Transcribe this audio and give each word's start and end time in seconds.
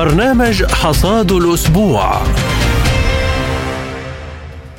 برنامج 0.00 0.64
حصاد 0.64 1.32
الأسبوع. 1.32 2.22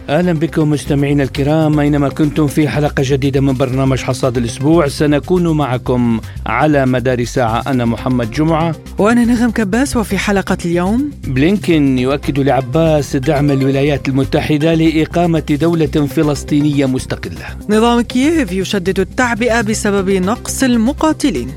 أهلا 0.10 0.34
بكم 0.34 0.70
مستمعينا 0.70 1.24
الكرام. 1.24 1.80
أينما 1.80 2.10
كنتم 2.10 2.48
في 2.48 2.70
حلقة 2.70 3.04
جديدة 3.06 3.42
من 3.42 3.54
برنامج 3.54 4.00
حصاد 4.00 4.38
الأسبوع 4.38 4.88
سنكون 4.88 5.58
معكم 5.58 6.20
على 6.46 6.86
مدار 6.86 7.24
ساعة. 7.24 7.64
أنا 7.68 7.86
محمد 7.86 8.32
جمعة. 8.32 8.76
وأنا 8.98 9.26
نغم 9.26 9.52
كباس 9.52 9.98
وفي 9.98 10.18
حلقة 10.18 10.58
اليوم؟ 10.66 11.12
بلينكن 11.28 12.00
يؤكد 12.00 12.40
لعباس 12.40 13.16
دعم 13.16 13.52
الولايات 13.52 14.08
المتحدة 14.08 14.74
لإقامة 14.74 15.58
دولة 15.62 16.08
فلسطينية 16.16 16.86
مستقلة. 16.86 17.46
نظام 17.70 18.02
كييف 18.02 18.52
يشدد 18.52 19.00
التعبئه 19.00 19.62
بسبب 19.62 20.10
نقص 20.10 20.64
المقاتلين؟ 20.64 21.52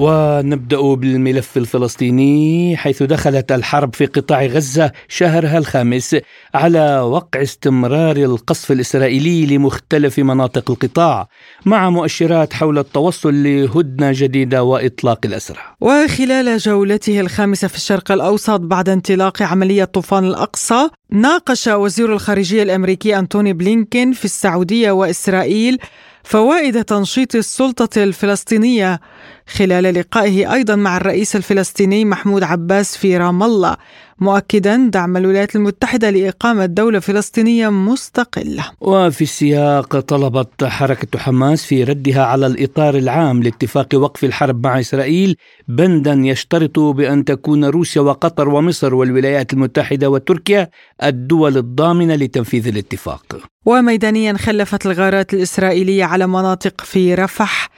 ونبدأ 0.00 0.94
بالملف 0.94 1.56
الفلسطيني 1.56 2.76
حيث 2.76 3.02
دخلت 3.02 3.52
الحرب 3.52 3.94
في 3.94 4.06
قطاع 4.06 4.46
غزة 4.46 4.92
شهرها 5.08 5.58
الخامس 5.58 6.16
على 6.54 7.00
وقع 7.00 7.42
استمرار 7.42 8.16
القصف 8.16 8.72
الإسرائيلي 8.72 9.46
لمختلف 9.46 10.18
مناطق 10.18 10.70
القطاع 10.70 11.28
مع 11.66 11.90
مؤشرات 11.90 12.52
حول 12.52 12.78
التوصل 12.78 13.42
لهدنة 13.42 14.12
جديدة 14.14 14.62
وإطلاق 14.62 15.18
الأسرى. 15.24 15.58
وخلال 15.80 16.58
جولته 16.58 17.20
الخامسة 17.20 17.68
في 17.68 17.76
الشرق 17.76 18.12
الأوسط 18.12 18.60
بعد 18.60 18.88
انطلاق 18.88 19.42
عملية 19.42 19.84
طوفان 19.84 20.24
الأقصى 20.24 20.88
ناقش 21.10 21.68
وزير 21.68 22.12
الخارجية 22.12 22.62
الأمريكي 22.62 23.18
أنتوني 23.18 23.52
بلينكين 23.52 24.12
في 24.12 24.24
السعودية 24.24 24.90
وإسرائيل 24.90 25.78
فوائد 26.24 26.84
تنشيط 26.84 27.34
السلطة 27.34 28.02
الفلسطينية 28.02 29.00
خلال 29.46 29.94
لقائه 29.94 30.54
أيضا 30.54 30.76
مع 30.76 30.96
الرئيس 30.96 31.36
الفلسطيني 31.36 32.04
محمود 32.04 32.42
عباس 32.42 32.96
في 32.96 33.16
رام 33.16 33.42
الله 33.42 33.76
مؤكدا 34.20 34.76
دعم 34.92 35.16
الولايات 35.16 35.56
المتحدة 35.56 36.10
لإقامة 36.10 36.66
دولة 36.66 36.98
فلسطينية 36.98 37.68
مستقلة. 37.68 38.64
وفي 38.80 39.22
السياق 39.22 40.00
طلبت 40.00 40.64
حركة 40.64 41.18
حماس 41.18 41.64
في 41.64 41.84
ردها 41.84 42.24
على 42.24 42.46
الإطار 42.46 42.96
العام 42.96 43.42
لاتفاق 43.42 43.88
وقف 43.94 44.24
الحرب 44.24 44.66
مع 44.66 44.80
إسرائيل 44.80 45.36
بندا 45.68 46.12
يشترط 46.12 46.78
بأن 46.78 47.24
تكون 47.24 47.64
روسيا 47.64 48.02
وقطر 48.02 48.48
ومصر 48.48 48.94
والولايات 48.94 49.52
المتحدة 49.52 50.10
وتركيا 50.10 50.70
الدول 51.02 51.56
الضامنة 51.56 52.14
لتنفيذ 52.14 52.68
الاتفاق. 52.68 53.36
وميدانيا 53.66 54.32
خلفت 54.32 54.86
الغارات 54.86 55.34
الإسرائيلية 55.34 56.04
على 56.04 56.26
مناطق 56.26 56.80
في 56.80 57.14
رفح 57.14 57.70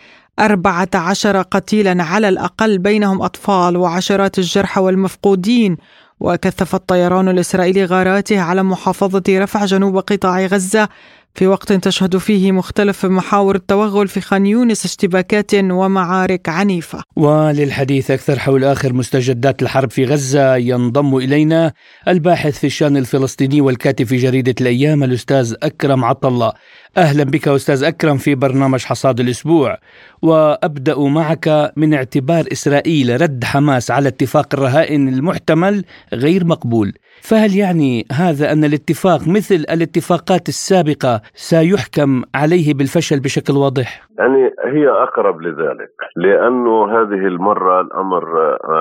أربعة 0.43 0.89
عشر 0.95 1.43
قتيلا 1.43 2.05
على 2.05 2.29
الأقل 2.29 2.79
بينهم 2.79 3.23
أطفال 3.23 3.77
وعشرات 3.77 4.39
الجرحى 4.39 4.81
والمفقودين 4.81 5.77
وكثف 6.21 6.75
الطيران 6.75 7.29
الإسرائيلي 7.29 7.85
غاراته 7.85 8.41
على 8.41 8.63
محافظة 8.63 9.23
رفح 9.29 9.65
جنوب 9.65 9.99
قطاع 9.99 10.47
غزة 10.47 10.89
في 11.35 11.47
وقت 11.47 11.73
تشهد 11.73 12.17
فيه 12.17 12.53
مختلف 12.53 13.07
محاور 13.07 13.55
التوغل 13.55 14.09
في 14.09 14.21
خان 14.21 14.47
يونس 14.47 14.85
اشتباكات 14.85 15.55
ومعارك 15.55 16.49
عنيفة. 16.49 17.03
وللحديث 17.17 18.11
أكثر 18.11 18.39
حول 18.39 18.65
آخر 18.65 18.93
مستجدات 18.93 19.63
الحرب 19.63 19.91
في 19.91 20.05
غزة 20.05 20.57
ينضم 20.57 21.17
إلينا 21.17 21.73
الباحث 22.09 22.59
في 22.59 22.67
الشأن 22.67 22.97
الفلسطيني 22.97 23.61
والكاتب 23.61 24.07
في 24.07 24.17
جريدة 24.17 24.55
الأيام 24.61 25.05
الأستاذ 25.05 25.55
أكرم 25.63 26.05
عطلة 26.05 26.53
أهلا 26.97 27.25
بك 27.25 27.49
أستاذ 27.49 27.85
أكرم 27.85 28.17
في 28.17 28.35
برنامج 28.35 28.85
حصاد 28.85 29.21
الأسبوع 29.21 29.77
وأبدأ 30.23 30.95
معك 30.99 31.73
من 31.77 31.95
اعتبار 31.95 32.45
إسرائيل 32.53 33.23
رد 33.23 33.45
حماس 33.45 33.91
على 33.91 34.09
اتفاق 34.09 34.47
الرهائن 34.55 35.09
المحتمل 35.09 35.85
غير 36.15 36.43
مقبول 36.45 36.89
فهل 37.29 37.51
يعني 37.57 38.05
هذا 38.13 38.53
أن 38.53 38.65
الاتفاق 38.65 39.21
مثل 39.37 39.55
الاتفاقات 39.75 40.49
السابقة 40.49 41.21
سيحكم 41.35 42.23
عليه 42.35 42.75
بالفشل 42.75 43.21
بشكل 43.21 43.53
واضح؟ 43.53 44.09
يعني 44.19 44.43
هي 44.65 44.89
أقرب 44.89 45.41
لذلك 45.41 45.95
لأنه 46.17 46.75
هذه 46.97 47.23
المرة 47.33 47.81
الأمر 47.81 48.25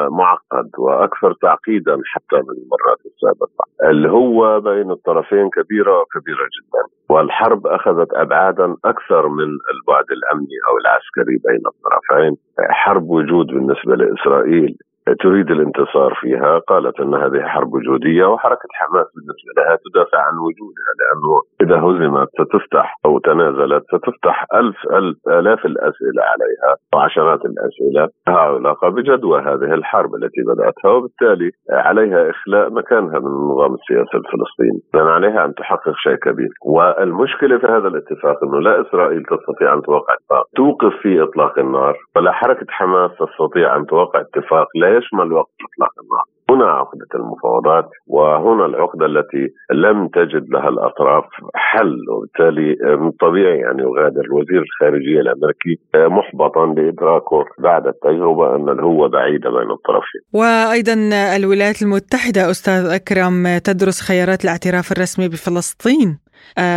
معقد 0.09 0.69
وأكثر 0.77 1.33
تعقيدا 1.33 1.95
حتى 2.13 2.35
من 2.35 2.55
المرات 2.61 2.99
السابقة 3.05 3.65
اللي 3.89 4.09
هو 4.09 4.59
بين 4.59 4.91
الطرفين 4.91 5.49
كبيرة 5.49 6.05
كبيرة 6.13 6.45
جدا 6.55 7.00
والحرب 7.11 7.67
أخذت 7.67 8.13
أبعادا 8.13 8.75
أكثر 8.85 9.27
من 9.27 9.49
البعد 9.73 10.05
الأمني 10.11 10.57
أو 10.67 10.73
العسكري 10.77 11.37
بين 11.47 11.61
الطرفين. 11.71 12.37
حرب 12.69 13.09
وجود 13.09 13.47
بالنسبة 13.47 13.95
لإسرائيل 13.95 14.77
تريد 15.19 15.51
الانتصار 15.51 16.13
فيها؟ 16.21 16.59
قالت 16.59 16.99
أن 16.99 17.13
هذه 17.13 17.41
حرب 17.41 17.73
وجوديه 17.73 18.25
وحركة 18.25 18.67
حماس 18.71 19.07
بالنسبة 19.15 19.51
لها 19.57 19.77
تدافع 19.85 20.17
عن 20.17 20.37
وجودها 20.37 20.91
لأنه 20.99 21.41
إذا 21.61 21.77
هزمت 21.85 22.27
ستفتح 22.39 22.95
أو 23.05 23.19
تنازلت 23.19 23.83
ستفتح 23.83 24.45
ألف 24.53 24.77
ألف 24.91 25.17
آلاف 25.27 25.65
الأسئلة 25.65 26.23
عليها 26.23 26.75
وعشرات 26.93 27.39
الأسئلة 27.45 28.09
لها 28.27 28.37
علاقه 28.37 28.89
بجدوى 28.89 29.39
هذه 29.39 29.73
الحرب 29.73 30.15
التي 30.15 30.41
بدأتها 30.47 30.91
وبالتالي 30.91 31.51
عليها 31.71 32.29
إخلاء 32.29 32.69
مكانها 32.69 33.19
من 33.19 33.27
النظام 33.27 33.73
السياسي 33.73 34.17
الفلسطيني، 34.17 34.81
لأن 34.93 35.07
عليها 35.07 35.45
أن 35.45 35.53
تحقق 35.53 35.93
شيء 35.95 36.15
كبير، 36.15 36.49
والمشكلة 36.65 37.57
في 37.57 37.67
هذا 37.67 37.87
الاتفاق 37.87 38.43
أنه 38.43 38.59
لا 38.59 38.81
إسرائيل 38.81 39.23
تستطيع 39.23 39.73
أن 39.73 39.81
توقع 39.81 40.13
اتفاق. 40.13 40.45
توقف 40.55 40.93
في 41.01 41.23
إطلاق 41.23 41.59
النار 41.59 41.97
ولا 42.15 42.31
حركة 42.31 42.65
حماس 42.69 43.11
تستطيع 43.19 43.75
أن 43.75 43.85
توقع 43.85 44.21
اتفاق. 44.21 44.67
لا 44.75 44.90
يشمل 44.97 45.33
وقت 45.33 45.51
إطلاق 45.67 45.93
النار. 46.03 46.25
هنا 46.49 46.71
عقدة 46.71 47.07
المفاوضات 47.15 47.89
وهنا 48.07 48.65
العقدة 48.65 49.05
التي 49.05 49.53
لم 49.71 50.07
تجد 50.07 50.49
لها 50.49 50.69
الأطراف 50.69 51.23
حل 51.55 51.95
وبالتالي 52.09 52.77
من 53.01 53.07
الطبيعي 53.07 53.71
أن 53.71 53.79
يغادر. 53.79 54.25
وزير 54.31 54.61
الخارجية 54.61 55.19
الأمريكي 55.19 55.73
محبطا 55.95 56.65
لإدراكه 56.65 57.45
بعد 57.59 57.87
التجربة 57.87 58.55
أن 58.55 58.69
الهوة 58.69 59.09
بعيدة 59.09 59.49
بين 59.49 59.71
الطرفين. 59.71 60.21
وأيضا 60.33 60.93
الولايات 61.35 61.81
المتحدة 61.81 62.51
أستاذ 62.51 62.85
أكرم 62.85 63.57
تدرس 63.63 64.01
خيارات 64.01 64.43
الاعتراف 64.43 64.91
الرسمي 64.91 65.27
بفلسطين. 65.27 66.09
آه، 66.09 66.30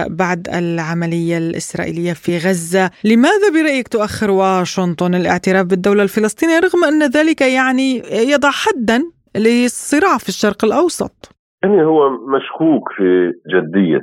بعد 0.09 0.49
العملية 0.49 1.39
الإسرائيلية 1.39 2.13
في 2.13 2.39
غزة. 2.39 2.91
لماذا 3.05 3.49
برأيك 3.55 3.89
تؤخر 3.89 4.31
واشنطن 4.31 5.15
الاعتراف 5.15 5.67
بالدولة 5.67 6.03
الفلسطينية 6.03 6.59
رغم 6.59 6.85
أن 6.85 7.03
ذلك 7.03 7.41
يعني 7.41 8.03
يضع 8.33 8.51
حدا 8.51 9.03
للصراع 9.37 10.19
في 10.19 10.29
الشرق 10.29 10.65
الأوسط؟ 10.65 11.35
يعني 11.65 11.85
هو 11.85 12.11
مشكوك 12.11 12.93
في 12.97 13.33
جدية 13.55 14.01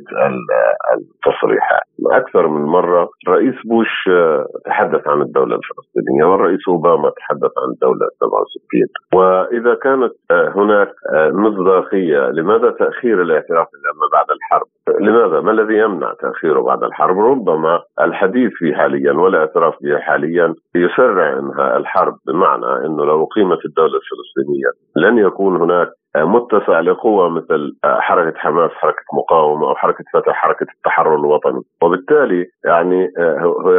التصريحات 0.94 1.88
أكثر 2.12 2.48
من 2.48 2.62
مرة 2.62 3.10
رئيس 3.28 3.56
بوش 3.66 3.88
آه، 4.10 4.46
تحدث 4.66 5.08
عن 5.08 5.22
الدولة 5.22 5.56
الفلسطينية 5.56 6.26
والرئيس 6.26 6.60
أوباما 6.68 7.10
تحدث 7.10 7.52
عن 7.58 7.70
الدولة 7.74 8.08
67 8.20 8.88
وإذا 9.14 9.74
كانت 9.84 10.14
آه، 10.32 10.54
هناك 10.56 10.94
آه، 11.14 11.30
مصداقية 11.30 12.30
لماذا 12.30 12.72
تأخير 12.72 13.22
الاعتراف 13.22 13.68
لما 13.86 14.08
بعد 14.14 14.26
الحرب؟ 14.38 14.68
لماذا؟ 14.90 15.42
ما 15.42 15.52
الذي 15.52 15.78
يمنع 15.78 16.14
تأخيره 16.14 16.62
بعد 16.62 16.84
الحرب؟ 16.84 17.20
ربما 17.20 17.82
الحديث 18.02 18.52
فيه 18.54 18.74
حاليا 18.74 19.14
والاعتراف 19.14 19.74
به 19.82 20.00
حاليا 20.00 20.54
يسرع 20.76 21.40
انهاء 21.40 21.78
الحرب 21.78 22.14
بمعنى 22.28 22.86
إنه 22.86 23.06
لو 23.06 23.24
اقيمت 23.24 23.66
الدولة 23.66 23.94
الفلسطينية 24.02 24.72
لن 24.96 25.18
يكون 25.18 25.62
هناك 25.62 25.88
متسع 26.18 26.80
لقوة 26.80 27.30
مثل 27.30 27.74
حركة 27.86 28.40
حماس 28.40 28.72
حركة 28.72 29.04
مقاومة 29.14 29.70
أو 29.70 29.76
حركة 29.76 30.04
فتح 30.14 30.34
حركة 30.34 30.66
التحرر 30.78 31.16
الوطني. 31.16 31.62
وبالتالي 31.84 32.46
يعني 32.66 33.10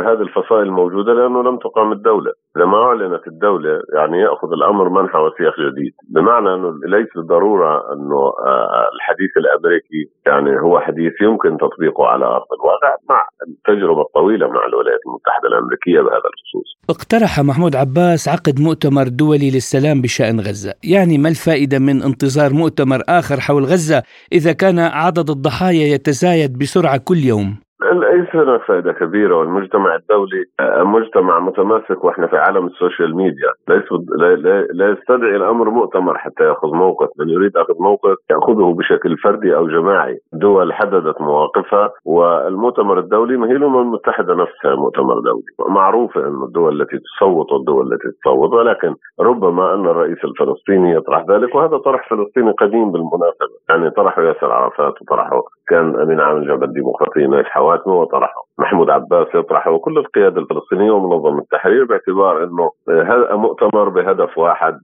هذه 0.06 0.20
الفصائل 0.20 0.70
موجودة 0.70 1.12
لأنه 1.12 1.43
لم 1.43 1.56
تقام 1.56 1.93
الدولة. 1.93 2.32
إذا 2.56 2.64
ما 2.64 2.78
أعلنت 2.78 3.26
الدولة 3.26 3.82
يعني 3.94 4.19
يأخذ 4.20 4.52
الأمر 4.52 4.88
منحى 4.88 5.19
وسياق 5.19 5.54
جديد. 5.60 5.93
بمعنى 6.08 6.54
أنه 6.54 6.70
ليس 6.87 7.08
بالضرورة 7.16 7.93
أنه 7.93 8.20
آه، 8.46 8.88
الحديث 8.94 9.31
الأمريكي 9.37 10.02
يعني 10.26 10.60
هو 10.60 10.81
حديث 10.81 11.12
يمكن 11.22 11.58
تطبيقه 11.58 12.06
على 12.06 12.25
أرض 12.25 12.50
الواقع 12.58 12.96
مع 13.10 13.26
التجربة 13.49 14.00
الطويلة 14.00 14.46
مع 14.49 14.66
الولايات 14.66 15.00
المتحدة 15.06 15.49
الأمريكية 15.49 16.00
بهذا 16.00 16.28
الخصوص. 16.32 16.69
اقترح 16.90 17.40
محمود 17.40 17.76
عباس 17.76 18.28
عقد 18.28 18.60
مؤتمر 18.60 19.08
دولي 19.08 19.50
للسلام 19.50 20.02
بشأن 20.02 20.40
غزة. 20.40 20.75
يعني 20.84 21.19
ما 21.19 21.28
الفائدة 21.28 21.78
من 21.78 22.02
انتظار 22.02 22.52
مؤتمر 22.52 23.00
آخر 23.08 23.40
حول 23.40 23.62
غزة 23.62 24.02
إذا 24.32 24.52
كان 24.52 24.78
عدد 24.78 25.31
الضحايا 25.31 25.87
يتزايد 25.94 26.58
بسرعة 26.58 27.00
كل 27.08 27.19
يوم؟ 27.32 27.56
ليس 28.12 28.36
هناك 28.36 28.62
فائدة 28.62 28.92
كبيرة 28.92 29.36
والمجتمع 29.36 29.94
الدولي 29.94 30.44
آه، 30.60 30.82
مجتمع 30.82 31.38
متماسك 31.38 32.04
وإحنا 32.04 32.26
في 32.26 32.36
عالم 32.36 32.66
ال 32.66 32.74
social 32.74 33.16
media. 33.16 33.50
ليس 33.68 33.84
لا 34.72 34.88
يستدعي 34.88 35.36
الأمر 35.36 35.70
مؤتمر 35.70 36.18
حتى 36.18 36.44
يأخذ 36.44 36.68
موقف، 36.68 37.08
من 37.18 37.28
يريد 37.28 37.56
أخذ 37.56 37.74
موقف 37.80 38.16
يأخذه 38.30 38.74
بشكل 38.78 39.16
فردي 39.18 39.56
أو 39.56 39.66
جماعي، 39.66 40.18
دول 40.32 40.72
حددت 40.72 41.20
مواقفها 41.20 41.90
والمؤتمر 42.04 42.98
الدولي 42.98 43.36
ما 43.36 43.48
هي 43.48 43.56
الأمم 43.56 43.78
المتحدة 43.78 44.34
نفسها 44.34 44.74
مؤتمر 44.74 45.20
دولي، 45.20 45.52
معروفة 45.68 46.20
انه 46.20 46.44
الدول 46.44 46.80
التي 46.80 46.98
تصوت 46.98 47.52
والدول 47.52 47.92
التي 47.92 48.08
تصوت 48.20 48.52
ولكن 48.52 48.94
ربما 49.20 49.74
أن 49.74 49.86
الرئيس 49.86 50.24
الفلسطيني 50.24 50.94
يطرح 50.94 51.24
ذلك 51.30 51.54
وهذا 51.54 51.76
طرح 51.76 52.08
فلسطيني 52.10 52.50
قديم 52.50 52.92
بالمناسبة، 52.92 53.56
يعني 53.70 53.90
طرحه 53.90 54.22
ياسر 54.22 54.52
عرفات 54.52 55.02
وطرحه 55.02 55.42
كان 55.68 56.00
أمين 56.00 56.20
عام 56.20 56.36
الجبهة 56.36 56.64
الديمقراطية 56.64 57.26
نايف 57.26 57.46
حواتمي 57.46 58.01
وطرحه 58.02 58.43
محمود 58.58 58.90
عباس 58.90 59.26
يطرحه 59.34 59.70
وكل 59.70 59.99
القيادة 59.99 60.40
الفلسطينية 60.40 60.90
ومنظمة 60.90 61.38
التحرير 61.38 61.84
باعتبار 61.84 62.44
إنه 62.44 62.70
هذا 62.88 63.34
مؤتمر 63.37 63.88
بهدف 63.88 64.38
واحد 64.38 64.78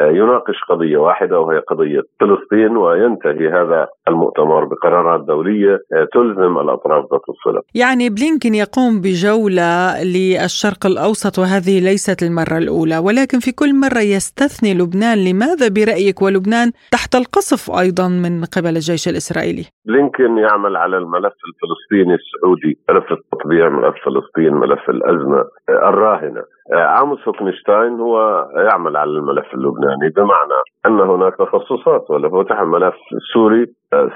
يناقش 0.00 0.64
قضية 0.68 0.96
واحدة 0.96 1.40
وهي 1.40 1.58
قضية 1.58 2.02
فلسطين 2.20 2.76
وينتهي 2.76 3.48
هذا 3.48 3.86
المؤتمر 4.08 4.64
بقرارات 4.64 5.20
دولية 5.20 5.78
تلزم 6.12 6.58
الأطراف 6.58 7.04
ذات 7.12 7.20
الصلة. 7.28 7.62
يعني 7.74 8.10
بلينكن 8.10 8.54
يقوم 8.54 9.00
بجولة 9.00 10.02
للشرق 10.02 10.86
الأوسط 10.86 11.38
وهذه 11.38 11.80
ليست 11.80 12.22
المرة 12.22 12.58
الأولى 12.58 12.98
ولكن 12.98 13.38
في 13.38 13.52
كل 13.52 13.74
مرة 13.80 14.00
يستثني 14.00 14.74
لبنان. 14.74 15.18
لماذا 15.24 15.68
برأيك 15.68 16.22
ولبنان 16.22 16.72
تحت 16.92 17.14
القصف 17.14 17.70
أيضا 17.70 18.08
من 18.08 18.44
قبل 18.56 18.68
الجيش 18.68 19.08
الإسرائيلي؟ 19.08 19.64
بلينكن 19.86 20.38
يعمل 20.38 20.76
على 20.76 20.96
الملف 20.96 21.34
الفلسطيني 21.48 22.14
السعودي 22.14 22.78
ملف 22.88 23.12
التطبيع 23.12 23.68
ملف 23.68 23.94
فلسطين 24.04 24.54
ملف 24.54 24.90
الأزمة 24.90 25.44
الراهنة. 25.68 26.42
عاموس 26.72 27.28
هوكنشتاين 27.28 28.00
هو 28.00 28.46
يعمل 28.56 28.96
على 28.96 29.10
الملف 29.10 29.54
اللبناني 29.54 30.08
بمعنى 30.16 30.60
أن 30.86 31.00
هناك 31.10 31.36
تخصصات 31.36 32.10
ولو 32.10 32.44
فتح 32.44 32.60
الملف 32.60 32.94
السوري 33.12 33.66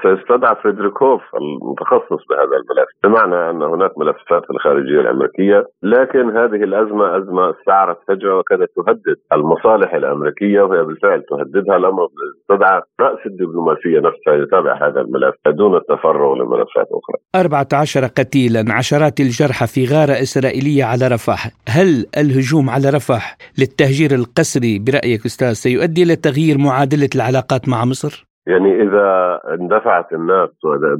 سيستدعى 0.03 0.55
فريدريكوف 0.63 1.21
المتخصص 1.35 2.21
بهذا 2.29 2.55
الملف 2.61 2.89
بمعنى 3.03 3.49
أن 3.49 3.61
هناك 3.61 3.97
ملفات 3.97 4.45
في 4.45 4.49
الخارجية 4.49 5.01
الأمريكية 5.01 5.65
لكن 5.83 6.37
هذه 6.37 6.63
الأزمة 6.69 7.17
أزمة 7.17 7.49
استعرت 7.49 7.97
فجأة 8.07 8.37
وكادت 8.37 8.69
تهدد 8.75 9.17
المصالح 9.33 9.93
الأمريكية 9.93 10.61
وهي 10.61 10.83
بالفعل 10.83 11.23
تهددها 11.29 11.77
الأمر 11.77 12.07
استدعى 12.41 12.81
رأس 12.99 13.19
الدبلوماسية 13.25 13.99
نفسها 13.99 14.33
يتابع 14.43 14.87
هذا 14.87 15.01
الملف 15.01 15.35
دون 15.47 15.75
التفرغ 15.75 16.33
لملفات 16.35 16.87
أخرى 16.99 17.17
14 17.35 18.05
قتيلا 18.05 18.65
عشرات 18.69 19.19
الجرحى 19.19 19.67
في 19.67 19.85
غارة 19.85 20.11
إسرائيلية 20.11 20.83
على 20.83 21.07
رفح 21.07 21.51
هل 21.69 22.05
الهجوم 22.17 22.69
على 22.69 22.89
رفح 22.89 23.37
للتهجير 23.59 24.11
القسري 24.11 24.79
برأيك 24.79 25.25
أستاذ 25.25 25.53
سيؤدي 25.53 26.03
إلى 26.03 26.15
تغيير 26.15 26.57
معادلة 26.57 27.09
العلاقات 27.15 27.69
مع 27.69 27.85
مصر؟ 27.85 28.28
يعني 28.49 28.81
إذا 28.83 29.39
اندفعت 29.53 30.13
الناس 30.13 30.49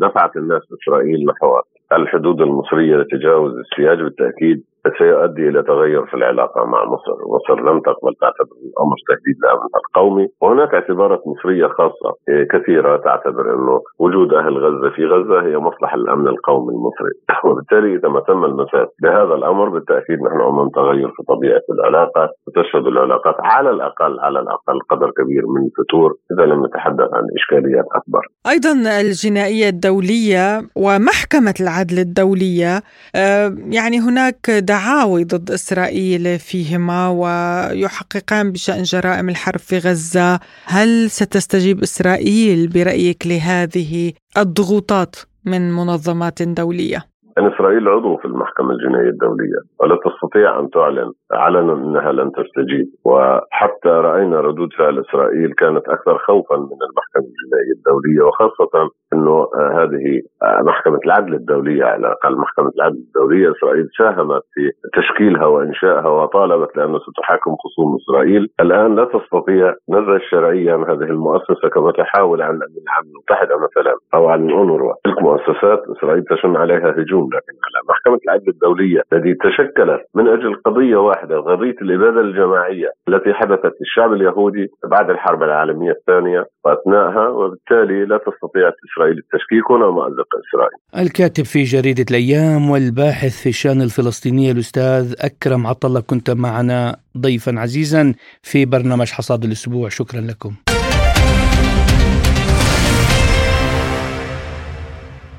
دفعت 0.02 0.36
الناس 0.38 0.62
إسرائيل 0.74 1.26
نحو 1.26 1.60
الحدود 1.92 2.42
المصرية 2.42 2.96
لتجاوز 2.98 3.54
السياج 3.58 4.02
بالتأكيد 4.02 4.64
سيؤدي 4.98 5.50
إلى 5.50 5.64
تغير 5.64 6.06
في 6.06 6.14
العلاقة 6.14 6.66
مع 6.66 6.86
مصر، 6.86 7.16
مصر 7.36 7.62
لم 7.72 7.80
تقبل 7.80 8.14
تعتبر 8.22 8.56
الأمر 8.70 8.96
تهديد 9.08 9.38
لامنها 9.44 9.80
القومي، 9.86 10.28
وهناك 10.42 10.74
اعتبارات 10.74 11.22
مصرية 11.28 11.68
خاصة 11.68 12.12
كثيرة 12.54 12.98
تعتبر 12.98 13.54
إنه 13.54 13.82
وجود 14.00 14.34
أهل 14.34 14.58
غزة 14.58 14.90
في 14.96 15.06
غزة 15.06 15.42
هي 15.48 15.58
مصلحة 15.58 15.96
الأمن 15.96 16.28
القومي 16.28 16.74
المصري، 16.76 17.14
وبالتالي 17.46 17.96
إذا 17.96 18.10
ما 18.10 18.20
تم 18.20 18.46
المساس 18.46 18.88
بهذا 19.02 19.34
الأمر 19.40 19.70
بالتأكيد 19.70 20.20
نحن 20.22 20.42
أمام 20.42 20.70
تغير 20.70 21.10
في 21.16 21.24
طبيعة 21.28 21.66
العلاقة، 21.70 22.30
وتشهد 22.48 22.88
العلاقات 22.88 23.36
على 23.40 23.70
الأقل 23.70 24.20
على 24.20 24.40
الأقل 24.40 24.80
قدر 24.90 25.12
كبير 25.18 25.44
من 25.48 25.62
الفتور. 25.68 26.14
إذا 26.32 26.46
لم 26.46 26.66
نتحدث 26.66 27.10
عن 27.14 27.24
إشكاليات 27.38 27.86
أكبر. 27.96 28.22
أيضا 28.48 28.72
الجنائية 29.02 29.70
الدولية 29.70 30.62
ومحكمة 30.76 31.54
العدل 31.62 32.00
الدولية 32.00 32.82
آه، 33.16 33.56
يعني 33.78 34.00
هناك 34.00 34.50
دعاوي 34.80 35.24
ضد 35.24 35.50
إسرائيل 35.60 36.24
فيهما 36.50 37.02
ويحققان 37.22 38.52
بشأن 38.52 38.84
جرائم 38.94 39.30
الحرب 39.30 39.60
في 39.70 39.76
غزة. 39.76 40.40
هل 40.76 40.90
ستستجيب 41.20 41.78
إسرائيل 41.88 42.60
برأيك 42.74 43.22
لهذه 43.32 43.92
الضغوطات 44.42 45.16
من 45.52 45.62
منظمات 45.80 46.38
دولية؟ 46.62 47.00
أن 47.38 47.46
إسرائيل 47.54 47.88
عضو 47.88 48.18
في 48.18 48.26
المحكمة 48.26 48.72
الجنائية 48.72 49.10
الدولية 49.10 49.60
ولا 49.80 49.96
تستطيع 50.06 50.60
أن 50.60 50.70
تعلن. 50.70 51.12
علنا 51.32 51.74
أنها 51.74 52.12
لن 52.12 52.32
تستجيب. 52.40 52.88
وحتى 53.06 53.94
رأينا 54.08 54.42
ردود 54.42 54.70
فعل 54.78 54.96
إسرائيل 55.06 55.54
كانت 55.62 55.86
أكثر 55.96 56.18
خوفا 56.28 56.56
من 56.56 56.80
المحكمة 56.88 57.28
الجنائية 57.34 57.74
الدولية 57.78 58.22
وخاصة 58.28 58.74
أنه 59.14 59.48
هذه 59.82 60.22
محكمة 60.64 61.00
العدل 61.06 61.34
الدولية 61.34 61.84
على 61.84 61.98
الأقل 61.98 62.38
محكمة 62.38 62.72
العدل 62.76 62.98
الدولية 63.08 63.52
إسرائيل 63.52 63.88
ساهمت 63.98 64.42
في 64.54 64.72
تشكيلها 65.02 65.46
وإنشائها 65.46 66.08
وطالبت 66.10 66.78
لأنه 66.78 67.00
ستحاكم 67.00 67.56
خصوم 67.56 67.96
إسرائيل. 67.96 68.50
الآن 68.60 68.96
لا 68.96 69.06
تستطيع 69.06 69.76
نزع 69.90 70.16
الشرعية 70.16 70.74
عن 70.74 70.84
هذه 70.84 71.10
المؤسسة 71.10 71.70
كما 71.74 71.92
تحاول 71.92 72.42
عن 72.42 72.56
العالم 72.56 73.08
المتحدة 73.16 73.56
مثلا 73.58 73.96
أو 74.14 74.28
عن 74.30 74.52
أونروا. 74.52 74.94
تلك 75.04 75.22
مؤسسات 75.22 75.84
إسرائيل 75.98 76.24
تشن 76.24 76.56
عليها 76.56 76.90
هجوم 76.98 77.26
لكن 77.34 77.54
على 77.66 77.80
محكمة 77.90 78.20
العدل 78.26 78.50
الدولية 78.50 79.02
التي 79.14 79.34
تشكلت 79.34 80.02
من 80.16 80.28
أجل 80.28 80.56
قضية 80.66 80.98
واحدة 80.98 81.40
قضية 81.40 81.76
الإبادة 81.82 82.22
الجماعية 82.22 82.88
التي 83.08 83.34
حدثت 83.34 83.74
للشعب 83.82 84.14
اليهودي 84.14 84.68
بعد 84.92 85.10
الحرب 85.10 85.44
العالمية 85.44 85.92
الثانية 85.92 86.46
وأثناءها 86.66 87.28
وبالتالي 87.30 88.06
لا 88.06 88.18
تستطيع 88.18 88.70
إسرائيل 89.00 89.18
التشكيك 89.18 89.70
ولا 89.70 89.92
مأزق 89.92 90.28
إسرائيل. 90.50 91.08
الكاتب 91.08 91.46
في 91.46 91.64
جريدة 91.64 92.06
الأيام 92.12 92.70
والباحث 92.70 93.42
في 93.42 93.50
الشأن 93.50 93.82
الفلسطيني 93.82 94.52
الأستاذ 94.52 95.16
أكرم 95.20 95.68
عطلة 95.68 96.00
كنت 96.00 96.30
معنا 96.30 96.98
ضيفا 97.18 97.60
عزيزا 97.60 98.14
في 98.42 98.66
برنامج 98.66 99.08
حصاد 99.12 99.44
الأسبوع. 99.44 99.90
شكرا 99.90 100.22
لكم. 100.22 100.56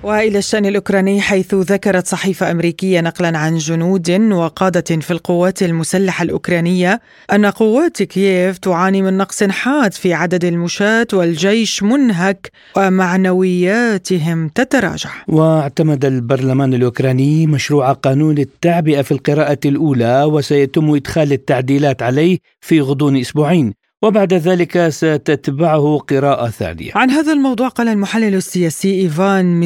وإلى 0.02 0.38
الشأن 0.38 0.66
الأوكراني 0.66 1.20
حيث 1.20 1.54
ذكرت 1.54 2.06
صحيفة 2.06 2.50
أمريكية 2.50 3.00
نقلا 3.00 3.38
عن 3.38 3.56
جنود 3.56 4.10
وقادة 4.10 5.00
في 5.00 5.10
القوات 5.10 5.62
المسلحة 5.62 6.22
الأوكرانية 6.22 7.00
أن 7.32 7.46
قوات 7.46 8.02
كييف 8.02 8.58
تعاني 8.58 9.02
من 9.02 9.16
نقص 9.16 9.44
حاد 9.44 9.92
في 9.92 10.14
عدد 10.14 10.44
المشاة 10.44 11.06
والجيش 11.12 11.82
منهك 11.82 12.50
ومعنوياتهم 12.76 14.48
تتراجع. 14.48 15.10
واعتمد 15.28 16.04
البرلمان 16.04 16.74
الأوكراني 16.74 17.46
مشروع 17.46 17.92
قانون 17.92 18.38
التعبئة 18.38 19.02
في 19.02 19.12
القراءة 19.12 19.58
الأولى 19.64 20.24
وسيتم 20.24 20.94
إدخال 20.94 21.32
التعديلات 21.32 22.02
عليه 22.02 22.38
في 22.60 22.80
غضون 22.80 23.16
أسبوعين. 23.16 23.79
وبعد 24.02 24.34
ذلك 24.34 24.88
ستتبعه 24.88 25.98
قراءة 25.98 26.50
ثانية. 26.50 26.90
عن 26.94 27.10
هذا 27.10 27.32
الموضوع 27.32 27.68
قال 27.68 27.88
المحلل 27.88 28.34
السياسي 28.34 29.00
إيفان 29.00 29.60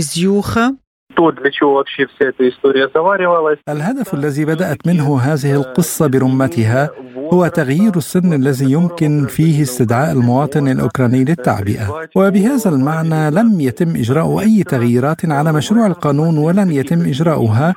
الهدف 3.68 4.14
الذي 4.14 4.44
بدأت 4.44 4.86
منه 4.86 5.20
هذه 5.20 5.52
القصة 5.52 6.06
برمتها 6.06 6.90
هو 7.32 7.46
تغيير 7.46 7.96
السن 7.96 8.32
الذي 8.32 8.72
يمكن 8.72 9.26
فيه 9.26 9.62
استدعاء 9.62 10.12
المواطن 10.12 10.68
الأوكراني 10.68 11.24
للتعبئة. 11.24 12.08
وبهذا 12.16 12.70
المعنى 12.70 13.30
لم 13.30 13.60
يتم 13.60 13.96
إجراء 13.96 14.40
أي 14.40 14.62
تغييرات 14.62 15.24
على 15.24 15.52
مشروع 15.52 15.86
القانون 15.86 16.38
ولن 16.38 16.70
يتم 16.72 17.00
إجراؤها. 17.00 17.74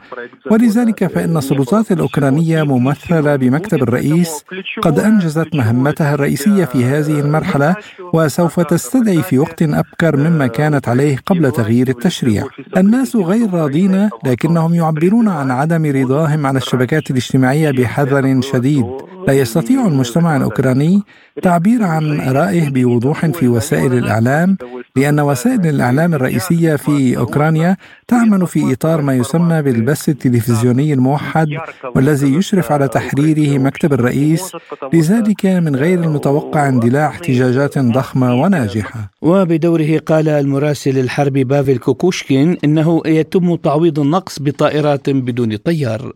ولذلك 0.51 1.07
فإن 1.07 1.37
السلطات 1.37 1.91
الأوكرانية 1.91 2.63
ممثلة 2.63 3.35
بمكتب 3.35 3.83
الرئيس 3.83 4.43
قد 4.81 4.99
أنجزت 4.99 5.55
مهمتها 5.55 6.13
الرئيسية 6.13 6.65
في 6.65 6.85
هذه 6.85 7.19
المرحلة 7.19 7.75
وسوف 8.13 8.59
تستدعي 8.59 9.21
في 9.21 9.39
وقت 9.39 9.61
أبكر 9.61 10.17
مما 10.17 10.47
كانت 10.47 10.89
عليه 10.89 11.17
قبل 11.25 11.51
تغيير 11.51 11.87
التشريع. 11.87 12.43
الناس 12.77 13.15
غير 13.27 13.53
راضين 13.53 14.09
لكنهم 14.25 14.73
يعبرون 14.73 15.27
عن 15.27 15.51
عدم 15.51 15.85
رضاهم 15.85 16.45
على 16.45 16.57
الشبكات 16.57 17.11
الاجتماعية 17.11 17.71
بحذر 17.71 18.41
شديد. 18.41 18.85
لا 19.27 19.33
يستطيع 19.33 19.87
المجتمع 19.87 20.37
الأوكراني 20.37 21.01
تعبير 21.41 21.83
عن 21.83 22.19
رأيه 22.19 22.69
بوضوح 22.69 23.25
في 23.25 23.47
وسائل 23.47 23.93
الإعلام 23.93 24.57
لأن 24.95 25.19
وسائل 25.19 25.67
الإعلام 25.67 26.13
الرئيسية 26.13 26.75
في 26.75 27.17
أوكرانيا 27.17 27.77
تعمل 28.07 28.47
في 28.47 28.73
إطار 28.73 29.01
ما 29.01 29.15
يسمى 29.15 29.61
بالبث 29.61 30.09
التلفزيوني 30.09 30.93
الموحد 30.93 31.47
والذي 31.95 32.33
يشرف 32.33 32.71
على 32.71 32.87
تحريره 32.87 33.57
مكتب 33.57 33.93
الرئيس 33.93 34.51
لذلك 34.93 35.45
من 35.45 35.75
غير 35.75 36.03
المتوقع 36.03 36.69
اندلاع 36.69 37.07
احتجاجات 37.07 37.79
ضخمة 37.79 38.41
وناجحة. 38.41 39.11
وبدوره 39.21 39.97
قال 39.97 40.29
المراسل 40.29 40.99
الحربي 40.99 41.43
بافل 41.43 41.77
كوكوشكين 41.77 42.57
إنه 42.63 43.01
يتم 43.05 43.55
تعويض 43.55 43.99
النقص 43.99 44.39
بطائرات 44.39 45.09
بدون 45.09 45.55
طيار. 45.55 46.13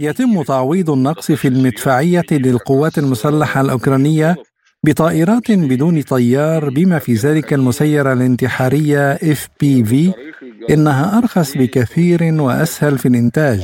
يتم 0.00 0.42
تعويض 0.42 0.90
النقص 0.90 1.32
في 1.32 1.48
المدفعية 1.48 2.22
للقوات 2.32 2.98
المسلحة 2.98 3.60
الأوكرانية 3.60 4.36
بطائرات 4.84 5.50
بدون 5.52 6.02
طيار 6.02 6.70
بما 6.70 6.98
في 6.98 7.14
ذلك 7.14 7.52
المسيرة 7.52 8.12
الانتحارية 8.12 9.14
FPV 9.16 9.94
إنها 10.70 11.18
أرخص 11.18 11.56
بكثير 11.56 12.20
وأسهل 12.40 12.98
في 12.98 13.08
الإنتاج. 13.08 13.62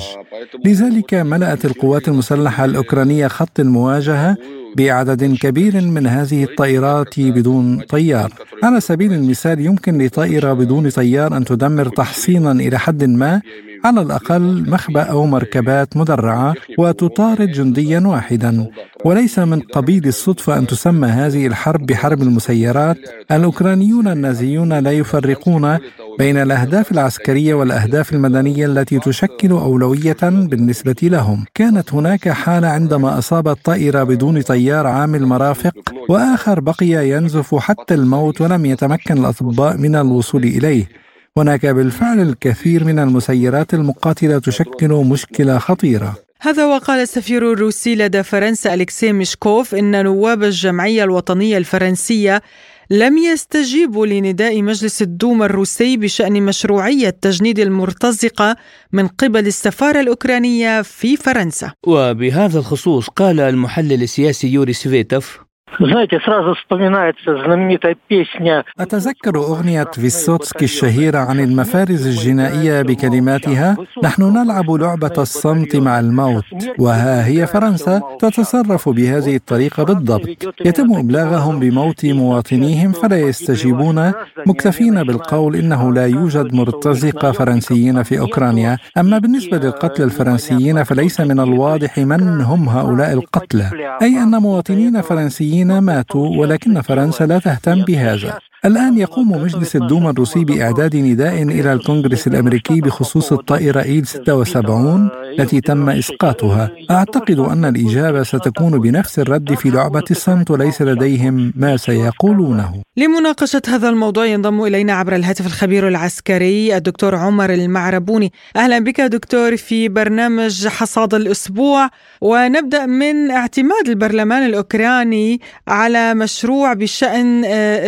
لذلك 0.64 1.14
ملأت 1.14 1.64
القوات 1.64 2.08
المسلحة 2.08 2.64
الأوكرانية 2.64 3.26
خط 3.28 3.60
المواجهة 3.60 4.36
بعدد 4.76 5.36
كبير 5.36 5.80
من 5.80 6.06
هذه 6.06 6.44
الطائرات 6.44 7.20
بدون 7.20 7.80
طيار. 7.80 8.32
على 8.62 8.80
سبيل 8.80 9.12
المثال 9.12 9.60
يمكن 9.60 9.98
لطائرة 10.02 10.52
بدون 10.52 10.90
طيار 10.90 11.36
أن 11.36 11.44
تدمر 11.44 11.88
تحصينا 11.88 12.52
إلى 12.52 12.78
حد 12.78 13.04
ما 13.04 13.42
على 13.84 14.00
الأقل 14.00 14.70
مخبأ 14.70 15.02
أو 15.02 15.26
مركبات 15.26 15.96
مدرعة 15.96 16.54
وتطارد 16.78 17.50
جنديا 17.50 18.00
واحدا. 18.00 18.66
وليس 19.04 19.38
من 19.38 19.60
قبيل 19.60 20.06
الصدفة 20.06 20.58
أن 20.58 20.66
تسمى 20.66 21.08
هذه 21.08 21.46
الحرب 21.46 21.86
بحرب 21.86 22.22
المسيرات. 22.22 22.96
الأوكرانيون 23.30 24.08
النازيون 24.08 24.78
لا 24.78 24.92
يفرقون 24.92 25.78
بين 26.18 26.36
الأهداف 26.36 26.92
العسكرية 26.92 27.54
والأهداف 27.54 28.12
المدنية 28.12 28.66
التي 28.66 28.98
تشكل 28.98 29.50
أولوية 29.50 30.16
بالنسبة 30.22 30.96
لهم. 31.02 31.44
كانت 31.54 31.94
هناك 31.94 32.28
حالة 32.28 32.68
عندما 32.68 33.18
أصابت 33.18 33.58
طائرة 33.64 34.02
بدون 34.02 34.42
طيار 34.42 34.86
عامل 34.86 35.26
مرافق 35.26 35.74
وآخر 36.08 36.60
بقي 36.60 37.08
ينزف 37.08 37.54
حتى 37.54 37.94
الموت 37.94 38.40
ولم 38.40 38.66
يتمكن 38.66 39.18
الأطباء 39.18 39.76
من 39.76 39.96
الوصول 39.96 40.44
إليه. 40.44 40.99
هناك 41.38 41.66
بالفعل 41.66 42.20
الكثير 42.20 42.84
من 42.84 42.98
المسيرات 42.98 43.74
المقاتلة 43.74 44.38
تشكل 44.38 44.88
مشكلة 44.88 45.58
خطيرة. 45.58 46.14
هذا 46.40 46.66
وقال 46.66 47.00
السفير 47.00 47.52
الروسي 47.52 47.94
لدى 47.94 48.22
فرنسا 48.22 48.74
أليكسي 48.74 49.12
ميشكوف 49.12 49.74
إن 49.74 50.04
نواب 50.04 50.42
الجمعية 50.42 51.04
الوطنية 51.04 51.58
الفرنسية 51.58 52.42
لم 52.90 53.18
يستجيبوا 53.18 54.06
لنداء 54.06 54.62
مجلس 54.62 55.02
الدوما 55.02 55.44
الروسي 55.46 55.96
بشأن 55.96 56.42
مشروعية 56.42 57.10
تجنيد 57.10 57.58
المرتزقة 57.58 58.56
من 58.92 59.06
قبل 59.06 59.46
السفارة 59.46 60.00
الأوكرانية 60.00 60.82
في 60.82 61.16
فرنسا. 61.16 61.72
وبهذا 61.86 62.58
الخصوص 62.58 63.08
قال 63.08 63.40
المحلل 63.40 64.02
السياسي 64.02 64.48
يوري 64.48 64.72
سفيتوف 64.72 65.49
Знаете, 65.79 66.19
сразу 66.19 66.53
вспоминается 66.53 67.35
знаменитая 67.43 67.97
песня 68.07 68.63
أتذكر 68.79 69.35
أغنية 69.35 69.83
فيسوتسكي 69.83 70.65
الشهيرة 70.65 71.17
عن 71.17 71.39
المفارز 71.39 72.07
الجنائية 72.07 72.81
بكلماتها 72.81 73.77
نحن 74.03 74.23
نلعب 74.23 74.71
لعبة 74.71 75.13
الصمت 75.17 75.75
مع 75.75 75.99
الموت 75.99 76.43
وها 76.79 77.27
هي 77.27 77.47
فرنسا 77.47 78.01
تتصرف 78.19 78.89
بهذه 78.89 79.35
الطريقة 79.35 79.83
بالضبط 79.83 80.29
يتم 80.65 80.93
إبلاغهم 80.95 81.59
بموت 81.59 82.05
مواطنيهم 82.05 82.91
فلا 82.91 83.17
يستجيبون 83.19 84.11
مكتفين 84.47 85.03
بالقول 85.03 85.55
إنه 85.55 85.93
لا 85.93 86.07
يوجد 86.07 86.53
مرتزقة 86.53 87.31
فرنسيين 87.31 88.03
في 88.03 88.19
أوكرانيا 88.19 88.77
أما 88.97 89.17
بالنسبة 89.17 89.57
للقتلى 89.57 90.05
الفرنسيين 90.05 90.83
فليس 90.83 91.21
من 91.21 91.39
الواضح 91.39 91.97
من 91.97 92.41
هم 92.41 92.69
هؤلاء 92.69 93.13
القتلى 93.13 93.97
أي 94.01 94.23
أن 94.23 94.41
مواطنين 94.41 95.01
فرنسيين 95.01 95.58
ماتوا 95.64 96.28
ولكن 96.38 96.80
فرنسا 96.80 97.24
لا 97.24 97.38
تهتم 97.38 97.84
بهذا. 97.84 98.38
الآن 98.64 98.98
يقوم 98.98 99.32
مجلس 99.32 99.76
الدوما 99.76 100.10
الروسي 100.10 100.44
بإعداد 100.44 100.96
نداء 100.96 101.42
إلى 101.42 101.72
الكونغرس 101.72 102.26
الأمريكي 102.26 102.80
بخصوص 102.80 103.32
الطائرة 103.32 103.82
إيل 103.82 104.06
76 104.06 105.08
التي 105.38 105.60
تم 105.60 105.90
إسقاطها. 105.90 106.70
أعتقد 106.90 107.38
أن 107.38 107.64
الإجابة 107.64 108.22
ستكون 108.22 108.78
بنفس 108.78 109.18
الرد 109.18 109.54
في 109.54 109.70
لعبة 109.70 110.04
الصمت 110.10 110.50
وليس 110.50 110.82
لديهم 110.82 111.52
ما 111.56 111.76
سيقولونه. 111.76 112.82
لمناقشة 112.96 113.62
هذا 113.68 113.88
الموضوع 113.88 114.26
ينضم 114.26 114.64
إلينا 114.64 114.92
عبر 114.92 115.14
الهاتف 115.14 115.46
الخبير 115.46 115.88
العسكري 115.88 116.76
الدكتور 116.76 117.14
عمر 117.14 117.50
المعربوني. 117.54 118.32
أهلا 118.56 118.78
بك 118.78 119.00
دكتور 119.00 119.56
في 119.56 119.88
برنامج 119.88 120.68
حصاد 120.68 121.14
الأسبوع. 121.14 121.88
ونبدأ 122.20 122.86
من 122.86 123.30
اعتماد 123.30 123.88
البرلمان 123.88 124.46
الأوكراني 124.46 125.40
على 125.68 126.14
مشروع 126.14 126.72
بشأن 126.72 127.44
آه، 127.44 127.86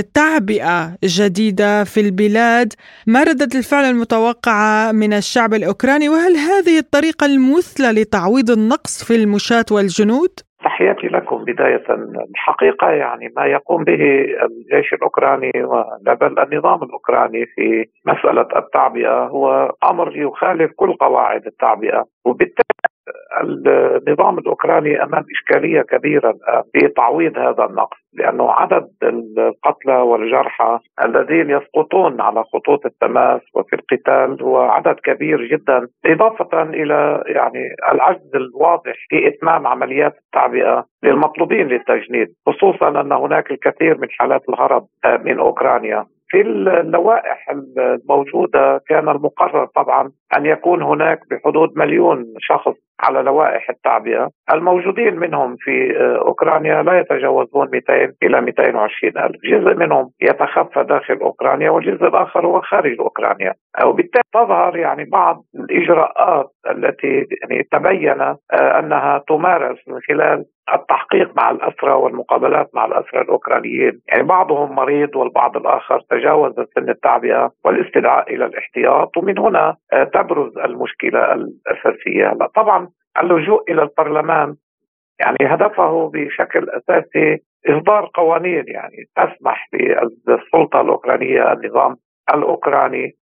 التعبئة 0.62 0.96
جديدة 1.04 1.84
في 1.84 2.00
البلاد. 2.00 2.72
ما 3.06 3.22
ردة 3.22 3.48
الفعل 3.58 3.84
المتوقعة 3.84 4.92
من 4.92 5.12
الشعب 5.12 5.54
الأوكراني؟ 5.54 6.08
وهل 6.08 6.34
هذه 6.36 6.78
الطريقة 6.78 7.26
المثلى 7.26 8.02
لتعويض 8.02 8.50
النقص 8.50 9.04
في 9.04 9.14
المشاة 9.22 9.64
والجنود؟ 9.70 10.30
تحياتي 10.64 11.06
لكم. 11.06 11.44
بداية 11.44 11.84
الحقيقة 12.30 12.90
يعني 12.90 13.32
ما 13.36 13.46
يقوم 13.46 13.84
به 13.84 14.02
الجيش 14.46 14.92
الأوكراني 14.92 15.50
بل 16.20 16.38
النظام 16.38 16.82
الأوكراني 16.82 17.46
في 17.46 17.84
مسألة 18.06 18.48
التعبئة 18.56 19.26
هو 19.26 19.72
أمر 19.90 20.16
يخالف 20.16 20.70
كل 20.76 20.92
قواعد 20.92 21.46
التعبئة. 21.46 22.04
وبالتالي 22.24 22.91
النظام 23.42 24.38
الأوكراني 24.38 25.02
أمام 25.02 25.24
إشكالية 25.30 25.82
كبيرة 25.82 26.30
الآن 26.30 26.62
في 26.72 26.88
تعويض 26.88 27.38
هذا 27.38 27.64
النقص 27.64 27.96
لأنه 28.14 28.50
عدد 28.50 28.88
القتلى 29.02 29.96
والجرحى 29.96 30.78
الذين 31.04 31.50
يسقطون 31.50 32.20
على 32.20 32.42
خطوط 32.44 32.86
التماس 32.86 33.40
وفي 33.54 33.76
القتال 33.76 34.42
هو 34.42 34.60
عدد 34.60 34.94
كبير 34.94 35.44
جدا 35.44 35.88
إضافة 36.06 36.62
إلى 36.62 37.22
يعني 37.26 37.68
العجز 37.92 38.30
الواضح 38.34 38.94
في 39.08 39.28
إتمام 39.28 39.66
عمليات 39.66 40.14
التعبئة 40.26 40.84
للمطلوبين 41.02 41.68
للتجنيد 41.68 42.28
خصوصا 42.46 43.00
أن 43.00 43.12
هناك 43.12 43.50
الكثير 43.50 43.98
من 43.98 44.08
حالات 44.10 44.42
الهرب 44.48 44.86
من 45.24 45.38
أوكرانيا. 45.38 46.06
في 46.28 46.40
اللوائح 46.40 47.46
الموجودة 47.50 48.80
كان 48.88 49.08
المقرر 49.08 49.66
طبعا 49.66 50.10
أن 50.36 50.46
يكون 50.46 50.82
هناك 50.82 51.20
بحدود 51.30 51.72
مليون 51.76 52.24
شخص 52.38 52.74
على 53.02 53.22
لوائح 53.22 53.70
التعبئة، 53.70 54.30
الموجودين 54.52 55.16
منهم 55.16 55.56
في 55.58 55.96
أوكرانيا 56.26 56.82
لا 56.82 56.98
يتجاوزون 56.98 57.68
200 57.72 58.12
إلى 58.22 58.40
220 58.40 59.18
ألف، 59.18 59.36
جزء 59.44 59.74
منهم 59.74 60.10
يتخفى 60.22 60.84
داخل 60.84 61.14
أوكرانيا 61.14 61.70
والجزء 61.70 62.04
الآخر 62.06 62.46
هو 62.46 62.60
خارج 62.60 63.00
أوكرانيا، 63.00 63.54
وبالتالي 63.84 64.22
تظهر 64.34 64.76
يعني 64.76 65.04
بعض 65.04 65.44
الإجراءات 65.54 66.50
التي 66.70 67.26
يعني 67.42 67.62
تبين 67.72 68.36
أنها 68.52 69.24
تمارس 69.28 69.78
من 69.88 70.00
خلال 70.08 70.44
التحقيق 70.74 71.36
مع 71.36 71.50
الأسرى 71.50 71.92
والمقابلات 71.92 72.70
مع 72.74 72.84
الأسرى 72.84 73.20
الأوكرانيين. 73.20 74.00
يعني 74.08 74.22
بعضهم 74.22 74.74
مريض 74.74 75.16
والبعض 75.16 75.56
الآخر 75.56 76.00
تجاوز 76.10 76.52
سن 76.74 76.88
التعبئة 76.88 77.52
والاستدعاء 77.64 78.34
إلى 78.34 78.44
الاحتياط. 78.46 79.16
ومن 79.16 79.38
هنا 79.38 79.76
آه، 79.92 80.04
تبرز 80.04 80.58
المشكلة 80.58 81.32
الأساسية. 81.32 82.38
طبعا 82.54 82.88
اللجوء 83.22 83.72
إلى 83.72 83.82
البرلمان 83.82 84.54
يعني 85.20 85.38
هدفه 85.42 86.10
بشكل 86.14 86.70
أساسي 86.70 87.42
إصدار 87.68 88.10
قوانين 88.14 88.64
يعني 88.68 88.96
تسمح 89.16 89.68
للسلطة 90.28 90.80
الأوكرانية 90.80 91.52
النظام 91.52 91.96
الأوكراني 92.34 93.12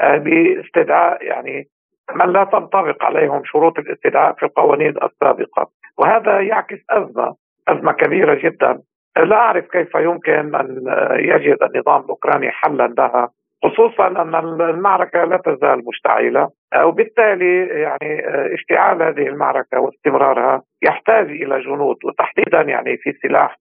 آه، 0.00 0.16
باستدعاء 0.16 1.24
يعني 1.24 1.68
من 2.14 2.32
لا 2.32 2.44
تنطبق 2.44 3.04
عليهم 3.04 3.42
شروط 3.44 3.78
الاستدعاء 3.78 4.32
في 4.32 4.42
القوانين 4.42 4.94
السابقة. 5.02 5.70
وهذا 5.98 6.40
يعكس 6.40 6.78
أزمة 6.90 7.34
أزمة 7.68 7.92
كبيرة 7.92 8.34
جدا. 8.34 8.80
لا 9.16 9.36
أعرف 9.36 9.64
كيف 9.66 9.94
يمكن 9.94 10.54
أن 10.54 10.84
يجد 11.18 11.58
النظام 11.62 12.00
الأوكراني 12.00 12.50
حلا 12.50 12.94
لها 12.98 13.30
خصوصا 13.64 14.06
أن 14.06 14.34
المعركة 14.60 15.24
لا 15.24 15.36
تزال 15.36 15.84
مشتعلة. 15.88 16.50
وبالتالي 16.82 17.66
يعني 17.66 18.22
اشتعال 18.54 19.02
هذه 19.02 19.28
المعركة 19.28 19.80
واستمرارها 19.80 20.62
يحتاج 20.82 21.30
إلى 21.30 21.60
جنود 21.60 21.96
وتحديدا 22.04 22.60
يعني 22.60 22.96
في 22.96 23.12
سلاح 23.12 23.56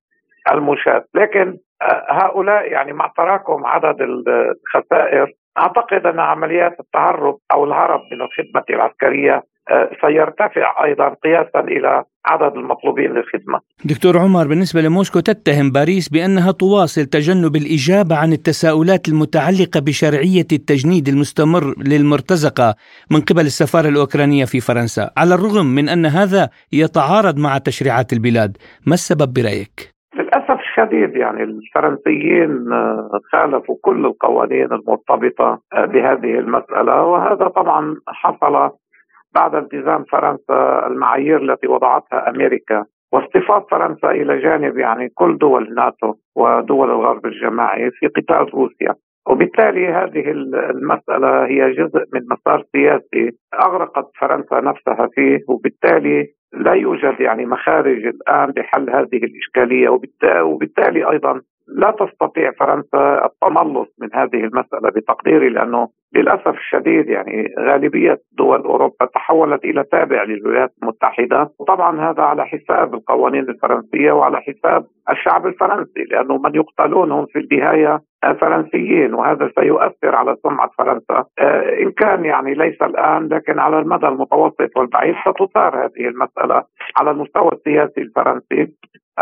المشاة. 0.52 1.04
لكن 1.14 1.58
هؤلاء 2.10 2.72
يعني 2.72 2.94
مع 2.94 3.12
تراكم 3.18 3.66
عدد 3.66 4.02
الخسائر 4.02 5.32
أعتقد 5.60 6.06
أن 6.06 6.20
عمليات 6.20 6.76
التهرب 6.80 7.38
أو 7.54 7.66
الهرب 7.66 8.02
من 8.12 8.22
الخدمة 8.22 8.64
العسكرية 8.70 9.44
سيرتفع 10.02 10.86
أيضا 10.86 11.10
قياسا 11.24 11.60
إلى 11.60 12.04
عدد 12.26 12.56
المطلوبين 12.58 13.12
للخدمة. 13.12 13.60
دكتور 13.86 14.18
عمر 14.18 14.48
بالنسبة 14.48 14.82
لموسكو 14.82 15.20
تتهم 15.20 15.72
باريس 15.72 16.10
بأنها 16.10 16.52
تواصل 16.52 17.06
تجنب 17.06 17.56
الإجابة 17.56 18.16
عن 18.16 18.34
التساؤلات 18.34 19.08
المتعلقة 19.08 19.80
بشرعية 19.80 20.50
التجنيد 20.52 21.08
المستمر 21.08 21.74
للمرتزقة 21.78 22.76
من 23.12 23.22
قبل 23.22 23.42
السفارة 23.42 23.90
الأوكرانية 23.90 24.46
في 24.46 24.60
فرنسا، 24.60 25.10
على 25.18 25.36
الرغم 25.36 25.66
من 25.66 25.90
أن 25.90 26.06
هذا 26.06 26.50
يتعارض 26.74 27.38
مع 27.38 27.58
تشريعات 27.58 28.14
البلاد، 28.14 28.58
ما 28.88 28.94
السبب 28.94 29.34
برأيك؟ 29.34 30.00
للأسف 30.16 30.59
الشديد 30.80 31.16
يعني 31.16 31.44
الفرنسيين 31.44 32.74
آه، 32.74 33.10
خالفوا 33.32 33.76
كل 33.82 34.06
القوانين 34.06 34.66
المرتبطة 34.72 35.62
آه، 35.74 35.86
بهذه 35.86 36.40
المسألة. 36.40 37.04
وهذا 37.04 37.48
طبعا 37.48 37.96
حصل 38.08 38.70
بعد 39.36 39.56
التزام 39.56 40.04
فرنسا 40.04 40.88
المعايير 40.88 41.42
التي 41.42 41.68
وضعتها 41.68 42.30
أمريكا. 42.30 42.86
واصطفاف 43.12 43.64
فرنسا 43.72 44.12
إلى 44.12 44.42
جانب 44.42 44.78
يعني 44.78 45.10
كل 45.10 45.38
دول 45.38 45.68
الناتو 45.68 46.14
ودول 46.36 46.90
الغرب 46.92 47.26
الجماعي 47.26 47.92
في 47.92 48.08
قتال 48.08 48.54
روسيا. 48.54 48.96
وبالتالي 49.30 49.88
هذه 49.88 50.32
المسألة 50.32 51.46
هي 51.46 51.72
جزء 51.72 52.04
من 52.14 52.22
مسار 52.32 52.64
سياسي 52.72 53.32
أغرقت 53.54 54.06
فرنسا 54.20 54.60
نفسها 54.62 55.10
فيه. 55.16 55.40
وبالتالي 55.48 56.28
لا 56.54 56.74
يوجد 56.74 57.16
يعني 57.20 57.46
مخارج 57.46 58.06
الآن 58.06 58.54
لحل 58.58 58.90
هذه 58.90 59.18
الإشكالية 59.24 59.90
وبالتالي 60.42 61.12
أيضا 61.12 61.42
لا 61.76 61.92
تستطيع 61.92 62.52
فرنسا 62.52 63.26
التملص 63.26 63.88
من 64.02 64.10
هذه 64.14 64.36
المسألة 64.44 64.90
بتقديري 64.96 65.50
لأنه 65.50 65.88
للأسف 66.16 66.48
الشديد 66.48 67.10
يعني 67.10 67.54
غالبية 67.60 68.18
دول 68.38 68.62
أوروبا 68.62 69.06
تحولت 69.16 69.64
إلى 69.64 69.84
تابع 69.84 70.24
للولايات 70.24 70.72
المتحدة. 70.84 71.50
وطبعا 71.60 72.12
هذا 72.12 72.24
على 72.24 72.46
حساب 72.46 72.94
القوانين 72.94 73.50
الفرنسية 73.50 74.12
وعلى 74.12 74.38
حساب 74.42 74.86
الشعب 75.12 75.48
الفرنسي 75.48 76.04
لأنه 76.12 76.38
من 76.38 76.56
يقتلون 76.56 77.12
هم 77.12 77.26
في 77.26 77.40
النهاية 77.40 78.00
فرنسيين 78.42 79.14
وهذا 79.14 79.52
سيؤثر 79.60 80.16
على 80.16 80.36
سمعة 80.44 80.70
فرنسا. 80.78 81.26
آه، 81.40 81.80
إن 81.84 81.92
كان 81.92 82.26
يعني 82.26 82.54
ليس 82.54 82.82
الآن 82.82 83.28
لكن 83.28 83.60
على 83.60 83.80
المدى 83.80 84.08
المتوسط 84.08 84.78
والبعيد 84.78 85.16
ستثار 85.28 85.86
هذه 85.86 86.08
المسألة 86.08 86.64
على 86.98 87.12
المستوى 87.12 87.50
السياسي 87.54 88.02
الفرنسي. 88.02 88.74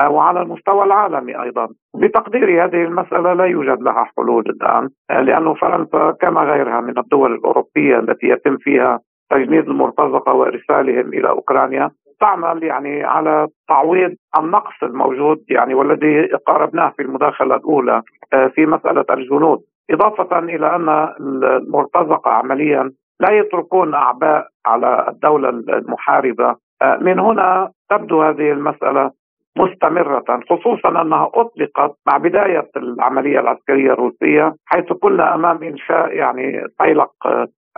وعلى 0.05 0.41
المستوى 0.41 0.83
العالمي 0.83 1.41
أيضا. 1.43 1.67
بتقديري 1.95 2.61
هذه 2.61 2.83
المسألة 2.83 3.33
لا 3.33 3.45
يوجد 3.45 3.81
لها 3.81 4.07
حلول 4.17 4.43
الآن 4.49 4.89
آه، 5.11 5.21
لأنه 5.21 5.53
فرنسا 5.53 6.11
كما 6.21 6.41
غيرها 6.41 6.81
من 6.81 6.97
الدول 6.97 7.33
الأوروبية 7.33 7.99
التي 7.99 8.27
يتم 8.27 8.57
فيها 8.57 8.99
تجنيد 9.29 9.67
المرتزقة 9.69 10.33
وإرسالهم 10.33 11.13
إلى 11.13 11.29
أوكرانيا 11.29 11.91
تعمل 12.19 12.63
يعني 12.63 13.03
على 13.03 13.47
تعويض 13.67 14.15
النقص 14.39 14.83
الموجود 14.83 15.37
يعني 15.49 15.73
والذي 15.73 16.25
قاربناه 16.47 16.89
في 16.89 17.01
المداخلة 17.01 17.55
الأولى 17.55 18.01
آه، 18.33 18.47
في 18.47 18.65
مسألة 18.65 19.05
الجنود. 19.09 19.59
إضافة 19.91 20.39
إلى 20.39 20.75
أن 20.75 20.89
المرتزقة 21.19 22.31
عمليا 22.31 22.91
لا 23.19 23.31
يتركون 23.31 23.93
أعباء 23.93 24.47
على 24.65 25.05
الدولة 25.09 25.49
المحاربة 25.49 26.55
من 27.01 27.19
هنا 27.19 27.71
تبدو 27.89 28.21
هذه 28.21 28.51
المسألة 28.51 29.11
مستمرة 29.57 30.39
خصوصا 30.49 31.01
أنها 31.01 31.31
أطلقت 31.33 31.95
مع 32.07 32.17
بداية 32.17 32.69
العملية 32.77 33.39
العسكرية 33.39 33.91
الروسية 33.93 34.53
حيث 34.65 34.85
كنا 34.93 35.35
أمام 35.35 35.63
إنشاء 35.63 36.13
يعني 36.13 36.61
فيلق 36.77 37.11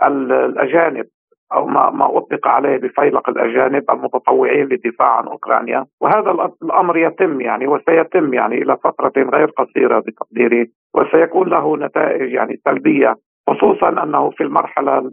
الأجانب 0.04 1.04
أو 1.52 1.66
ما 1.66 1.90
ما 1.90 2.18
أطلق 2.18 2.48
عليه 2.48 2.76
بفيلق 2.76 3.28
الأجانب 3.28 3.90
المتطوعين 3.90 4.66
للدفاع 4.66 5.16
عن 5.16 5.26
أوكرانيا. 5.26 5.86
وهذا 6.00 6.50
الأمر 6.62 6.96
يتم 6.96 7.40
يعني 7.40 7.66
وسيتم 7.66 8.34
يعني 8.34 8.62
إلى 8.62 8.76
فترة 8.84 9.12
غير 9.16 9.50
قصيرة 9.50 9.98
بتقديري 9.98 10.70
وسيكون 10.94 11.48
له 11.48 11.76
نتائج 11.76 12.32
يعني 12.32 12.60
سلبية 12.64 13.14
خصوصا 13.50 14.02
أنه 14.02 14.30
في 14.30 14.42
المرحلة 14.42 15.10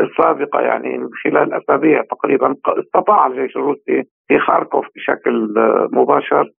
السابقة 0.00 0.60
يعني 0.60 1.08
خلال 1.24 1.54
أسابيع 1.54 2.02
تقريبا 2.02 2.54
استطاع 2.68 3.26
الجيش 3.26 3.56
الروسي 3.56 4.02
في 4.28 4.38
خاركوف 4.38 4.86
بشكل 4.96 5.54
مباشر 5.92 6.50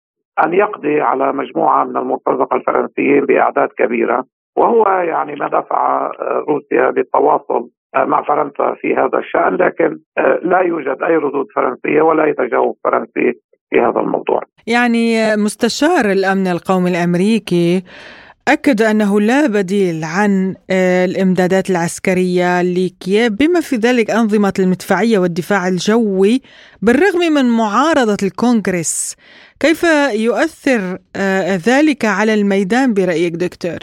أن 0.45 0.55
يقضي 0.55 1.01
على 1.01 1.33
مجموعة 1.33 1.85
من 1.85 1.97
المرتزقة 1.97 2.57
الفرنسيين 2.57 3.25
بأعداد 3.25 3.69
كبيرة 3.79 4.25
وهو 4.57 4.85
يعني 4.89 5.35
ما 5.35 5.49
دفع 5.49 6.11
روسيا 6.49 6.91
للتواصل 6.91 7.69
مع 7.97 8.23
فرنسا 8.23 8.75
في 8.81 8.95
هذا 8.95 9.19
الشأن 9.19 9.55
لكن 9.55 9.99
لا 10.43 10.61
يوجد 10.61 11.03
أي 11.03 11.17
ردود 11.17 11.47
فرنسية 11.55 12.03
ولا 12.03 12.25
أي 12.25 12.33
تجاوب 12.33 12.77
فرنسي 12.85 13.33
في 13.71 13.81
هذا 13.81 14.01
الموضوع. 14.01 14.43
يعني 14.67 15.37
مستشار 15.37 16.05
الأمن 16.13 16.47
القومي 16.47 16.91
الأمريكي 16.91 17.83
أكد 18.49 18.83
أنه 18.83 19.21
لا 19.21 19.47
بديل 19.47 20.05
عن 20.05 20.55
آه، 20.71 21.05
الإمدادات 21.05 21.71
العسكرية 21.71 22.63
لكييف 22.63 23.33
بما 23.41 23.61
في 23.69 23.77
ذلك 23.77 24.11
أنظمة 24.11 24.53
المدفعية 24.59 25.19
والدفاع 25.19 25.69
الجوي 25.69 26.41
بالرغم 26.83 27.23
من 27.37 27.47
معارضة 27.63 28.21
الكونغرس 28.27 29.17
كيف 29.61 29.83
يؤثر 30.27 30.83
آه، 31.17 31.57
ذلك 31.71 32.05
على 32.05 32.35
الميدان 32.35 32.95
برأيك 32.95 33.35
دكتور؟ 33.47 33.81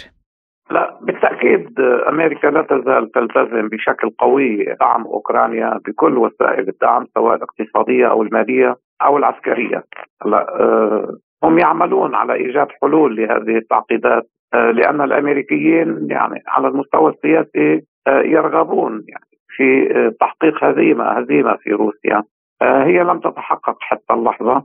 لا 0.72 1.00
بالتأكيد 1.02 1.80
أمريكا 2.10 2.48
لا 2.48 2.62
تزال 2.62 3.12
تلتزم 3.12 3.68
بشكل 3.70 4.10
قوي 4.20 4.66
دعم 4.80 5.04
أوكرانيا 5.04 5.80
بكل 5.86 6.18
وسائل 6.18 6.70
الدعم 6.70 7.06
سواء 7.16 7.36
الاقتصادية 7.36 8.08
أو 8.12 8.24
المالية 8.24 8.76
أو 9.06 9.18
العسكرية. 9.18 9.84
هلا 10.26 10.42
آه، 10.60 11.18
هم 11.44 11.60
يعملون 11.60 12.16
على 12.16 12.34
إيجاد 12.34 12.68
حلول 12.82 13.16
لهذه 13.16 13.58
التعقيدات 13.58 14.30
آه، 14.54 14.72
لأن 14.72 15.02
الأمريكيين 15.02 16.08
يعني 16.10 16.44
على 16.48 16.68
المستوى 16.68 17.12
السياسي 17.12 17.86
آه، 18.08 18.22
يرغبون 18.22 19.04
يعني 19.08 19.26
في 19.48 19.96
آه، 19.96 20.14
تحقيق 20.20 20.64
هزيمه 20.64 21.06
هزيمه 21.06 21.56
في 21.56 21.70
روسيا. 21.70 22.24
هي 22.62 23.04
لم 23.04 23.20
تتحقق 23.20 23.78
حتى 23.80 24.14
اللحظة. 24.14 24.64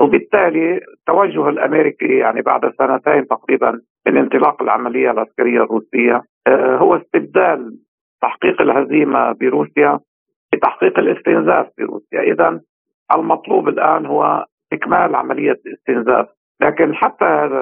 وبالتالي 0.00 0.80
التوجه 0.92 1.48
الأمريكي 1.48 2.18
يعني 2.18 2.42
بعد 2.42 2.72
سنتين 2.78 3.28
تقريبا 3.28 3.80
من 4.06 4.16
انطلاق 4.16 4.62
العملية 4.62 5.10
العسكرية 5.10 5.62
الروسية 5.62 6.22
هو 6.48 6.96
استبدال 6.96 7.78
تحقيق 8.22 8.60
الهزيمة 8.60 9.32
بروسيا 9.32 10.00
بتحقيق 10.52 10.98
الاستنزاف 10.98 11.66
بروسيا، 11.78 12.20
اذا 12.20 12.60
المطلوب 13.14 13.68
الآن 13.68 14.06
هو 14.06 14.46
إكمال 14.72 15.14
عملية 15.14 15.60
الاستنزاف. 15.66 16.26
لكن 16.60 16.94
حتى 16.94 17.24
هذا 17.24 17.60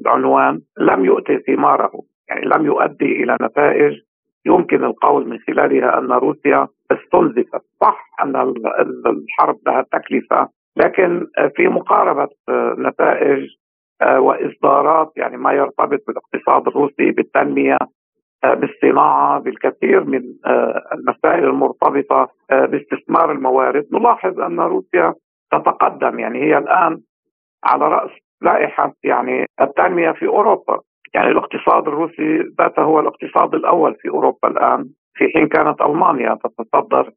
العنوان 0.00 0.60
لم 0.78 1.04
يؤتي 1.04 1.38
ثماره 1.38 1.92
يعني 2.28 2.44
لم 2.46 2.66
يؤدي 2.66 3.22
إلى 3.22 3.36
نتائج 3.42 3.92
يمكن 4.46 4.84
القول 4.84 5.28
من 5.28 5.38
خلالها 5.38 5.98
أن 5.98 6.12
روسيا 6.12 6.68
استنزفت. 6.90 7.62
صح 7.80 8.06
أن 8.22 8.36
الحرب 9.06 9.56
لها 9.66 9.82
تكلفة 9.92 10.48
لكن 10.76 11.26
في 11.56 11.68
مقاربة 11.68 12.28
نتائج 12.78 13.48
وإصدارات 14.02 15.12
يعني 15.16 15.36
ما 15.36 15.52
يرتبط 15.52 16.00
بالاقتصاد 16.06 16.68
الروسي 16.68 17.10
بالتنمية 17.10 17.78
بالصناعة 18.44 19.40
بالكثير 19.40 20.04
من 20.04 20.22
المسائل 20.92 21.44
المرتبطة 21.44 22.28
باستثمار 22.50 23.32
الموارد. 23.32 23.86
نلاحظ 23.92 24.40
أن 24.40 24.60
روسيا 24.60 25.14
تتقدم 25.52 26.18
يعني 26.18 26.42
هي 26.42 26.58
الآن 26.58 27.00
على 27.64 27.88
رأس 27.88 28.10
لائحة 28.42 28.92
يعني 29.04 29.46
التنمية 29.60 30.10
في 30.10 30.26
أوروبا. 30.26 30.80
يعني 31.14 31.30
الاقتصاد 31.30 31.88
الروسي 31.88 32.38
ذاته 32.58 32.82
هو 32.82 33.00
الاقتصاد 33.00 33.54
الأول 33.54 33.94
في 33.94 34.08
أوروبا 34.08 34.48
الآن. 34.48 34.84
في 35.14 35.28
حين 35.34 35.48
كانت 35.48 35.80
ألمانيا 35.80 36.38
تتصدر 36.44 37.10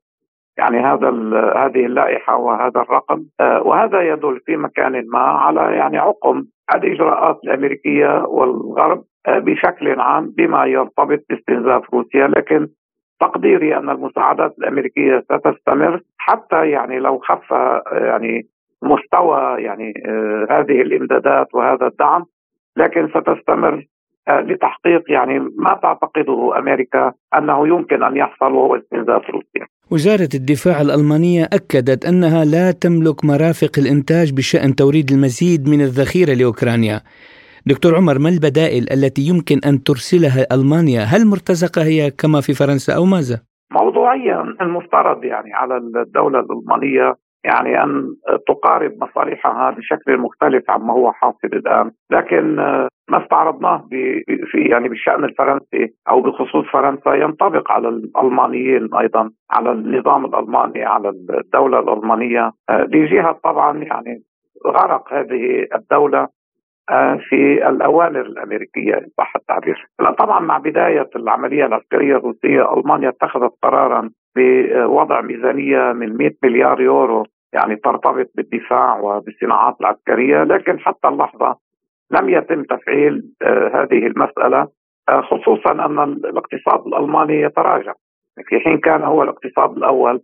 يعني 0.57 0.79
هذا 0.79 1.09
هذه 1.55 1.85
اللائحة 1.85 2.37
وهذا 2.37 2.81
الرقم. 2.81 3.25
آه، 3.39 3.61
وهذا 3.61 4.01
يدل 4.01 4.39
في 4.45 4.57
مكان 4.57 5.03
ما 5.07 5.19
على 5.19 5.75
يعني 5.75 5.97
عقم 5.97 6.43
الإجراءات 6.75 7.39
الأمريكية 7.43 8.23
والغرب 8.27 9.03
آه، 9.27 9.39
بشكل 9.39 9.99
عام 9.99 10.33
بما 10.37 10.65
يرتبط 10.65 11.19
باستنزاف 11.29 11.93
روسيا. 11.93 12.27
لكن 12.27 12.67
تقديري 13.19 13.77
أن 13.77 13.89
المساعدات 13.89 14.55
الأمريكية 14.59 15.19
ستستمر 15.31 16.01
حتى 16.17 16.69
يعني 16.69 16.99
لو 16.99 17.19
خف 17.19 17.53
آه، 17.53 17.83
يعني 17.91 18.47
مستوى 18.85 19.63
يعني 19.63 19.93
آه، 20.07 20.47
هذه 20.49 20.81
الإمدادات 20.81 21.47
وهذا 21.55 21.87
الدعم 21.87 22.25
لكن 22.77 23.07
ستستمر 23.07 23.85
آه، 24.27 24.41
لتحقيق 24.41 25.11
يعني 25.11 25.39
ما 25.39 25.79
تعتقده 25.81 26.59
أمريكا 26.59 27.13
أنه 27.37 27.67
يمكن 27.67 28.03
أن 28.03 28.17
يحصل 28.17 28.51
وهو 28.51 28.75
استنزاف 28.75 29.29
روسيا. 29.29 29.65
وزارة 29.91 30.29
الدفاع 30.35 30.81
الألمانية 30.81 31.43
أكدت 31.43 32.05
أنها 32.05 32.45
لا 32.45 32.71
تملك 32.71 33.25
مرافق 33.25 33.71
الإنتاج 33.77 34.33
بشأن 34.33 34.75
توريد 34.75 35.11
المزيد 35.11 35.69
من 35.69 35.81
الذخيرة 35.81 36.33
لأوكرانيا. 36.33 37.01
دكتور 37.65 37.95
عمر 37.95 38.19
ما 38.19 38.29
البدائل 38.29 38.83
التي 38.93 39.21
يمكن 39.21 39.57
أن 39.69 39.83
ترسلها 39.83 40.45
ألمانيا؟ 40.55 41.01
هل 41.01 41.27
مرتزقة 41.27 41.81
هي 41.83 42.11
كما 42.11 42.41
في 42.41 42.53
فرنسا 42.53 42.95
أو 42.95 43.05
ماذا؟ 43.05 43.37
موضوع 43.71 44.05
موضوعيا 44.05 44.41
المفترض 44.61 45.23
يعني 45.23 45.53
على 45.53 45.77
الدولة 45.77 46.39
الألمانية 46.39 47.15
يعني 47.45 47.83
أن 47.83 48.15
تقارب 48.47 48.91
مصالحها 49.01 49.71
بشكل 49.71 50.17
مختلف 50.17 50.69
عما 50.71 50.93
هو 50.93 51.11
حاصل 51.11 51.47
الآن، 51.53 51.91
لكن 52.11 52.55
ما 53.09 53.23
استعرضناه 53.23 53.87
في 54.51 54.57
يعني 54.69 54.89
بالشأن 54.89 55.23
الفرنسي 55.23 55.93
أو 56.09 56.21
بخصوص 56.21 56.65
فرنسا 56.65 57.13
ينطبق 57.13 57.71
على 57.71 57.89
الألمانيين 57.89 58.95
أيضا 58.95 59.31
على 59.51 59.71
النظام 59.71 60.25
الألماني 60.25 60.85
على 60.85 61.09
الدولة 61.09 61.79
الألمانية 61.79 62.51
بجهه 62.69 63.39
طبعا 63.43 63.77
يعني 63.77 64.21
غرق 64.67 65.13
هذه 65.13 65.67
الدولة 65.75 66.27
آه، 66.89 67.19
في 67.29 67.69
الأوامر 67.69 68.21
الأمريكية 68.21 68.93
ان 68.93 69.07
صح 69.17 69.33
التعبير. 69.35 69.87
طبعا 70.17 70.39
مع 70.39 70.57
بداية 70.57 71.09
العملية 71.15 71.65
العسكرية 71.65 72.15
الروسية 72.15 72.73
ألمانيا 72.73 73.09
اتخذت 73.09 73.51
قرارا 73.63 74.09
بوضع 74.35 75.21
ميزانية 75.21 75.93
من 75.93 76.17
100 76.17 76.31
مليار 76.43 76.81
يورو 76.81 77.25
يعني 77.53 77.75
ترتبط 77.75 78.31
بالدفاع 78.35 78.99
وبالصناعات 78.99 79.75
العسكرية 79.81 80.43
لكن 80.43 80.79
حتى 80.79 81.07
اللحظة 81.07 81.57
لم 82.11 82.29
يتم 82.29 82.63
تفعيل 82.63 83.23
آه، 83.41 83.67
هذه 83.73 84.07
المسألة 84.07 84.67
آه، 85.09 85.21
خصوصا 85.21 85.71
أن 85.71 85.99
الاقتصاد 85.99 86.87
الألماني 86.87 87.41
يتراجع. 87.41 87.93
في 88.45 88.59
حين 88.59 88.77
كان 88.77 89.03
هو 89.03 89.23
الاقتصاد 89.23 89.77
الأول 89.77 90.21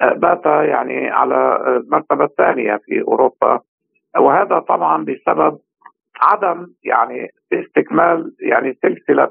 بات 0.00 0.46
يعني 0.46 1.10
على 1.10 1.56
المرتبه 1.66 2.24
الثانية 2.24 2.80
في 2.84 3.02
أوروبا. 3.02 3.60
وهذا 4.18 4.58
طبعا 4.58 5.04
بسبب 5.04 5.58
عدم 6.20 6.66
يعني 6.84 7.30
استكمال 7.52 8.34
يعني 8.40 8.78
سلسلة 8.82 9.30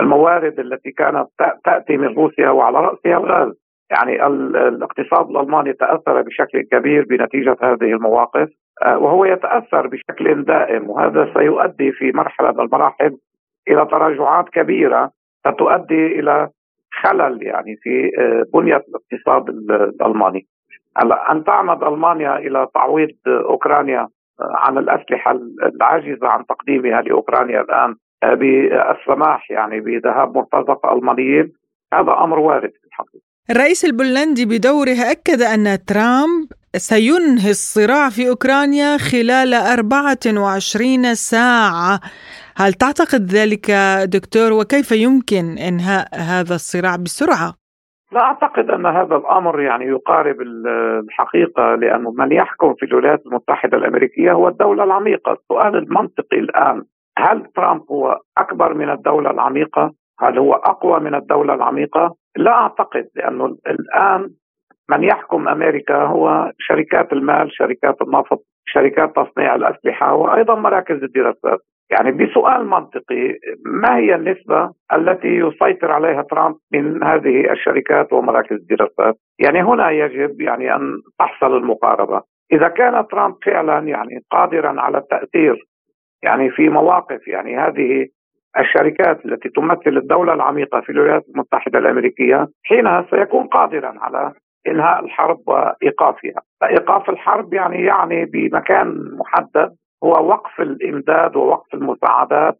الموارد 0.00 0.60
التي 0.60 0.90
كانت 0.90 1.28
تأتي 1.64 1.96
من 1.96 2.14
روسيا 2.14 2.50
وعلى 2.50 2.78
رأسها 2.78 3.16
الغاز. 3.16 3.52
يعني 3.90 4.26
الاقتصاد 4.26 5.30
الألماني 5.30 5.72
تأثر 5.72 6.22
بشكل 6.22 6.62
كبير 6.72 7.04
بنتيجة 7.04 7.56
هذه 7.62 7.92
المواقف 7.92 8.48
آه، 8.82 8.98
وهو 8.98 9.24
يتأثر 9.24 9.86
بشكل 9.86 10.44
دائم 10.44 10.90
وهذا 10.90 11.32
سيؤدي 11.34 11.92
في 11.92 12.12
مرحلة 12.12 12.52
من 12.52 12.60
المراحل 12.60 13.16
إلى 13.68 13.86
تراجعات 13.86 14.48
كبيرة 14.48 15.10
ستؤدي 15.40 16.06
إلى 16.06 16.48
خلل 17.02 17.42
يعني 17.42 17.76
في 17.76 18.10
آه، 18.18 18.44
بنية 18.54 18.82
الاقتصاد 18.88 19.48
الألماني 19.70 20.46
هلا 20.96 21.32
أن 21.32 21.44
تعمد 21.44 21.82
ألمانيا 21.82 22.38
إلى 22.38 22.66
تعويض 22.74 23.10
أوكرانيا 23.26 24.08
عن 24.40 24.78
الأسلحة 24.78 25.38
العاجزة 25.62 26.28
عن 26.28 26.46
تقديمها 26.46 27.02
لأوكرانيا 27.02 27.60
الآن 27.60 27.94
آه، 28.22 28.34
بالسماح 28.34 29.50
يعني 29.50 29.80
بذهاب 29.80 30.36
مرتزقة 30.36 30.92
ألمانيين 30.92 31.52
هذا 31.92 32.12
أمر 32.12 32.38
وارد 32.38 32.70
في 32.70 32.86
الحقيقة. 32.86 33.25
الرئيس 33.50 33.84
البولندي 33.84 34.44
بدوره 34.46 34.98
أكد 35.12 35.40
أن 35.42 35.64
ترامب 35.88 36.46
سينهي 36.76 37.50
الصراع 37.50 38.08
في 38.08 38.28
أوكرانيا 38.28 38.96
خلال 38.96 39.54
24 39.54 41.14
ساعة. 41.14 42.00
هل 42.56 42.72
تعتقد 42.72 43.22
ذلك 43.38 43.70
دكتور 44.16 44.52
وكيف 44.52 44.92
يمكن 44.92 45.44
إنهاء 45.68 46.06
هذا 46.14 46.54
الصراع 46.54 46.96
بسرعة؟ 46.96 47.54
لا 48.12 48.20
أعتقد 48.20 48.70
أن 48.70 48.86
هذا 48.86 49.16
الأمر 49.16 49.60
يعني 49.60 49.84
يقارب 49.84 50.36
الحقيقة 50.40 51.74
لأنه 51.74 52.10
من 52.10 52.32
يحكم 52.32 52.74
في 52.74 52.86
الولايات 52.86 53.22
المتحدة 53.26 53.76
الأمريكية 53.76 54.32
هو 54.32 54.48
الدولة 54.48 54.84
العميقة، 54.84 55.32
السؤال 55.32 55.76
المنطقي 55.76 56.38
الآن 56.38 56.84
هل 57.18 57.46
ترامب 57.56 57.82
هو 57.90 58.18
أكبر 58.38 58.74
من 58.74 58.90
الدولة 58.90 59.30
العميقة؟ 59.30 59.92
هل 60.20 60.38
هو 60.38 60.52
أقوى 60.52 61.00
من 61.00 61.14
الدولة 61.14 61.54
العميقة؟ 61.54 62.14
لا 62.36 62.52
أعتقد 62.52 63.08
لأنه 63.16 63.56
الآن 63.66 64.30
من 64.90 65.02
يحكم 65.02 65.48
أمريكا 65.48 65.96
هو 65.96 66.52
شركات 66.58 67.12
المال، 67.12 67.48
شركات 67.52 68.02
النفط، 68.02 68.44
شركات 68.66 69.16
تصنيع 69.16 69.54
الأسلحة 69.54 70.14
وأيضا 70.14 70.54
مراكز 70.54 71.02
الدراسات. 71.02 71.60
يعني 71.90 72.12
بسؤال 72.12 72.66
منطقي 72.66 73.34
ما 73.66 73.96
هي 73.96 74.14
النسبة 74.14 74.70
التي 74.92 75.28
يسيطر 75.28 75.92
عليها 75.92 76.22
ترامب 76.22 76.56
من 76.72 77.04
هذه 77.04 77.52
الشركات 77.52 78.12
ومراكز 78.12 78.56
الدراسات 78.56 79.16
يعني 79.38 79.62
هنا 79.62 79.90
يجب 79.90 80.40
يعني 80.40 80.74
أن 80.74 81.00
تحصل 81.18 81.56
المقاربة 81.56 82.22
إذا 82.52 82.68
كان 82.68 83.06
ترامب 83.06 83.34
فعلا 83.44 83.78
يعني 83.78 84.24
قادرا 84.30 84.80
على 84.80 84.98
التأثير 84.98 85.66
يعني 86.22 86.50
في 86.50 86.68
مواقف 86.68 87.28
يعني 87.28 87.58
هذه 87.58 88.06
الشركات 88.60 89.26
التي 89.26 89.48
تمثل 89.48 89.96
الدولة 89.96 90.32
العميقة 90.32 90.80
في 90.80 90.92
الولايات 90.92 91.24
المتحدة 91.34 91.78
الأمريكية 91.78 92.48
حينها 92.64 93.06
سيكون 93.10 93.46
قادرا 93.46 93.94
على 93.98 94.32
إنهاء 94.68 95.04
الحرب 95.04 95.38
وإيقافها 95.46 96.42
فإيقاف 96.60 97.10
الحرب 97.10 97.54
يعني 97.54 97.84
يعني 97.84 98.24
بمكان 98.24 99.16
محدد 99.18 99.74
هو 100.04 100.28
وقف 100.28 100.60
الإمداد 100.60 101.36
ووقف 101.36 101.74
المساعدات 101.74 102.58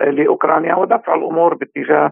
لأوكرانيا 0.00 0.74
ودفع 0.74 1.14
الأمور 1.14 1.54
باتجاه 1.54 2.10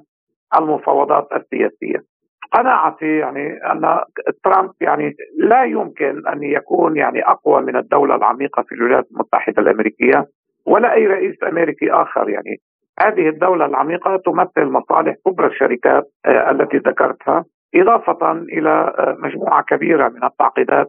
المفاوضات 0.59 1.28
السياسية. 1.33 2.12
قناعتي 2.52 3.16
يعني 3.18 3.59
أن 3.72 3.98
ترامب 4.44 4.70
يعني 4.81 5.14
لا 5.38 5.64
يمكن 5.64 6.28
أن 6.28 6.42
يكون 6.42 6.96
يعني 6.96 7.22
أقوى 7.24 7.62
من 7.62 7.76
الدولة 7.76 8.14
العميقة 8.14 8.62
في 8.62 8.74
الولايات 8.74 9.07
المتحدة 9.12 9.62
الأمريكية 9.62 10.26
ولا 10.66 10.94
أي 10.94 11.07
رئيس 11.07 11.37
أمريكي 11.42 11.92
آخر 11.92 12.28
يعني 12.28 12.57
هذه 13.03 13.29
الدولة 13.29 13.67
العميقة 13.67 14.17
تمثل 14.17 14.71
مصالح 14.71 15.15
كبرى 15.27 15.47
الشركات 15.47 16.12
آه، 16.27 16.51
التي 16.51 16.77
ذكرتها 16.77 17.45
إضافة 17.75 18.33
إلى 18.33 18.71
آه، 18.71 19.17
مجموعة 19.19 19.62
كبيرة 19.62 20.09
من 20.09 20.25
التعقيدات 20.25 20.87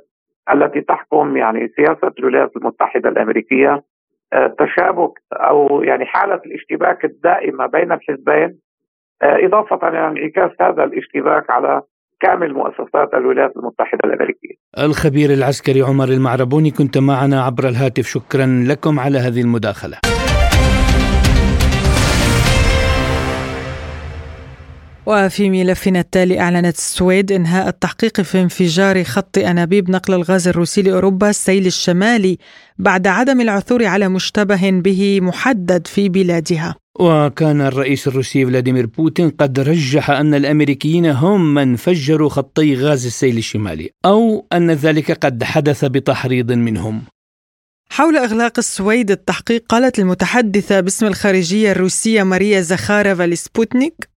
التي 0.54 0.82
تحكم 0.82 1.38
يعني 1.38 1.72
سياسة 1.76 2.12
الولايات 2.20 2.52
المتحدة 2.58 3.10
الأمريكية 3.10 3.84
آه، 4.34 4.56
تشابك 4.60 5.12
أو 5.34 5.84
يعني 5.84 6.06
حالة 6.06 6.42
الاشتباك 6.46 7.06
الدائمة 7.06 7.66
بين 7.66 7.92
الحزبين 7.92 8.60
إضافة 9.24 9.88
إلى 9.88 10.08
انعكاس 10.08 10.52
هذا 10.62 10.84
الاشتباك 10.84 11.50
على 11.50 11.82
كامل 12.20 12.54
مؤسسات 12.54 13.14
الولايات 13.14 13.58
المتحدة 13.58 14.00
الأمريكية. 14.06 14.56
الخبير 14.78 15.30
العسكري 15.30 15.82
عمر 15.82 16.08
المعربوني 16.08 16.72
كنت 16.72 16.98
معنا 16.98 17.42
عبر 17.44 17.64
الهاتف 17.64 18.04
شكرا 18.04 18.46
لكم 18.70 19.00
على 19.00 19.18
هذه 19.18 19.42
المداخلة. 19.42 20.13
وفي 25.06 25.50
ملفنا 25.50 26.00
التالي 26.00 26.40
أعلنت 26.40 26.78
السويد 26.78 27.32
إنهاء 27.32 27.68
التحقيق 27.68 28.22
في 28.22 28.42
انفجار 28.42 29.04
خط 29.04 29.38
أنابيب 29.38 29.90
نقل 29.90 30.14
الغاز 30.14 30.48
الروسي 30.48 30.82
لأوروبا 30.82 31.30
السيل 31.30 31.66
الشمالي 31.66 32.38
بعد 32.78 33.08
عدم 33.08 33.42
العثور 33.42 33.86
على 33.86 34.08
مشتبه 34.08 34.70
به 34.70 35.20
محدد 35.22 35.88
في 35.88 36.10
بلادها. 36.10 36.76
وكان 37.00 37.62
الرئيس 37.62 38.08
الروسي 38.08 38.46
فلاديمير 38.46 38.86
بوتين 38.86 39.30
قد 39.30 39.60
رجح 39.60 40.10
أن 40.10 40.34
الأمريكيين 40.34 41.06
هم 41.06 41.54
من 41.54 41.76
فجروا 41.76 42.30
خطي 42.30 42.76
غاز 42.76 43.06
السيل 43.06 43.38
الشمالي 43.38 43.90
أو 44.06 44.48
أن 44.54 44.72
ذلك 44.72 45.12
قد 45.12 45.44
حدث 45.44 45.86
بتحريض 45.86 46.52
منهم. 46.52 47.02
حول 47.90 48.18
إغلاق 48.18 48.54
السويد 48.58 49.12
التحقيق 49.12 49.64
قالت 49.70 50.00
المتحدثة 50.00 50.80
باسم 50.80 51.06
الخارجية 51.06 51.72
الروسية 51.72 52.24
ماريا 52.24 52.62
زاخاروفا 52.62 53.24
لسبوتنيك 53.24 54.13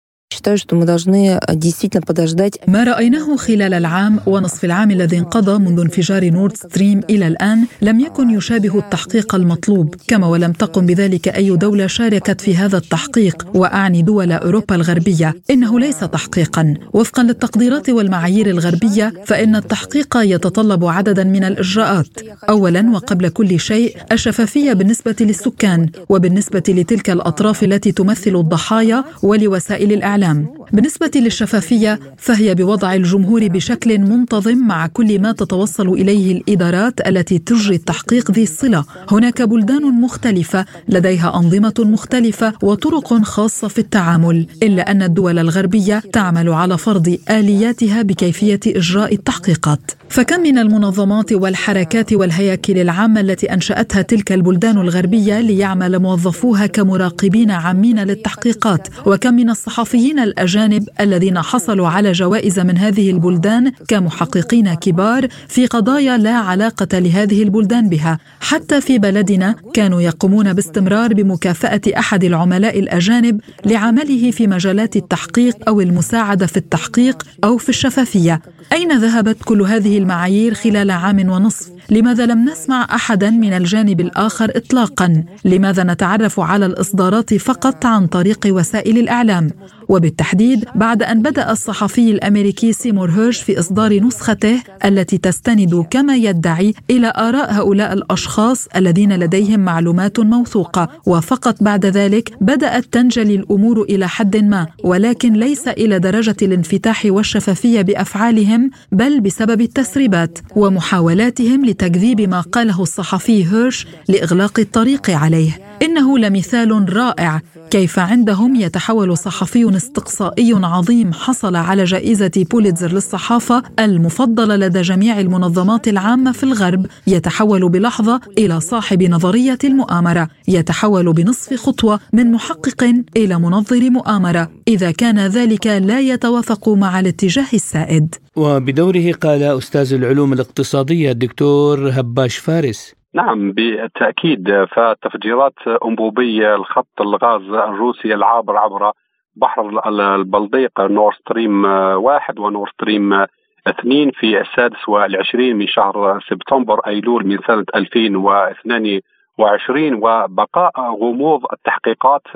ما 2.68 2.84
رأيناه 2.84 3.36
خلال 3.36 3.74
العام 3.74 4.20
ونصف 4.26 4.66
العام 4.66 4.92
الذي 4.92 5.18
انقضى 5.18 5.58
منذ 5.58 5.80
انفجار 5.80 6.30
نورد 6.30 6.58
ستريم 6.58 7.02
إلى 7.10 7.28
الآن 7.28 7.66
لم 7.82 8.00
يكن 8.00 8.30
يشابه 8.30 8.80
التحقيق 8.80 9.36
المطلوب 9.36 9.96
كما 10.08 10.28
ولم 10.28 10.52
تقم 10.52 10.86
بذلك 10.86 11.28
أي 11.28 11.56
دولة 11.58 11.88
شاركت 11.88 12.42
في 12.42 12.56
هذا 12.58 12.78
التحقيق 12.78 13.48
وأعني 13.54 14.02
دول 14.02 14.32
أوروبا 14.32 14.76
الغربية 14.76 15.36
إنه 15.52 15.80
ليس 15.80 16.00
تحقيقا. 16.00 16.74
وفقا 16.94 17.24
للتقديرات 17.24 17.90
والمعايير 17.90 18.48
الغربية 18.48 19.14
فإن 19.26 19.56
التحقيق 19.56 20.18
يتطلب 20.18 20.86
عددا 20.86 21.24
من 21.24 21.44
الإجراءات. 21.44 22.08
أولا 22.50 22.90
وقبل 22.94 23.30
كل 23.30 23.60
شيء 23.60 23.98
الشفافية 24.12 24.74
بالنسبة 24.74 25.16
للسكان 25.22 25.90
وبالنسبة 26.10 26.64
لتلك 26.70 27.10
الأطراف 27.10 27.64
التي 27.64 27.92
تمثل 27.92 28.36
الضحايا 28.36 29.04
ولوسائل 29.24 29.94
الإعلام. 29.94 30.25
الإعلام. 30.32 30.66
بالنسبة 30.74 31.12
للشفافية 31.16 32.00
فهي 32.18 32.56
بوضع 32.56 32.94
الجمهور 32.94 33.48
بشكل 33.48 34.00
منتظم 34.00 34.58
مع 34.58 34.88
كل 34.88 35.22
ما 35.22 35.32
تتوصل 35.32 35.90
إليه 35.90 36.38
الإدارات 36.38 37.08
التي 37.08 37.38
تجري 37.40 37.76
التحقيق 37.76 38.32
ذي 38.32 38.44
الصلة. 38.44 38.86
هناك 39.12 39.42
بلدان 39.42 40.02
مختلفة 40.02 40.66
لديها 40.90 41.36
أنظمة 41.36 41.74
مختلفة 41.80 42.54
وطرق 42.64 43.24
خاصة 43.24 43.68
في 43.68 43.80
التعامل 43.80 44.48
إلا 44.64 44.92
أن 44.92 45.02
الدول 45.02 45.40
الغربية 45.40 46.04
تعمل 46.14 46.50
على 46.50 46.78
فرض 46.78 47.18
آلياتها 47.30 48.02
بكيفية 48.02 48.60
إجراء 48.68 49.14
التحقيقات. 49.14 49.92
فكم 50.10 50.40
من 50.40 50.58
المنظمات 50.58 51.34
والحركات 51.34 52.14
والهياكل 52.14 52.78
العامة 52.78 53.22
التي 53.22 53.54
أنشأتها 53.54 54.02
تلك 54.02 54.32
البلدان 54.32 54.78
الغربية 54.78 55.40
ليعمل 55.40 56.00
موظفوها 56.00 56.68
كمراقبين 56.68 57.52
عامين 57.52 58.00
للتحقيقات 58.00 58.88
وكم 59.06 59.34
من 59.34 59.50
الصحفيين 59.50 60.05
الصحفيين 60.06 60.20
الأجانب 60.20 60.90
الذين 61.00 61.42
حصلوا 61.42 61.88
على 61.88 62.12
جوائز 62.12 62.60
من 62.60 62.78
هذه 62.78 63.12
البلدان 63.12 63.72
كمحققين 63.88 64.74
كبار 64.74 65.28
في 65.48 65.66
قضايا 65.66 66.18
لا 66.18 66.36
علاقة 66.36 67.00
لهذه 67.00 67.44
البلدان 67.44 67.90
بها. 67.90 68.20
حتى 68.40 68.82
في 68.82 68.98
بلدنا 68.98 69.56
كانوا 69.74 70.02
يقومون 70.02 70.54
باستمرار 70.54 71.14
بمكافأة 71.14 71.82
أحد 71.98 72.24
العملاء 72.24 72.80
الأجانب 72.80 73.42
لعمله 73.66 74.32
في 74.32 74.48
مجالات 74.48 74.96
التحقيق 74.96 75.56
أو 75.68 75.82
المساعدة 75.82 76.46
في 76.46 76.58
التحقيق 76.58 77.24
أو 77.44 77.58
في 77.58 77.70
الشفافية. 77.70 78.42
أين 78.74 78.98
ذهبت 78.98 79.38
كل 79.46 79.62
هذه 79.62 79.98
المعايير 79.98 80.54
خلال 80.54 80.92
عام 80.92 81.30
ونصف؟ 81.30 81.76
لماذا 81.90 82.26
لم 82.26 82.50
نسمع 82.50 82.88
أحدا 82.96 83.30
من 83.30 83.54
الجانب 83.54 84.02
الآخر 84.02 84.52
اطلاقا؟ 84.56 85.24
لماذا 85.46 85.84
نتعرف 85.84 86.40
على 86.40 86.66
الإصدارات 86.66 87.34
فقط 87.34 87.86
عن 87.86 88.08
طريق 88.08 88.40
وسائل 88.46 88.98
الإعلام؟ 88.98 89.52
وبالتحديد 89.90 90.66
بعد 90.76 91.04
أن 91.04 91.22
بدأ 91.22 91.52
الصحفي 91.52 92.12
الأمريكي 92.12 92.74
سيمور 92.74 93.10
هيرش 93.10 93.42
في 93.42 93.60
إصدار 93.60 94.00
نسخته 94.04 94.62
التي 94.86 95.18
تستند 95.18 95.86
كما 95.90 96.16
يدعي 96.16 96.74
إلى 96.90 97.14
آراء 97.16 97.54
هؤلاء 97.54 97.94
الأشخاص 97.94 98.68
الذين 98.76 99.16
لديهم 99.20 99.60
معلومات 99.60 100.20
موثوقة. 100.20 100.90
وفقط 101.06 101.64
بعد 101.64 101.86
ذلك 101.86 102.34
بدأت 102.42 102.86
تنجلي 102.92 103.36
الأمور 103.36 103.82
إلى 103.82 104.08
حد 104.08 104.38
ما 104.38 104.68
ولكن 104.84 105.34
ليس 105.34 105.68
إلى 105.68 106.00
درجة 106.00 106.36
الانفتاح 106.42 107.06
والشفافية 107.06 107.82
بأفعالهم 107.82 108.70
بل 108.92 109.22
بسبب 109.22 109.62
التسريبات 109.62 110.40
ومحاولاتهم 110.56 111.66
لتكذيب 111.66 112.22
ما 112.22 112.42
قاله 112.42 112.82
الصحفي 112.82 113.46
هيرش 113.52 113.88
لإغلاق 114.08 114.60
الطريق 114.60 115.10
عليه. 115.10 115.60
إنه 115.82 116.18
لمثال 116.18 116.96
رائع 116.98 117.42
كيف 117.72 118.00
عندهم 118.00 118.56
يتحول 118.56 119.18
صحفي 119.18 119.78
استقصائي 119.78 120.54
عظيم 120.64 121.14
حصل 121.14 121.56
على 121.56 121.84
جائزة 121.84 122.46
بوليتزر 122.52 122.92
للصحافة 122.92 123.64
المفضلة 123.80 124.56
لدى 124.56 124.82
جميع 124.82 125.20
المنظمات 125.20 125.88
العامة 125.88 126.32
في 126.32 126.44
الغرب 126.44 126.86
يتحول 127.08 127.70
بلحظة 127.70 128.22
إلى 128.38 128.60
صاحب 128.60 129.04
نظرية 129.04 129.58
المؤامرة 129.64 130.28
يتحول 130.48 131.14
بنصف 131.14 131.54
خطوة 131.54 132.00
من 132.14 132.32
محقق 132.32 132.94
إلى 133.18 133.40
منظر 133.40 133.90
مؤامرة. 133.90 134.52
إذا 134.68 134.92
كان 134.92 135.20
ذلك 135.20 135.68
لا 135.68 136.00
يتوافق 136.00 136.70
مع 136.70 137.00
الاتجاه 137.00 137.48
السائد. 137.54 138.16
وبدوره 138.36 139.12
قال 139.12 139.44
أستاذ 139.44 139.94
العلوم 139.94 140.34
الاقتصادية 140.34 141.12
الدكتور 141.12 141.90
هباش 141.90 142.38
فارس 142.38 142.94
نعم 143.16 143.52
بالتأكيد. 143.52 144.66
فتفجيرات 144.66 145.54
انبوبيه 145.86 146.56
الخط 146.56 147.02
الغاز 147.02 147.42
الروسي 147.42 148.14
العابر 148.14 148.58
عبر 148.58 148.92
بحر 149.36 149.82
البلطيق 150.16 150.82
نورد 150.82 151.14
ستريم 151.14 151.66
واحد 151.96 152.40
ونورد 152.40 152.70
ستريم 152.70 153.26
اثنين 153.68 154.12
في 154.12 154.42
السادس 154.42 154.90
والعشرين 154.90 155.56
من 155.56 155.68
شهر 155.68 156.20
سبتمبر 156.30 156.80
أيلول 156.88 157.28
من 157.28 157.38
سنة 157.48 157.66
2022 157.76 159.94
وبقاء 159.94 160.72
غموض 160.80 161.46
التحقيقات 161.54 162.28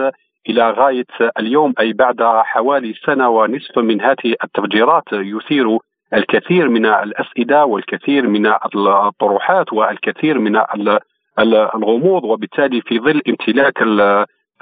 إلى 0.50 0.70
غاية 0.70 1.06
اليوم 1.40 1.74
أي 1.80 1.94
بعد 1.94 2.24
حوالي 2.24 2.94
سنة 3.06 3.30
ونصف 3.30 3.78
من 3.78 4.02
هذه 4.02 4.36
التفجيرات 4.44 5.04
يثير 5.14 5.78
الكثير 6.14 6.70
من 6.70 6.86
الأسئلة 6.86 7.66
والكثير 7.66 8.28
من 8.28 8.54
الطروحات 8.76 9.74
والكثير 9.74 10.40
من 10.40 10.62
الغموض 11.40 12.24
وبالتالي 12.24 12.82
في 12.82 13.00
ظل 13.00 13.22
امتلاك 13.30 13.82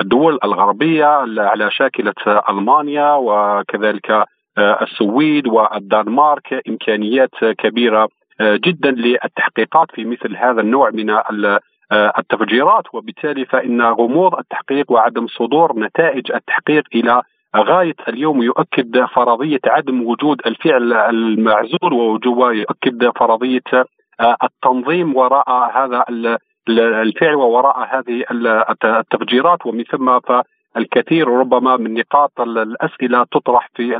الدول 0.01 0.39
الغربية 0.43 1.05
على 1.39 1.71
شاكلة 1.71 2.13
ألمانيا 2.49 3.13
وكذلك 3.13 4.25
آه، 4.57 4.83
السويد 4.83 5.47
والدنمارك 5.47 6.61
إمكانيات 6.69 7.35
كبيرة 7.57 8.09
آه، 8.41 8.55
جدا 8.55 8.91
للتحقيقات 8.91 9.87
في 9.91 10.05
مثل 10.05 10.35
هذا 10.35 10.61
النوع 10.61 10.89
من 10.89 11.09
آه، 11.09 11.59
التفجيرات. 11.91 12.83
وبالتالي 12.93 13.45
فإن 13.45 13.81
غموض 13.81 14.35
التحقيق 14.39 14.91
وعدم 14.91 15.27
صدور 15.27 15.79
نتائج 15.79 16.31
التحقيق 16.31 16.83
إلى 16.95 17.21
غاية 17.57 17.95
اليوم 18.07 18.43
يؤكد 18.43 19.05
فرضية 19.05 19.59
عدم 19.67 20.03
وجود 20.03 20.41
الفعل 20.45 20.93
المعزول 20.93 21.93
ويؤكد 22.27 23.09
فرضية 23.15 23.87
آه، 24.19 24.35
التنظيم 24.43 25.15
وراء 25.15 25.71
هذا 25.77 26.05
الفعل 26.69 27.35
ووراء 27.35 27.79
هذه 27.79 28.23
التفجيرات. 28.83 29.65
ومن 29.65 29.83
ثم 29.83 30.19
الكثير 30.77 31.27
ربما 31.27 31.77
من 31.77 31.93
نقاط 31.93 32.41
الأسئلة 32.41 33.23
تطرح 33.31 33.69
في 33.75 33.97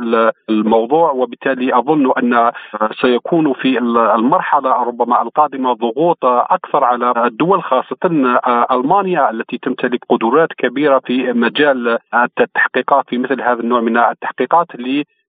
الموضوع 0.50 1.10
وبالتالي 1.10 1.78
أظن 1.78 2.12
أن 2.18 2.52
سيكون 3.00 3.52
في 3.52 3.78
المرحلة 4.14 4.70
ربما 4.70 5.22
القادمة 5.22 5.72
ضغوط 5.72 6.24
أكثر 6.24 6.84
على 6.84 7.12
الدول 7.26 7.62
خاصة 7.62 7.98
ألمانيا 8.70 9.30
التي 9.30 9.58
تمتلك 9.58 10.00
قدرات 10.08 10.48
كبيرة 10.58 10.98
في 10.98 11.32
مجال 11.32 11.98
التحقيقات 12.40 13.04
في 13.08 13.18
مثل 13.18 13.42
هذا 13.42 13.60
النوع 13.60 13.80
من 13.80 13.96
التحقيقات 13.96 14.66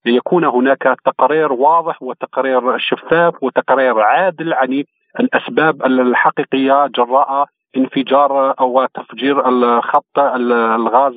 ليكون 0.05 0.45
هناك 0.45 0.95
تقرير 1.05 1.53
واضح 1.53 2.03
وتقرير 2.03 2.77
شفاف 2.77 3.43
وتقرير 3.43 3.99
عادل 3.99 4.53
عن 4.53 4.83
الأسباب 5.19 5.85
الحقيقية 5.85 6.87
جراء 6.87 7.45
انفجار 7.77 8.59
أو 8.59 8.85
تفجير 8.85 9.49
الخط 9.49 10.19
الغاز 10.75 11.13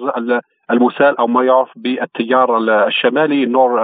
المسال 0.70 1.18
أو 1.18 1.26
ما 1.26 1.44
يعرف 1.44 1.68
بالتيار 1.76 2.58
الشمالي 2.86 3.46
نور 3.46 3.80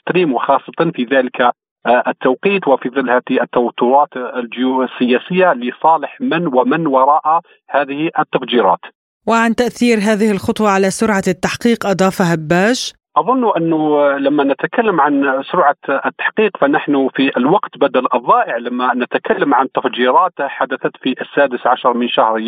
ستريم 0.00 0.32
وخاصة 0.32 0.90
في 0.94 1.04
ذلك 1.04 1.40
آه، 1.86 2.02
التوقيت 2.06 2.68
وفي 2.68 2.88
ظل 2.88 3.10
هذه 3.10 3.42
التوترات 3.42 4.08
الجيوسياسية 4.16 5.52
لصالح 5.52 6.20
من 6.20 6.46
ومن 6.46 6.86
وراء 6.86 7.40
هذه 7.70 8.10
التفجيرات. 8.18 8.80
وعن 9.26 9.54
تأثير 9.54 9.98
هذه 9.98 10.30
الخطوة 10.30 10.70
على 10.70 10.90
سرعة 10.90 11.22
التحقيق 11.28 11.86
اضاف 11.86 12.22
هباش 12.22 12.94
أظن 13.16 13.52
أنه 13.56 14.12
لما 14.18 14.44
نتكلم 14.44 15.00
عن 15.00 15.42
سرعة 15.52 15.76
التحقيق 16.06 16.56
فنحن 16.56 17.08
في 17.14 17.36
الوقت 17.36 17.78
بدل 17.78 18.06
الضائع 18.14 18.56
لما 18.56 18.94
نتكلم 18.94 19.54
عن 19.54 19.68
تفجيرات 19.74 20.32
حدثت 20.40 20.96
في 20.96 21.14
السادس 21.20 21.66
عشر 21.66 21.94
من 21.94 22.08
شهر 22.08 22.38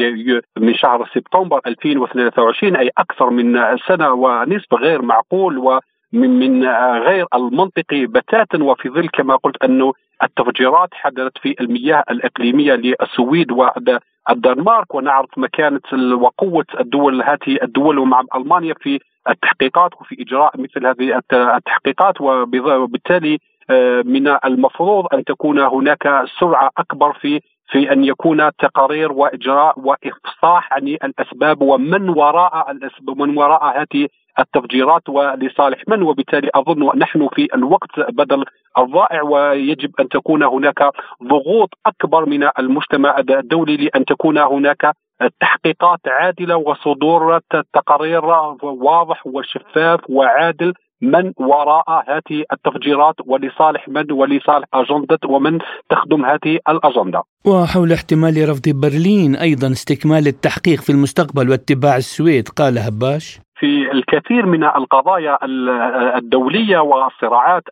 من 0.59 0.74
شهر 0.74 1.09
سبتمبر 1.14 1.61
2023 1.66 2.76
أي 2.76 2.90
أكثر 2.98 3.31
من 3.31 3.79
سنة 3.88 4.12
ونصف 4.12 4.74
غير 4.74 5.02
معقول 5.02 5.59
و 5.59 5.81
من 6.12 6.31
من 6.38 6.64
غير 6.98 7.26
المنطقي 7.35 8.07
بتاتا 8.07 8.62
وفي 8.62 8.88
ظل 8.88 9.09
كما 9.09 9.37
قلت 9.37 9.64
أنه 9.64 9.92
التفجيرات 10.22 10.88
حدثت 10.92 11.38
في 11.38 11.57
المياه 11.61 12.05
الإقليمية 12.11 12.74
للسويد 12.74 13.52
والدنمارك 13.52 14.94
ونعرف 14.94 15.38
مكانة 15.38 16.14
وقوة 16.14 16.66
الدول 16.81 17.22
هذه 17.22 17.59
الدول 17.62 17.98
ومع 17.98 18.22
ألمانيا 18.35 18.74
في 18.81 19.00
التحقيقات 19.29 19.91
وفي 20.01 20.17
إجراء 20.21 20.61
مثل 20.61 20.87
هذه 20.87 21.23
التحقيقات 21.33 22.21
وبالتالي 22.21 23.39
آه، 23.71 24.03
من 24.03 24.29
المفروض 24.45 25.15
أن 25.15 25.25
تكون 25.25 25.59
هناك 25.59 26.25
سرعة 26.41 26.71
أكبر 26.79 27.12
في 27.12 27.41
في 27.69 27.93
أن 27.93 28.05
يكون 28.05 28.51
تقارير 28.59 29.12
وإجراء 29.12 29.81
وإفصاح 29.81 30.73
عن 30.73 30.89
الأسباب 30.89 31.62
ومن 31.62 32.09
وراء 32.09 32.71
الاسباب 32.71 33.21
ومن 33.21 33.39
وراء 33.39 33.81
هذه 33.81 34.09
التفجيرات 34.38 35.09
ولصالح 35.09 35.83
من 35.88 36.03
وبالتالي 36.03 36.51
أظن 36.55 36.99
نحن 36.99 37.29
في 37.35 37.49
الوقت 37.55 38.01
بدل 38.09 38.44
الضائع 38.79 39.22
ويجب 39.22 39.90
أن 40.01 40.09
تكون 40.09 40.42
هناك 40.42 40.90
ضغوط 41.22 41.70
أكبر 41.87 42.27
من 42.27 42.49
المجتمع 42.59 43.18
الدولي 43.18 43.77
لأن 43.77 44.05
تكون 44.05 44.38
هناك 44.38 44.92
تحقيقات 45.40 46.01
عادلة 46.07 46.57
وصدور 46.57 47.40
تقارير 47.75 48.25
واضح 48.62 49.27
وشفاف 49.27 50.01
وعادل 50.09 50.72
من 51.03 51.33
وراء 51.37 51.85
هذه 52.09 52.44
التفجيرات 52.53 53.14
ولصالح 53.27 53.88
من 53.88 54.12
ولصالح 54.12 54.66
أجندة 54.75 55.18
ومن 55.29 55.59
تخدم 55.90 56.25
هذه 56.25 56.59
الأجندة. 56.68 57.22
وحول 57.46 57.92
احتمال 57.92 58.49
رفض 58.49 58.68
برلين 58.68 59.37
أيضا 59.37 59.72
استكمال 59.72 60.27
التحقيق 60.27 60.81
في 60.81 60.90
المستقبل 60.90 61.51
واتباع 61.51 61.96
السويد 61.96 62.49
قال 62.49 62.79
هباش. 62.79 63.45
في 63.59 63.92
الكثير 63.92 64.47
من 64.47 64.64
القضايا 64.64 65.38
الدولية 66.19 66.79
والصراعات 66.79 67.62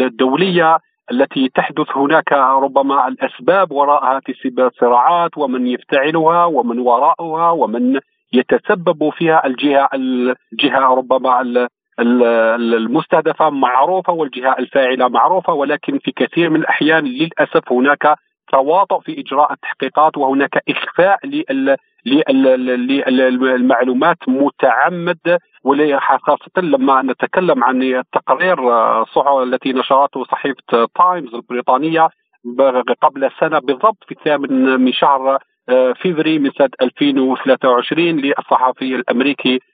الدولية 0.00 0.78
التي 1.10 1.48
تحدث 1.54 1.96
هناك 1.96 2.32
ربما 2.32 3.08
الأسباب 3.08 3.72
وراء 3.72 4.04
هذه 4.04 4.34
الصراعات 4.58 5.38
ومن 5.38 5.66
يفتعلها 5.66 6.44
ومن 6.44 6.78
وراءها 6.78 7.50
ومن 7.50 8.00
يتسبب 8.32 9.10
فيها 9.10 9.46
الجهة 9.46 9.88
الجهة 10.52 10.94
ربما 10.94 11.66
المستهدفة 12.00 13.50
معروفة 13.50 14.12
والجهة 14.12 14.56
الفاعلة 14.58 15.08
معروفة 15.08 15.52
ولكن 15.52 15.98
في 15.98 16.12
كثير 16.12 16.50
من 16.50 16.60
الأحيان 16.60 17.04
للأسف 17.04 17.72
هناك 17.72 18.14
تواطؤ 18.52 19.00
في 19.00 19.20
إجراء 19.20 19.52
التحقيقات 19.52 20.18
وهناك 20.18 20.62
إخفاء 20.68 21.18
للمعلومات 22.06 24.18
متعمد 24.28 25.38
خاصة 26.18 26.62
لما 26.62 27.02
نتكلم 27.02 27.64
عن 27.64 27.82
التقرير 27.82 28.58
التي 29.42 29.72
نشرته 29.72 30.24
صحيفة 30.24 30.88
تايمز 30.94 31.34
البريطانية 31.34 32.08
قبل 33.02 33.30
سنة 33.40 33.58
بالضبط 33.58 34.04
في 34.06 34.12
الثامن 34.12 34.80
من 34.80 34.92
شهر 34.92 35.38
آه، 35.68 35.92
فيفري 35.92 36.38
من 36.38 36.50
سنة 36.50 36.70
2023 36.82 38.06
للصحفي 38.06 38.94
الأمريكي 38.94 39.54
آه، 39.54 39.67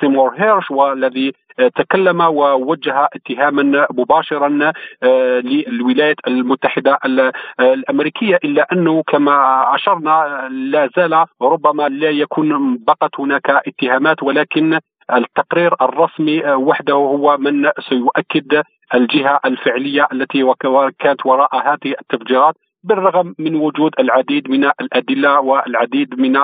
سيمور 0.00 0.34
هيرش 0.36 0.70
والذي 0.70 1.32
آه، 1.58 1.68
تكلم 1.68 2.20
ووجه 2.20 3.08
اتهاما 3.14 3.86
مباشرا 3.90 4.72
للولايات 5.42 6.16
المتحدة 6.26 6.98
الأمريكية 7.60 8.38
إلا 8.44 8.66
أنه 8.72 9.02
كما 9.02 9.64
أشرنا 9.74 10.48
لا 10.50 10.88
زال 10.96 11.24
ربما 11.42 11.88
لا 11.88 12.10
يكون 12.10 12.78
بقت 12.86 13.20
هناك 13.20 13.50
اتهامات 13.50 14.22
ولكن 14.22 14.78
التقرير 15.14 15.74
الرسمي 15.82 16.52
وحده 16.52 16.94
هو 16.94 17.36
من 17.36 17.70
سيؤكد 17.88 18.62
الجهة 18.94 19.40
الفعلية 19.44 20.08
التي 20.12 20.54
كانت 20.98 21.26
وراء 21.26 21.56
هذه 21.56 21.94
التفجيرات 22.00 22.54
بالرغم 22.84 23.34
من 23.38 23.54
وجود 23.54 23.92
العديد 23.98 24.50
من 24.50 24.64
الأدلة 24.64 25.40
والعديد 25.40 26.20
من 26.20 26.36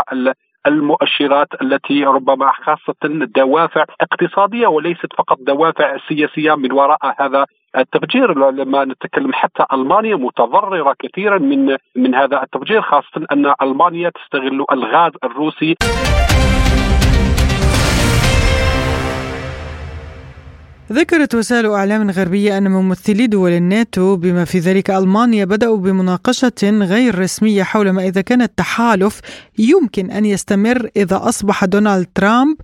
المؤشرات 0.69 1.49
التي 1.63 2.05
ربما 2.05 2.53
خاصة 2.65 3.27
دوافع 3.37 3.85
اقتصادية 4.01 4.67
وليست 4.67 5.13
فقط 5.19 5.39
دوافع 5.41 5.97
سياسية 6.09 6.55
من 6.55 6.73
وراء 6.73 7.15
هذا 7.19 7.47
التفجير 7.77 8.51
لما 8.51 8.85
نتكلم 8.85 9.33
حتى 9.33 9.65
ألمانيا 9.73 10.17
متضررة 10.17 10.95
كثيرا 10.99 11.39
من 11.39 11.77
من 11.97 12.15
هذا 12.15 12.43
التفجير 12.43 12.83
خاصة 12.83 13.27
أن 13.33 13.53
ألمانيا 13.63 14.11
تستغل 14.11 14.65
الغاز 14.73 15.13
الروسي. 15.25 15.75
ذكرت 20.93 21.35
وسائل 21.35 21.67
أعلام 21.67 22.11
غربية 22.11 22.59
أن 22.59 22.71
ممثلي 22.71 23.27
دول 23.27 23.51
الناتو 23.51 24.17
بما 24.17 24.45
في 24.45 24.59
ذلك 24.59 24.91
ألمانيا 24.91 25.45
بدأوا 25.45 25.77
بمناقشة 25.77 26.63
غير 26.65 27.19
رسمية 27.19 27.63
حول 27.63 27.91
ما 27.91 28.03
إذا 28.03 28.21
كان 28.21 28.43
التحالف 28.43 29.21
يمكن 29.59 30.11
أن 30.11 30.25
يستمر 30.25 30.91
إذا 30.97 31.21
أصبح 31.29 31.65
دونالد 31.65 32.07
ترامب 32.15 32.57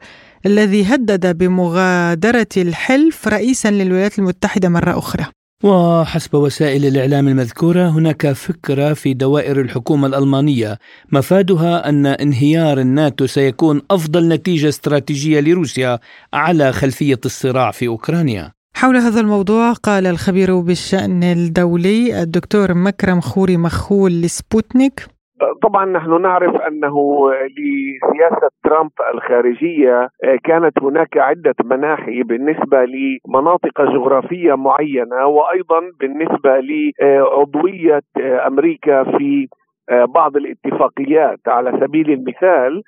الذي 0.47 0.85
هدد 0.85 1.39
بمغادرة 1.39 2.47
الحلف 2.57 3.29
رئيسا 3.29 3.71
للولايات 3.71 4.19
المتحدة 4.19 4.69
مرة 4.69 4.99
أخرى. 4.99 5.27
وحسب 5.65 6.35
وسائل 6.35 6.87
الإعلام 6.87 7.29
المذكورة 7.29 7.89
هناك 7.89 8.33
فكرة 8.33 8.93
في 8.93 9.15
دوائر 9.15 9.61
الحكومة 9.61 10.07
الألمانية. 10.07 10.79
مفادها 11.13 11.89
أن 11.89 12.07
انهيار 12.07 12.81
الناتو 12.81 13.27
سيكون 13.27 13.83
أفضل 13.91 14.29
نتيجة 14.29 14.69
استراتيجية 14.69 15.41
لروسيا 15.41 15.99
على 16.33 16.73
خلفية 16.73 17.21
الصراع 17.25 17.71
في 17.71 17.87
أوكرانيا. 17.87 18.53
حول 18.75 18.97
هذا 18.97 19.21
الموضوع 19.21 19.73
قال 19.73 20.07
الخبير 20.07 20.61
بالشأن 20.61 21.23
الدولي 21.23 22.23
الدكتور 22.23 22.75
مكرم 22.75 23.21
خوري 23.21 23.57
مخول 23.57 24.23
لسبوتنيك 24.23 25.14
طبعا 25.63 25.85
نحن 25.85 26.23
نعرف 26.23 26.57
أنه 26.57 26.97
لسياسة 27.33 28.51
ترامب 28.65 28.91
الخارجية 29.15 30.09
آه، 30.25 30.39
كانت 30.45 30.83
هناك 30.83 31.17
عدة 31.19 31.55
مناحي 31.65 32.23
بالنسبة 32.23 32.85
لمناطق 32.85 33.83
جغرافية 33.83 34.55
معينة 34.55 35.27
وأيضا 35.27 35.81
بالنسبة 36.01 36.61
لعضوية 36.61 38.01
آه، 38.21 38.47
أمريكا 38.47 39.05
في 39.05 39.49
آه، 39.91 40.05
بعض 40.05 40.37
الاتفاقيات. 40.37 41.39
على 41.47 41.81
سبيل 41.81 42.11
المثال 42.11 42.83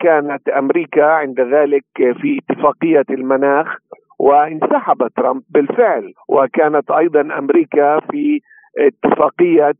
كانت 0.00 0.48
أمريكا 0.48 1.04
عند 1.04 1.40
ذلك 1.40 1.84
في 1.96 2.38
اتفاقية 2.50 3.04
المناخ 3.10 3.76
وانسحب 4.18 5.08
ترامب 5.16 5.42
بالفعل. 5.50 6.12
وكانت 6.28 6.90
أيضا 6.90 7.20
أمريكا 7.20 8.00
في 8.00 8.40
اتفاقية 8.78 9.72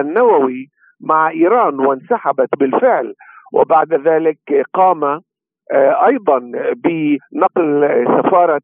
النووي 0.00 0.68
مع 1.00 1.30
إيران 1.30 1.80
وانسحبت 1.80 2.48
بالفعل. 2.58 3.14
وبعد 3.52 3.94
ذلك 3.94 4.66
قام 4.74 5.04
آه، 5.72 6.06
أيضا 6.06 6.38
بنقل 6.74 8.04
سفارة 8.18 8.62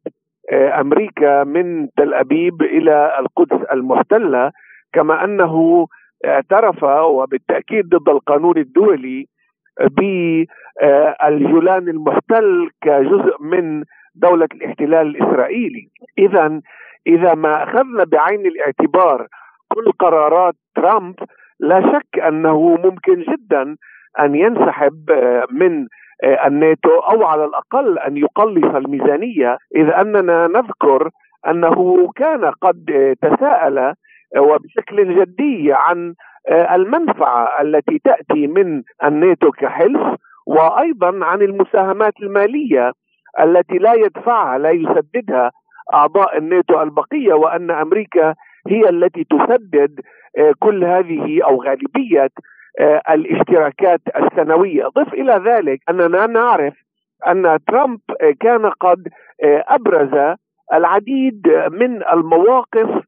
آه، 0.51 0.81
أمريكا 0.81 1.43
من 1.43 1.87
تل 1.97 2.13
أبيب 2.13 2.61
إلى 2.61 3.19
القدس 3.19 3.65
المحتلة. 3.71 4.51
كما 4.93 5.23
أنه 5.23 5.87
اعترف 6.25 6.83
وبالتأكيد 6.83 7.89
ضد 7.89 8.09
القانون 8.09 8.57
الدولي 8.57 9.27
بالجولان 10.81 11.89
المحتل 11.89 12.69
كجزء 12.81 13.35
من 13.41 13.83
دولة 14.15 14.47
الاحتلال 14.53 15.07
الإسرائيلي. 15.07 15.89
اذا 16.17 16.61
إذا 17.07 17.33
ما 17.33 17.63
أخذنا 17.63 18.03
بعين 18.03 18.45
الاعتبار 18.45 19.27
كل 19.69 19.91
قرارات 19.91 20.55
ترامب 20.75 21.15
لا 21.59 21.81
شك 21.81 22.19
أنه 22.19 22.77
ممكن 22.83 23.21
جدا 23.21 23.75
أن 24.19 24.35
ينسحب 24.35 25.11
آه، 25.11 25.47
من 25.51 25.87
آه، 26.23 26.47
الناتو 26.47 26.99
أو 26.99 27.25
على 27.25 27.45
الأقل 27.45 27.99
أن 27.99 28.17
يقلص 28.17 28.75
الميزانية 28.75 29.57
إذ 29.75 29.89
أننا 29.89 30.47
نذكر 30.47 31.09
أنه 31.47 32.09
كان 32.15 32.45
قد 32.45 32.91
آه، 32.91 33.15
تساءل 33.27 33.93
وبشكل 34.37 35.19
جدي 35.19 35.73
عن 35.73 36.13
المنفعة 36.49 37.61
التي 37.61 37.99
تأتي 38.03 38.47
من 38.47 38.83
الناتو 39.03 39.51
كحلف 39.51 40.15
وأيضا 40.47 41.25
عن 41.25 41.41
المساهمات 41.41 42.13
المالية 42.21 42.91
التي 43.39 43.77
لا 43.77 43.93
يدفعها 43.93 44.57
لا 44.57 44.69
يسددها 44.69 45.51
أعضاء 45.93 46.37
الناتو 46.37 46.81
البقية 46.81 47.33
وأن 47.33 47.71
أمريكا 47.71 48.35
هي 48.67 48.89
التي 48.89 49.23
تسدد 49.23 50.01
كل 50.59 50.83
هذه 50.83 51.43
أو 51.43 51.63
غالبية 51.63 52.29
آه، 52.79 53.01
الاشتراكات 53.09 54.01
السنوية، 54.15 54.87
ضف 54.87 55.13
إلى 55.13 55.41
ذلك 55.45 55.79
أننا 55.89 56.25
نعرف 56.25 56.73
أن 57.27 57.59
ترامب 57.67 57.99
آه، 58.21 58.33
كان 58.39 58.65
قد 58.65 59.07
أبرز 59.43 60.35
العديد 60.73 61.47
من 61.71 62.03
المواقف 62.13 63.03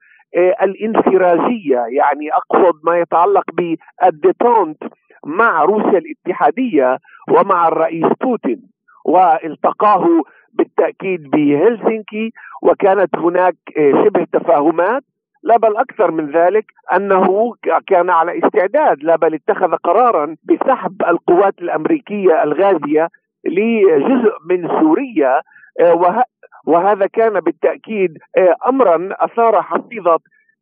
الانفراجيه 0.62 1.86
يعني 1.90 2.30
أقصد 2.34 2.80
ما 2.84 2.98
يتعلق 2.98 3.44
بالديتونت 3.54 4.84
مع 5.26 5.64
روسيا 5.64 5.98
الاتحادية 5.98 6.98
ومع 7.30 7.68
الرئيس 7.68 8.06
بوتين 8.22 8.62
والتقاه 9.06 10.24
بالتأكيد 10.54 11.30
بهلسنكي 11.30 12.32
وكانت 12.64 13.16
هناك 13.16 13.56
شبه 13.76 14.24
تفاهمات 14.34 15.04
لا 15.44 15.58
بل 15.58 15.78
أكثر 15.78 16.12
من 16.12 16.32
ذلك 16.32 16.66
أنه 16.96 17.54
كان 17.88 18.10
على 18.10 18.38
استعداد 18.38 19.04
لا 19.04 19.16
بل 19.16 19.34
اتخذ 19.34 19.76
قرارا 19.76 20.36
بسحب 20.44 21.02
القوات 21.08 21.54
الأمريكية 21.62 22.44
الغازية 22.44 23.10
لجزء 23.46 24.34
من 24.50 24.68
سوريا 24.68 25.42
آه، 25.80 26.22
وهذا 26.68 27.08
كان 27.08 27.40
بالتأكيد 27.40 28.18
آه، 28.38 28.56
امرا 28.70 29.10
أثار 29.12 29.62
حفيظة 29.62 30.20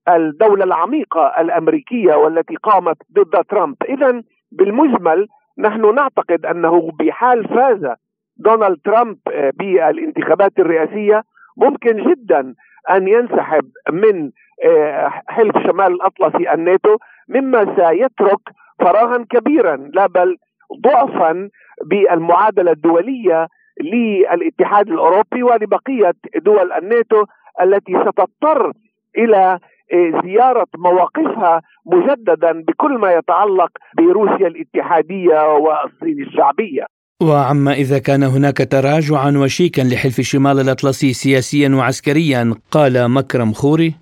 الدولة 0.10 0.64
العميقة 0.64 1.34
الأمريكية 1.40 2.16
والتي 2.16 2.56
قامت 2.56 2.98
ضد 3.14 3.44
ترامب، 3.50 3.76
اذا 3.90 4.22
بالمجمل 4.52 5.28
نحن 5.58 5.96
نعتقد 5.96 6.46
أنه 6.46 6.92
بحال 7.00 7.48
فاز 7.48 7.96
دونالد 8.38 8.78
ترامب 8.86 9.18
آه، 9.32 9.52
بالانتخابات 9.56 10.60
الرئاسية 10.60 11.24
ممكن 11.58 12.14
جدا 12.14 12.54
أن 12.92 13.08
ينسحب 13.08 13.66
من 13.92 14.32
آه، 14.66 15.12
حلف 15.28 15.58
شمال 15.58 15.94
الأطلسي 15.94 16.54
الناتو 16.54 16.98
مما 17.30 17.76
سيترك 17.76 18.40
فراغا 18.80 19.26
كبيرا 19.30 19.76
لا 19.94 20.08
بل 20.08 20.38
ضعفا 20.84 21.50
بالمعادلة 21.86 22.72
الدولية 22.72 23.48
للاتحاد 23.82 24.88
الأوروبي 24.90 25.44
ولبقية 25.44 26.14
دول 26.36 26.72
الناتو 26.72 27.24
التي 27.62 27.94
ستضطر 28.02 28.72
إلى 29.18 29.60
آه، 29.94 30.22
زيارة 30.24 30.68
مواقفها 30.78 31.62
مجددا 31.86 32.64
بكل 32.64 32.98
ما 32.98 33.14
يتعلق 33.14 33.70
بروسيا 33.98 34.48
الاتحادية 34.48 35.56
والصين 35.56 36.22
الشعبية. 36.22 36.86
وعما 37.22 37.74
إذا 37.74 38.00
كان 38.00 38.24
هناك 38.24 38.58
تراجعا 38.58 39.32
وشيكا 39.44 39.82
لحلف 39.82 40.22
شمال 40.22 40.60
الأطلسي 40.60 41.14
سياسيا 41.14 41.70
وعسكريا 41.76 42.54
قال 42.72 43.12
مكرم 43.12 43.52
خوري. 43.54 43.96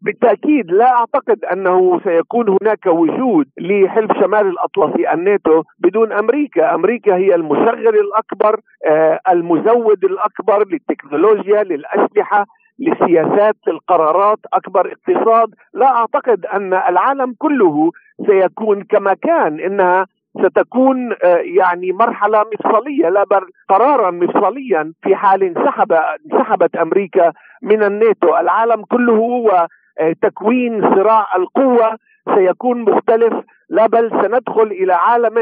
بالتأكيد 0.00 0.70
لا 0.70 0.90
أعتقد 0.90 1.44
أنه 1.52 2.00
سيكون 2.04 2.48
هناك 2.48 2.86
وجود 2.86 3.46
لحلف 3.60 4.12
شمال 4.20 4.46
الأطلسي 4.46 5.12
الناتو 5.12 5.62
بدون 5.78 6.12
أمريكا، 6.12 6.74
أمريكا 6.74 7.16
هي 7.16 7.34
المشغل 7.34 7.94
الأكبر، 8.04 8.60
آه، 8.86 9.20
المزود 9.28 10.04
الأكبر 10.04 10.68
للتكنولوجيا، 10.68 11.62
للأسلحة، 11.62 12.46
للسياسات 12.78 13.56
للقرارات 13.66 14.38
أكبر 14.52 14.92
اقتصاد. 14.92 15.48
لا 15.74 15.86
أعتقد 15.86 16.46
أن 16.46 16.74
العالم 16.74 17.34
كله 17.38 17.90
سيكون 18.26 18.84
كما 18.84 19.14
كان 19.14 19.60
إنها 19.60 20.06
ستكون 20.42 21.12
آه، 21.12 21.36
يعني 21.36 21.92
مرحلة 21.92 22.44
مفصلية 22.54 23.08
لا 23.08 23.24
بل 23.24 23.40
قرارا 23.68 24.10
مفصليا 24.10 24.92
في 25.02 25.16
حال 25.16 25.42
انسحب 25.42 25.92
انسحبت 25.92 26.76
أمريكا 26.76 27.32
من 27.62 27.82
الناتو. 27.82 28.36
العالم 28.36 28.84
كله 28.84 29.12
هو 29.12 29.66
آه، 30.00 30.14
تكوين 30.22 30.94
صراع 30.94 31.26
القوة. 31.36 31.96
سيكون 32.34 32.82
مختلف 32.82 33.34
لا 33.70 33.86
بل 33.86 34.10
سندخل 34.10 34.62
إلى 34.62 34.92
عالم 34.92 35.38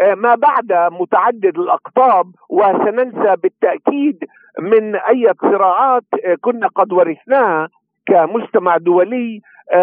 آه، 0.00 0.14
ما 0.14 0.34
بعد 0.34 0.72
متعدد 1.00 1.58
الأقطاب. 1.58 2.26
وسننسى 2.50 3.36
بالتأكيد 3.42 4.24
من 4.60 4.96
أي 4.96 5.32
صراعات 5.40 6.04
كنا 6.40 6.68
قد 6.68 6.92
ورثناها 6.92 7.68
كمجتمع 8.06 8.76
دولي 8.76 9.40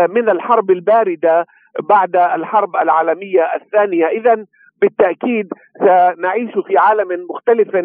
من 0.09 0.29
الحرب 0.29 0.71
الباردة. 0.71 1.45
بعد 1.79 2.15
الحرب 2.15 2.75
العالمية 2.75 3.41
الثانية. 3.55 4.05
اذا 4.07 4.45
بالتأكيد 4.81 5.53
سنعيش 5.79 6.51
في 6.67 6.77
عالم 6.77 7.27
مختلف 7.29 7.77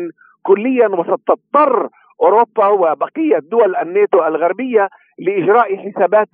كليا 0.42 0.88
وستضطر 0.88 1.88
أوروبا 2.22 2.66
وبقية 2.66 3.38
دول 3.38 3.76
الناتو 3.76 4.26
الغربية 4.26 4.88
لإجراء 5.18 5.76
حسابات 5.76 6.28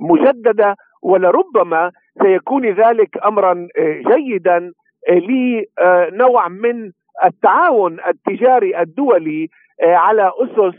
مجددة 0.00 0.76
ولربما 1.02 1.90
سيكون 2.22 2.66
ذلك 2.66 3.26
امرا 3.26 3.68
جيدا 4.14 4.72
لنوع 5.10 6.48
من 6.48 6.90
التعاون 7.24 7.98
التجاري 8.08 8.80
الدولي 8.80 9.48
على 9.82 10.32
أسس 10.42 10.74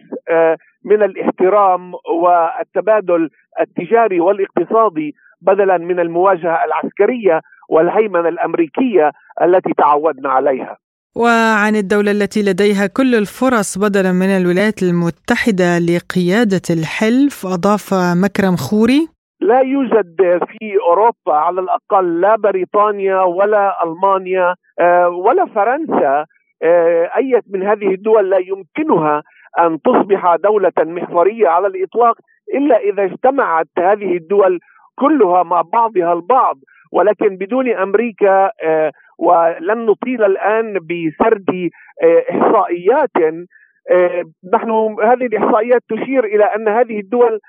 من 0.85 1.03
الاحترام 1.03 1.91
والتبادل 2.21 3.29
التجاري 3.61 4.19
والاقتصادي 4.19 5.15
بدلا 5.47 5.77
من 5.77 5.99
المواجهة 5.99 6.65
العسكرية 6.65 7.41
والهيمنة 7.69 8.29
الأمريكية 8.29 9.11
التي 9.41 9.73
تعودنا 9.77 10.29
عليها. 10.29 10.77
وعن 11.15 11.75
الدولة 11.75 12.11
التي 12.11 12.41
لديها 12.41 12.87
كل 12.87 13.15
الفرص 13.15 13.77
بدلا 13.77 14.11
من 14.11 14.25
الولايات 14.25 14.83
المتحدة 14.83 15.79
لقيادة 15.79 16.65
الحلف 16.69 17.45
أضاف 17.45 17.93
مكرم 18.23 18.55
خوري 18.55 19.07
لا 19.41 19.59
يوجد 19.59 20.15
في 20.47 20.77
أوروبا 20.87 21.33
على 21.33 21.61
الأقل 21.61 22.21
لا 22.21 22.35
بريطانيا 22.35 23.21
ولا 23.21 23.83
ألمانيا 23.83 24.55
آه، 24.79 25.09
ولا 25.09 25.45
فرنسا 25.45 26.25
آه، 26.63 27.09
أي 27.17 27.41
من 27.49 27.63
هذه 27.63 27.93
الدول 27.93 28.29
لا 28.29 28.37
يمكنها 28.37 29.23
أن 29.59 29.81
تصبح 29.81 30.35
دولة 30.35 30.71
محورية 30.79 31.47
على 31.47 31.67
الإطلاق 31.67 32.15
إلا 32.53 32.77
إذا 32.77 33.03
اجتمعت 33.03 33.67
هذه 33.77 34.17
الدول 34.17 34.59
كلها 34.95 35.43
مع 35.43 35.61
بعضها 35.61 36.13
البعض 36.13 36.55
ولكن 36.91 37.37
بدون 37.37 37.69
أمريكا 37.69 38.51
آه، 38.63 38.91
ولن 39.19 39.85
نطيل 39.85 40.23
الآن 40.23 40.73
بسرد 40.73 41.69
آه، 42.03 42.23
إحصائيات. 42.31 43.43
آه، 43.91 44.23
نحن 44.53 44.95
هذه 45.03 45.25
الإحصائيات 45.25 45.81
تشير 45.89 46.23
إلى 46.25 46.43
أن 46.43 46.67
هذه 46.67 46.99
الدول 46.99 47.39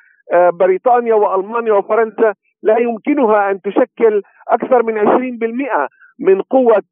بريطانيا 0.52 1.14
وألمانيا 1.14 1.72
وفرنسا 1.72 2.34
لا 2.62 2.78
يمكنها 2.78 3.50
أن 3.50 3.60
تشكل 3.60 4.22
أكثر 4.48 4.82
من 4.82 4.98
20% 4.98 5.88
من 6.18 6.40
قوة 6.42 6.82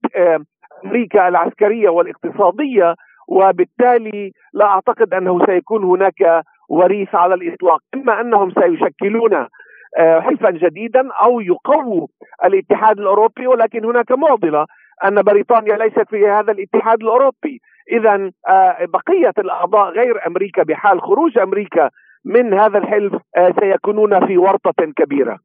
أمريكا 0.85 1.29
العسكرية 1.29 1.89
والاقتصادية 1.89 2.95
وبالتالي 3.29 4.33
لا 4.53 4.65
أعتقد 4.65 5.15
أنه 5.15 5.47
سيكون 5.47 5.85
هناك 5.85 6.45
وريث 6.69 7.15
على 7.15 7.35
الإطلاق، 7.35 7.81
إما 7.95 8.21
أنهم 8.21 8.51
سيشكلون 8.51 9.47
حلفا 9.99 10.51
جديدا 10.51 11.09
أو 11.13 11.41
يقووا 11.41 12.07
الاتحاد 12.45 12.99
الأوروبي 12.99 13.47
ولكن 13.47 13.85
هناك 13.85 14.13
معضله 14.13 14.67
أن 15.05 15.23
بريطانيا 15.23 15.77
ليست 15.77 16.09
في 16.11 16.29
هذا 16.29 16.53
الاتحاد 16.53 17.03
الأوروبي. 17.03 17.61
اذا 17.93 18.31
آه، 18.49 18.85
بقية 18.85 19.33
الأعضاء 19.39 19.91
غير 19.91 20.27
أمريكا 20.27 20.63
بحال 20.63 21.01
خروج 21.01 21.39
أمريكا 21.39 21.91
من 22.25 22.55
هذا 22.55 22.79
الحلف 22.79 23.15
آه، 23.37 23.55
سيكونون 23.61 24.27
في 24.27 24.39
ورطة 24.39 24.93
كبيرة. 24.97 25.39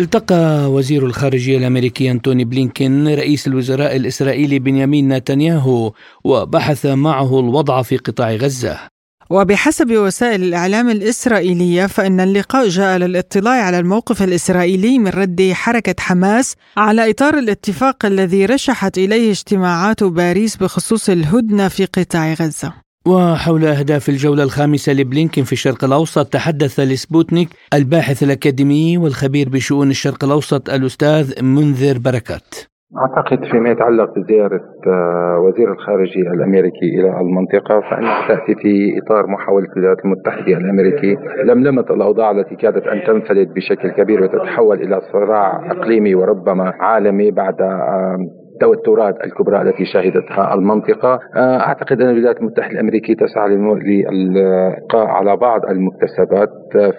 التقى 0.00 0.70
وزير 0.70 1.06
الخارجية 1.06 1.58
الأمريكي 1.58 2.10
أنتوني 2.10 2.44
بلينكين 2.44 3.08
رئيس 3.08 3.48
الوزراء 3.48 3.96
الإسرائيلي 3.96 4.58
بنيامين 4.58 5.08
نتنياهو 5.08 5.92
وبحث 6.24 6.86
معه 6.86 7.40
الوضع 7.40 7.82
في 7.82 7.96
قطاع 7.96 8.30
غزة. 8.30 8.97
وبحسب 9.30 9.90
وسائل 9.90 10.42
الإعلام 10.42 10.90
الإسرائيلية 10.90 11.86
فإن 11.86 12.20
اللقاء 12.20 12.68
جاء 12.68 12.98
للاطلاع 12.98 13.62
على 13.62 13.78
الموقف 13.78 14.22
الإسرائيلي 14.22 14.98
من 14.98 15.08
رد 15.08 15.50
حركة 15.52 15.94
حماس 15.98 16.54
على 16.76 17.10
إطار 17.10 17.38
الاتفاق 17.38 18.06
الذي 18.06 18.46
رشحت 18.46 18.98
إليه 18.98 19.30
اجتماعات 19.30 20.04
باريس 20.04 20.56
بخصوص 20.56 21.08
الهدنة 21.08 21.68
في 21.68 21.84
قطاع 21.84 22.32
غزة. 22.32 22.72
وحول 23.06 23.64
أهداف 23.64 24.08
الجولة 24.08 24.42
الخامسة 24.42 24.92
لبلينكين 24.92 25.44
في 25.44 25.52
الشرق 25.52 25.84
الأوسط 25.84 26.26
تحدث 26.26 26.80
لسبوتنيك 26.80 27.48
الباحث 27.74 28.22
الأكاديمي 28.22 28.98
والخبير 28.98 29.48
بشؤون 29.48 29.90
الشرق 29.90 30.24
الأوسط 30.24 30.70
الأستاذ 30.70 31.42
منذر 31.42 31.98
بركات. 31.98 32.54
أعتقد 32.96 33.44
فيما 33.44 33.70
يتعلق 33.70 34.18
بزيارة 34.18 34.60
آه، 34.86 35.38
وزير 35.40 35.72
الخارجية 35.72 36.30
الأمريكي 36.30 37.00
إلى 37.00 37.20
المنطقة 37.20 37.80
فإنها 37.80 38.28
تأتي 38.28 38.54
في 38.54 38.98
إطار 39.02 39.26
محاولة 39.26 39.66
الولايات 39.76 40.04
المتحدة 40.04 40.56
الأمريكية 40.56 41.16
لملمة 41.44 41.84
الأوضاع 41.90 42.30
التي 42.30 42.56
كادت 42.56 42.86
أن 42.86 43.02
تنفلت 43.06 43.48
بشكل 43.48 43.88
كبير 43.90 44.22
وتتحول 44.22 44.82
إلى 44.82 45.00
صراع 45.12 45.70
إقليمي 45.70 46.14
وربما 46.14 46.72
عالمي 46.80 47.30
بعد 47.30 47.54
التوترات 48.62 49.24
الكبرى 49.24 49.62
التي 49.62 49.84
شهدتها 49.84 50.54
المنطقة. 50.54 51.20
آه، 51.36 51.60
أعتقد 51.60 52.00
أن 52.00 52.08
الولايات 52.08 52.40
المتحدة 52.40 52.72
الأمريكية 52.72 53.14
تسعى 53.14 53.48
للقاء 53.48 55.06
على 55.06 55.36
بعض 55.36 55.64
المكتسبات 55.64 56.50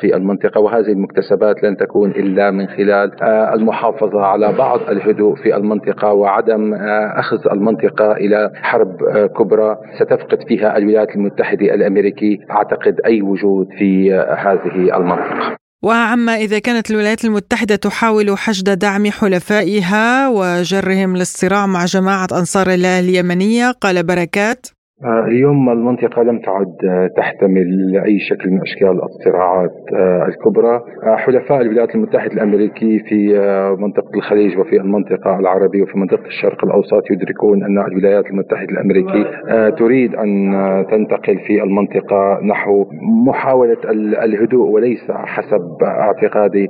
في 0.01 0.16
المنطقة 0.16 0.62
وهذه 0.62 0.91
المكتسبات 0.91 1.64
لن 1.64 1.78
تكون 1.78 2.12
إلا 2.12 2.51
من 2.51 2.68
خلال 2.68 3.24
آه، 3.24 3.53
المحافظة 3.53 4.22
على 4.22 4.53
بعض 4.57 4.80
الهدوء 4.89 5.36
في 5.36 5.55
المنطقة 5.55 6.14
وعدم 6.14 6.74
آه، 6.74 7.20
أخذ 7.20 7.51
المنطقة 7.51 8.12
إلى 8.12 8.51
حرب 8.55 8.97
كبرى. 9.38 9.78
ستفقد 9.99 10.39
فيها 10.47 10.78
الولايات 10.78 11.16
المتحدة 11.16 11.74
الأمريكية 11.74 12.38
أعتقد 12.51 13.01
أي 13.05 13.22
وجود 13.22 13.68
في 13.78 14.14
هذه 14.14 14.97
المنطقة. 14.97 15.68
وعما 15.84 16.36
إذا 16.36 16.59
كانت 16.59 16.91
الولايات 16.91 17.25
المتحدة 17.25 17.75
تحاول 17.75 18.38
حشد 18.38 18.80
دعم 18.80 19.11
حلفائها 19.11 20.27
وجرهم 20.27 21.17
للصراع 21.17 21.65
مع 21.65 21.86
جماعة 21.86 22.27
أنصار 22.32 22.73
الله 22.73 22.99
اليمنية 22.99 23.71
قال 23.71 24.03
بركات. 24.03 24.78
اليوم 25.06 25.70
المنطقة 25.70 26.24
لم 26.24 26.39
تعد 26.39 26.76
آه، 26.89 27.08
تحتمل 27.18 28.02
أي 28.06 28.20
شكل 28.20 28.50
من 28.50 28.62
أشكال 28.62 29.04
الصراعات 29.04 29.72
آه، 29.95 30.26
الكبرى. 30.28 30.82
حلفاء 31.18 31.62
الولايات 31.62 31.95
المتحدة 31.95 32.34
الأمريكية 32.34 33.00
في 33.00 33.34
منطقة 33.80 34.10
الخليج 34.16 34.58
وفي 34.58 34.76
المنطقة 34.82 35.39
العربية 35.39 35.82
وفي 35.84 36.00
منطقة 36.00 36.26
الشرق 36.26 36.66
الأوسط 36.66 37.12
يدركون 37.12 37.64
أن 37.64 37.80
الولايات 37.80 38.26
المتحدة 38.26 38.70
الأمريكية 38.72 39.70
تريد 39.70 40.16
أن 40.16 40.52
تنتقل 40.91 41.39
في 41.47 41.64
المنطقة 41.64 42.39
نحو 42.43 42.86
محاولة 43.28 43.78
الهدوء 44.24 44.70
وليس 44.70 45.12
حسب 45.12 45.84
اعتقادي 45.84 46.68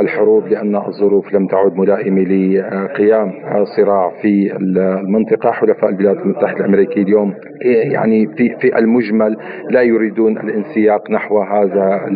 الحروب 0.00 0.46
لأن 0.46 0.76
الظروف 0.76 1.34
لم 1.34 1.46
تعد 1.46 1.72
ملائمة 1.76 2.22
لقيام 2.22 3.32
صراع 3.76 4.10
في 4.22 4.56
المنطقة. 4.56 5.50
حلفاء 5.52 5.90
الولايات 5.90 6.16
المتحدة 6.16 6.60
الأمريكية 6.60 7.02
اليوم 7.02 7.34
يعني 7.64 8.26
في 8.26 8.56
في 8.60 8.78
المجمل 8.78 9.36
لا 9.70 9.82
يريدون 9.82 10.38
الانسياق 10.38 11.10
نحو 11.10 11.42
هذا 11.42 12.06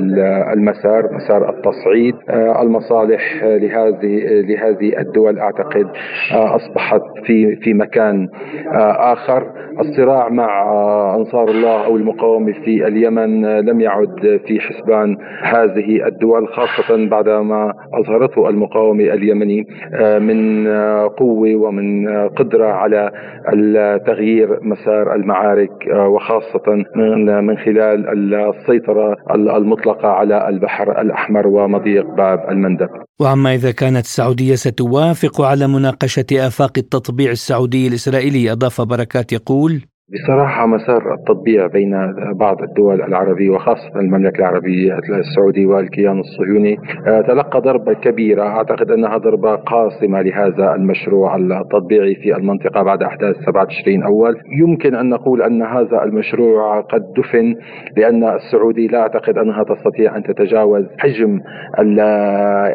المسار 0.53 1.13
مسار 1.13 1.51
التصعيد. 1.51 2.15
آه، 2.29 2.63
المصالح 2.63 3.45
لهذه 3.45 4.43
لهذه 4.49 5.01
الدول 5.01 5.39
أعتقد 5.39 5.87
آه، 6.35 6.57
أصبحت 6.57 7.03
في 7.27 7.57
في 7.57 7.75
مكان 7.75 8.29
آه، 8.73 9.13
آخر. 9.13 9.53
الصراع 9.81 10.29
مع 10.29 10.63
أنصار 11.15 11.49
الله 11.49 11.85
أو 11.85 11.97
المقاومة 11.97 12.53
في 12.53 12.87
اليمن 12.87 13.47
لم 13.59 13.81
يعد 13.81 14.41
في 14.47 14.61
حسبان 14.61 15.17
هذه 15.43 16.07
الدول 16.07 16.49
خاصة 16.49 17.09
بعدما 17.09 17.73
أظهرته 17.95 18.49
المقاومة 18.49 19.05
اليمني 19.05 19.67
من 20.19 20.69
قوة 21.09 21.55
ومن 21.55 22.09
قدرة 22.29 22.67
على 22.67 23.11
تغيير 24.07 24.59
مسار 24.63 25.15
المعركة. 25.15 25.32
المعارك 25.33 25.71
وخاصة 26.15 26.67
من 27.41 27.57
خلال 27.57 28.35
السيطرة 28.35 29.17
المطلقة 29.35 30.09
على 30.09 30.49
البحر 30.49 31.01
الأحمر 31.01 31.47
ومضيق 31.47 32.07
باب 32.17 32.51
المندب. 32.51 32.89
وعما 33.21 33.55
إذا 33.55 33.71
كانت 33.71 34.05
السعودية 34.05 34.55
ستوافق 34.55 35.41
على 35.41 35.67
مناقشة 35.67 36.27
آفاق 36.33 36.73
التطبيع 36.79 37.31
السعودي 37.31 37.89
الإسرائيلي 37.89 38.53
أضاف 38.53 38.81
بركات 38.81 39.33
يقول 39.33 39.83
بصراحة 40.13 40.67
مسار 40.67 41.15
التطبيع 41.15 41.67
بين 41.67 42.15
بعض 42.35 42.63
الدول 42.63 43.03
العربية 43.03 43.51
وخاصة 43.51 44.01
المملكة 44.01 44.39
العربية 44.39 44.99
السعودية 45.19 45.67
والكيان 45.67 46.21
الصهيوني 46.21 46.79
آه، 47.07 47.21
تلقى 47.21 47.61
ضربة 47.61 47.93
كبيرة. 47.93 48.43
أعتقد 48.43 48.91
أنها 48.91 49.17
ضربة 49.17 49.55
قاصمة 49.55 50.23
لهذا 50.23 50.75
المشروع 50.75 51.37
التطبيعي 51.37 52.15
في 52.15 52.37
المنطقة 52.37 52.83
بعد 52.83 53.03
أحداث 53.03 53.37
7 53.47 53.65
تشرين 53.65 54.03
أول. 54.03 54.37
يمكن 54.61 54.95
أن 54.95 55.09
نقول 55.09 55.43
أن 55.43 55.63
هذا 55.63 56.03
المشروع 56.05 56.81
قد 56.81 57.03
دفن 57.17 57.55
لأن 57.97 58.25
السعودي 58.25 58.87
لا 58.87 59.01
أعتقد 59.01 59.39
أنها 59.39 59.65
تستطيع 59.65 60.17
أن 60.17 60.23
تتجاوز 60.23 60.85
حجم 60.99 61.41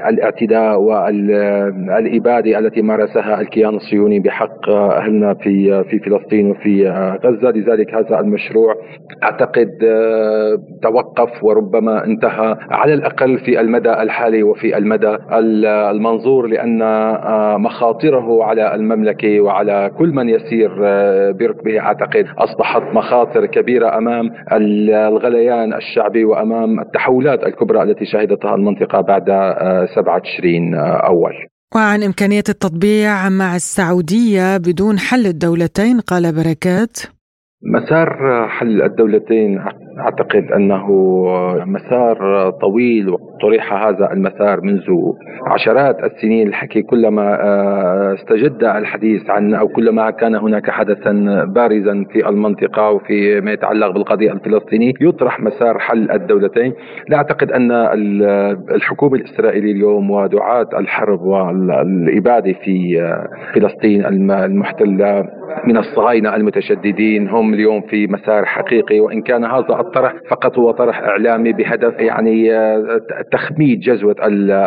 الأعتداء 0.10 0.82
والإبادة 0.82 2.60
التي 2.60 2.82
مارسها 2.82 3.42
الكيان 3.42 3.76
الصهيوني 3.76 4.20
بحق 4.20 4.70
أهلنا 4.70 5.34
في 5.34 5.84
في 5.84 6.00
فلسطين 6.00 6.52
وفي 6.52 6.88
غزة 7.28 7.52
لذلك 7.52 7.94
هذا 7.94 8.20
المشروع 8.20 8.76
أعتقد 9.24 9.70
آه، 9.84 10.58
توقف 10.82 11.44
وربما 11.44 12.06
انتهى 12.06 12.58
على 12.72 12.94
الأقل 12.94 13.38
في 13.38 13.62
المدى 13.62 13.94
الحالي 13.94 14.44
وفي 14.44 14.78
المدى 14.78 15.18
المنظور 15.32 16.48
لأن 16.48 16.82
آه، 16.82 17.58
مخاطره 17.58 18.44
على 18.44 18.76
المملكة 18.76 19.42
وعلى 19.42 19.92
كل 19.98 20.10
من 20.10 20.30
يسير 20.30 20.72
آه، 20.84 21.32
بركبه 21.32 21.80
أعتقد 21.80 22.26
أصبحت 22.38 22.82
مخاطر 22.94 23.46
كبيرة 23.46 23.98
أمام 23.98 24.30
الغليان 24.52 25.74
الشعبي 25.74 26.26
وأمام 26.26 26.80
التحولات 26.80 27.44
الكبرى 27.44 27.84
التي 27.84 28.06
شهدتها 28.06 28.56
المنطقة 28.56 29.02
بعد 29.02 29.26
7 29.96 30.20
تشرين 30.20 30.76
أول. 30.76 31.34
وعن 31.76 32.04
إمكانية 32.04 32.44
التطبيع 32.50 33.30
مع 33.30 33.56
السعودية 33.56 34.58
بدون 34.58 35.00
حل 35.00 35.26
الدولتين 35.26 36.00
قال 36.00 36.36
بركات. 36.36 37.17
مسار 37.64 38.48
حل 38.48 38.82
الدولتين 38.82 39.60
أعتقد 40.00 40.52
أنه 40.52 40.88
مسار 41.66 42.50
طويل 42.50 43.10
وطرح 43.10 43.74
هذا 43.74 44.14
المسار 44.14 44.62
منذ 44.62 44.84
عشرات 45.48 46.04
السنين 46.04 46.48
الحكي 46.48 46.82
كلما 46.82 47.42
آه، 47.44 48.14
استجد 48.14 48.64
الحديث 48.64 49.30
عن 49.30 49.54
أو 49.54 49.68
كلما 49.68 50.12
كان 50.12 50.36
هناك 50.36 50.70
حدثا 50.70 51.44
بارزا 51.56 52.06
في 52.12 52.30
المنطقة 52.30 52.90
وفي 52.92 53.42
ما 53.42 53.52
يتعلق 53.52 53.92
بالقضية 53.92 54.32
الفلسطينية 54.32 54.94
يطرح 55.02 55.40
مسار 55.40 55.80
حل 55.80 56.12
الدولتين. 56.12 56.74
لا 57.10 57.18
أعتقد 57.18 57.52
أن 57.52 57.72
الحكومة 58.76 59.16
الإسرائيلية 59.16 59.72
اليوم 59.72 60.12
ودعاة 60.12 60.70
الحرب 60.80 61.22
والإبادة 61.22 62.54
في 62.54 63.02
آه، 63.02 63.28
فلسطين 63.54 64.06
المحتلة 64.32 65.26
من 65.66 65.78
الصهاينة 65.78 66.36
المتشددين 66.36 67.30
هم 67.30 67.54
اليوم 67.54 67.82
في 67.82 68.08
مسار 68.08 68.46
حقيقي 68.46 69.00
وإن 69.00 69.22
كان 69.22 69.46
هذا 69.46 69.80
الطرح 69.80 70.14
فقط 70.30 70.58
هو 70.60 70.72
طرح 70.72 71.00
إعلامي 71.00 71.54
بهدف 71.54 72.00
يعني 72.00 72.54
آه، 72.54 73.00
تخميد 73.32 73.80
جزوة 73.80 74.16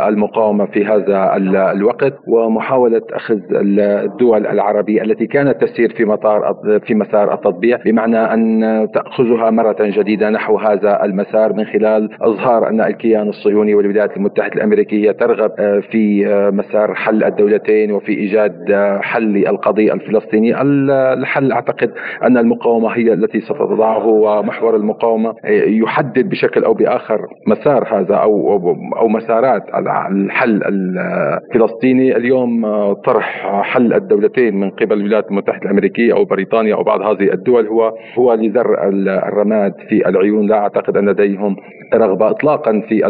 المقاومة 0.09 0.67
في 0.67 0.85
هذا 0.85 1.37
الوقت 1.73 2.15
ومحاولة 2.27 3.03
أخذ 3.13 3.41
الدول 3.51 4.47
العربية 4.47 5.03
التي 5.03 5.27
كانت 5.27 5.65
تسير 5.65 5.95
في 5.95 6.05
مطار 6.05 6.55
في 6.87 6.95
مسار 6.95 7.35
التطبيع 7.35 7.79
بمعنى 7.85 8.19
أن 8.19 8.89
تأخذها 8.95 9.51
مرة 9.51 9.77
جديدة 9.81 10.31
نحو 10.31 10.59
هذا 10.59 11.05
المسار 11.05 11.53
من 11.53 11.65
خلال 11.65 12.11
إظهار 12.23 12.69
أن 12.69 12.81
الكيان 12.81 13.29
الصهيوني 13.29 13.75
والولايات 13.75 14.17
المتحدة 14.17 14.55
الأمريكية 14.55 15.13
ترغب 15.13 15.51
آه، 15.59 15.81
في 15.81 16.27
آه، 16.27 16.51
مسار 16.51 16.95
حل 16.95 17.25
الدولتين 17.25 17.93
وفي 17.93 18.13
إيجاد 18.13 18.73
حل 19.03 19.47
القضية 19.47 19.93
الفلسطينية 19.93 20.63
الحل. 20.91 21.53
أعتقد 21.53 21.91
أن 22.23 22.39
المقاومة 22.39 22.89
هي 22.89 23.13
التي 23.13 23.41
ستضعه 23.41 24.07
ومحور 24.07 24.77
المقاومة 24.77 25.35
يحدد 25.67 26.29
بشكل 26.29 26.65
أو 26.65 26.75
بآخر 26.75 27.27
مسار 27.47 28.01
هذا 28.01 28.15
أو 28.15 28.53
أو 28.97 29.09
مسارات 29.09 29.63
الحل 30.11 30.61
الفلسطيني. 30.65 32.17
اليوم 32.17 32.67
طرح 32.93 33.61
حل 33.63 33.93
الدولتين 33.93 34.61
من 34.61 34.71
قبل 34.71 34.93
الولايات 34.93 35.31
المتحدة 35.31 35.63
الأمريكية 35.65 36.13
أو 36.13 36.25
بريطانيا 36.25 36.75
أو 36.75 36.83
بعض 36.83 37.01
هذه 37.01 37.33
الدول 37.33 37.67
هو 37.67 37.95
هو 38.19 38.35
لزر 38.35 38.89
الرماد 38.89 39.75
في 39.89 40.09
العيون. 40.09 40.47
لا 40.47 40.59
أعتقد 40.59 40.97
أن 40.97 41.09
لديهم 41.09 41.57
رغبة 41.95 42.31
اطلاقا 42.31 42.83
في 42.89 43.05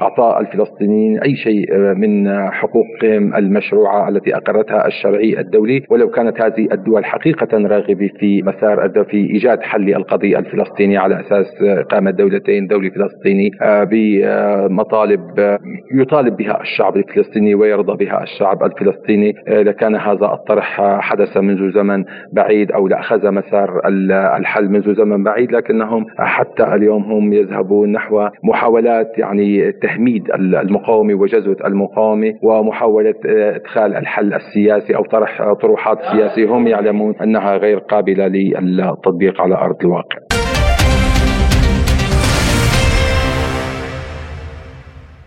اعطاء 0.00 0.40
الفلسطينيين 0.40 1.18
أي 1.18 1.36
شيء 1.36 1.76
من 1.76 2.28
حقوقهم 2.50 3.34
المشروعة 3.34 4.08
التي 4.08 4.36
أقرتها 4.36 4.86
الشرعي 4.86 5.40
الدولي. 5.40 5.82
ولو 5.90 6.10
كانت 6.10 6.40
هذه 6.40 6.68
الدول 6.72 6.93
حقيقه 7.02 7.58
راغبه 7.58 8.10
في 8.18 8.42
مسار 8.42 9.04
في 9.10 9.16
إيجاد 9.16 9.62
حل 9.62 9.94
القضية 9.94 10.38
الفلسطينية 10.38 10.98
على 10.98 11.20
أساس 11.20 11.46
إقامة 11.62 12.10
دولتين 12.10 12.66
دولة 12.66 12.90
فلسطيني 12.90 13.50
آه، 13.62 13.84
بمطالب 13.90 15.40
آه، 15.40 15.58
يطالب 15.94 16.36
بها 16.36 16.60
الشعب 16.60 16.96
الفلسطيني 16.96 17.54
ويرضى 17.54 18.04
بها 18.04 18.22
الشعب 18.22 18.64
الفلسطيني. 18.64 19.34
آه، 19.48 19.62
لكان 19.62 19.96
هذا 19.96 20.26
الطرح 20.26 20.82
حدث 21.00 21.36
منذ 21.36 21.70
زمن 21.70 22.04
بعيد 22.32 22.72
أو 22.72 22.88
لاخذ 22.88 23.30
مسار 23.30 23.80
الحل 24.36 24.68
منذ 24.68 24.94
زمن 24.94 25.24
بعيد 25.24 25.52
لكنهم 25.52 26.06
حتى 26.18 26.64
اليوم 26.74 27.02
هم 27.02 27.32
يذهبون 27.32 27.92
نحو 27.92 28.28
محاولات 28.44 29.18
يعني 29.18 29.72
تهميد 29.72 30.30
المقاومة 30.34 31.14
وجزوه 31.14 31.56
المقاومة 31.64 32.34
ومحاولة 32.42 33.14
إدخال 33.24 33.96
الحل 33.96 34.34
السياسي 34.34 34.96
أو 34.96 35.02
طرح 35.02 35.52
طروحات 35.52 35.98
سياسية. 36.12 36.46
هم 36.56 36.66
يعلمون 36.84 37.14
أنها 37.22 37.56
غير 37.56 37.78
قابلة 37.78 38.26
للتطبيق 38.26 39.40
على 39.40 39.54
أرض 39.54 39.76
الواقع. 39.84 40.23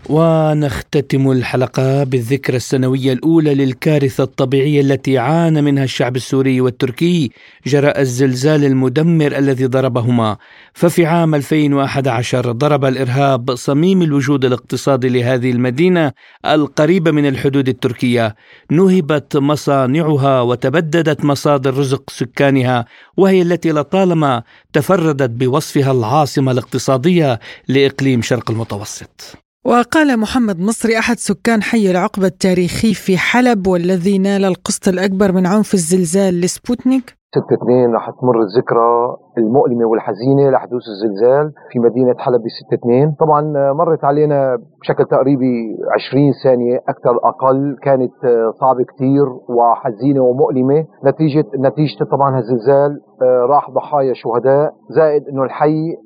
ونختتم 0.08 1.30
الحلقة 1.30 2.04
بالذكرى 2.04 2.56
السنوية 2.56 3.12
الأولى 3.12 3.54
للكارثة 3.54 4.24
الطبيعية 4.24 4.80
التي 4.80 5.18
عانى 5.18 5.62
منها 5.62 5.84
الشعب 5.84 6.16
السوري 6.16 6.60
والتركي 6.60 7.30
جراء 7.66 8.00
الزلزال 8.00 8.64
المدمر 8.64 9.36
الذي 9.38 9.66
ضربهما. 9.66 10.36
ففي 10.72 11.06
عام 11.06 11.34
2011 11.34 12.52
ضرب 12.52 12.84
الإرهاب 12.84 13.54
صميم 13.54 14.02
الوجود 14.02 14.44
الاقتصادي 14.44 15.08
لهذه 15.08 15.50
المدينة 15.50 16.12
القريبة 16.46 17.10
من 17.10 17.28
الحدود 17.28 17.68
التركية. 17.68 18.36
نهبت 18.70 19.36
مصانعها 19.36 20.40
وتبددت 20.40 21.24
مصادر 21.24 21.74
رزق 21.74 22.10
سكانها 22.10 22.84
وهي 23.16 23.42
التي 23.42 23.70
لطالما 23.70 24.42
تفردت 24.72 25.30
بوصفها 25.30 25.92
العاصمة 25.92 26.52
الاقتصادية 26.52 27.40
لإقليم 27.68 28.22
شرق 28.22 28.50
المتوسط. 28.50 29.47
وقال 29.64 30.16
محمد 30.16 30.58
مصري 30.58 30.98
أحد 30.98 31.18
سكان 31.18 31.62
حي 31.62 31.90
العقبة 31.90 32.26
التاريخي 32.26 32.94
في 32.94 33.18
حلب 33.18 33.66
والذي 33.66 34.18
نال 34.18 34.44
القسط 34.44 34.88
الأكبر 34.88 35.32
من 35.32 35.46
عنف 35.46 35.74
الزلزال 35.74 36.40
لسبوتنيك. 36.40 37.17
6 37.34 37.54
2 37.62 37.94
رح 37.94 38.10
تمر 38.10 38.40
الذكرى 38.40 39.16
المؤلمة 39.38 39.84
والحزينة 39.86 40.50
لحدوث 40.50 40.82
الزلزال 40.88 41.52
في 41.70 41.78
مدينة 41.78 42.14
حلب 42.18 42.40
ب 42.40 42.48
6 42.68 42.74
2 42.74 43.14
طبعا 43.20 43.72
مرت 43.72 44.04
علينا 44.04 44.58
بشكل 44.80 45.04
تقريبي 45.04 45.76
20 45.94 46.32
ثانية 46.44 46.76
أكثر 46.88 47.16
أقل. 47.24 47.76
كانت 47.82 48.12
صعبة 48.60 48.84
كثير 48.84 49.26
وحزينة 49.48 50.20
ومؤلمة. 50.20 50.84
نتيجة 51.04 51.44
نتيجة 51.58 52.04
طبعا 52.04 52.36
هالزلزال 52.36 53.00
راح 53.22 53.70
ضحايا 53.70 54.12
شهداء. 54.14 54.72
زائد 54.88 55.28
إنه 55.28 55.42
الحي 55.42 55.96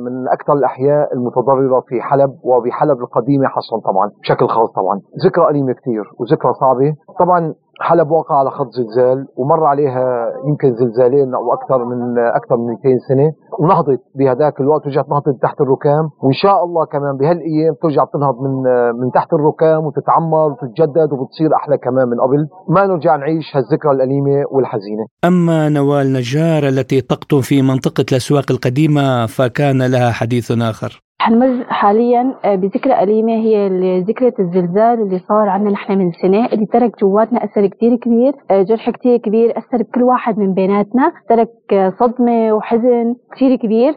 من 0.00 0.28
أكثر 0.28 0.52
الأحياء 0.52 1.14
المتضررة 1.14 1.80
في 1.80 2.00
حلب 2.00 2.30
وبحلب 2.44 2.98
القديمة 2.98 3.46
حصلا 3.46 3.80
طبعا 3.80 4.10
بشكل 4.20 4.48
خاص 4.48 4.72
طبعا. 4.72 5.00
ذكرى 5.24 5.48
أليمة 5.50 5.72
كثير 5.72 6.04
وذكرى 6.20 6.52
صعبة. 6.52 6.94
طبعا 7.18 7.54
حلب 7.80 8.10
واقع 8.10 8.34
على 8.38 8.50
خط 8.50 8.70
زلزال 8.70 9.26
ومر 9.36 9.64
عليها 9.64 10.32
يمكن 10.48 10.74
زلزالين 10.74 11.34
أو 11.34 11.52
أكثر 11.52 11.84
من 11.84 12.18
أكثر 12.18 12.56
من 12.56 12.66
200 12.66 12.98
سنة 13.08 13.32
ونهضت 13.60 14.00
بهذاك 14.14 14.60
الوقت 14.60 14.86
رجعت 14.86 15.08
نهضت 15.08 15.42
تحت 15.42 15.60
الركام 15.60 16.04
وإن 16.22 16.32
شاء 16.32 16.64
الله 16.64 16.84
كمان 16.84 17.16
بهالأيام 17.16 17.74
ترجع 17.82 18.04
تنهض 18.12 18.36
من 18.44 18.54
من 19.00 19.10
تحت 19.14 19.32
الركام 19.32 19.86
وتتعمر 19.86 20.52
وتتجدد 20.52 21.12
وبتصير 21.12 21.54
أحلى 21.54 21.78
كمان 21.78 22.08
من 22.08 22.20
قبل. 22.20 22.46
ما 22.68 22.86
نرجع 22.86 23.16
نعيش 23.16 23.56
هالذكرى 23.56 23.92
الأليمة 23.92 24.44
والحزينة. 24.50 25.04
أما 25.24 25.68
نوال 25.68 26.12
نجار 26.12 26.68
التي 26.68 27.00
تقطن 27.00 27.40
في 27.40 27.62
منطقة 27.62 28.04
الأسواق 28.12 28.44
القديمة 28.50 29.26
فكان 29.26 29.82
لها 29.82 30.10
حديث 30.10 30.50
آخر. 30.50 31.09
حنمر 31.20 31.64
حاليا 31.68 32.34
آه، 32.44 32.54
بذكرى 32.54 33.02
أليمة 33.02 33.32
هي 33.32 33.68
ذكرى 34.00 34.32
الزلزال 34.38 35.02
اللي 35.02 35.18
صار 35.28 35.48
عندنا 35.48 35.70
نحن 35.70 35.98
من 35.98 36.12
سنة 36.22 36.46
اللي 36.46 36.66
ترك 36.66 37.00
جواتنا 37.00 37.44
أثر 37.44 37.66
كتير 37.66 37.96
كبير 37.96 38.32
آه، 38.50 38.62
جرح 38.62 38.90
كتير 38.90 39.16
كبير 39.16 39.58
أثر 39.58 39.82
بكل 39.82 40.02
واحد 40.02 40.38
من 40.38 40.54
بيناتنا 40.54 41.12
ترك 41.28 41.48
آه، 41.72 41.92
صدمة 42.00 42.52
وحزن 42.52 43.14
كتير 43.36 43.56
كبير. 43.56 43.92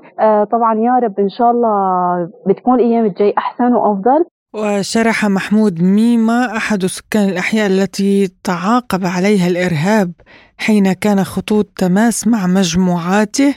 طبعا 0.52 0.74
يا 0.80 1.00
رب 1.04 1.20
إن 1.20 1.30
شاء 1.30 1.52
الله 1.52 1.76
بتكون 2.48 2.74
الأيام 2.80 3.06
الجاي 3.06 3.34
أحسن 3.38 3.74
وأفضل. 3.74 4.26
وشرح 4.56 5.26
محمود 5.26 5.84
ميما 5.84 6.58
أحد 6.58 6.86
سكان 6.86 7.30
الأحياء 7.30 7.68
التي 7.68 8.28
تعاقب 8.44 9.02
عليها 9.18 9.48
الإرهاب 9.48 10.12
حين 10.58 10.94
كان 10.94 11.18
خطوط 11.24 11.66
تماس 11.66 12.28
مع 12.28 12.48
مجموعاته. 12.48 13.56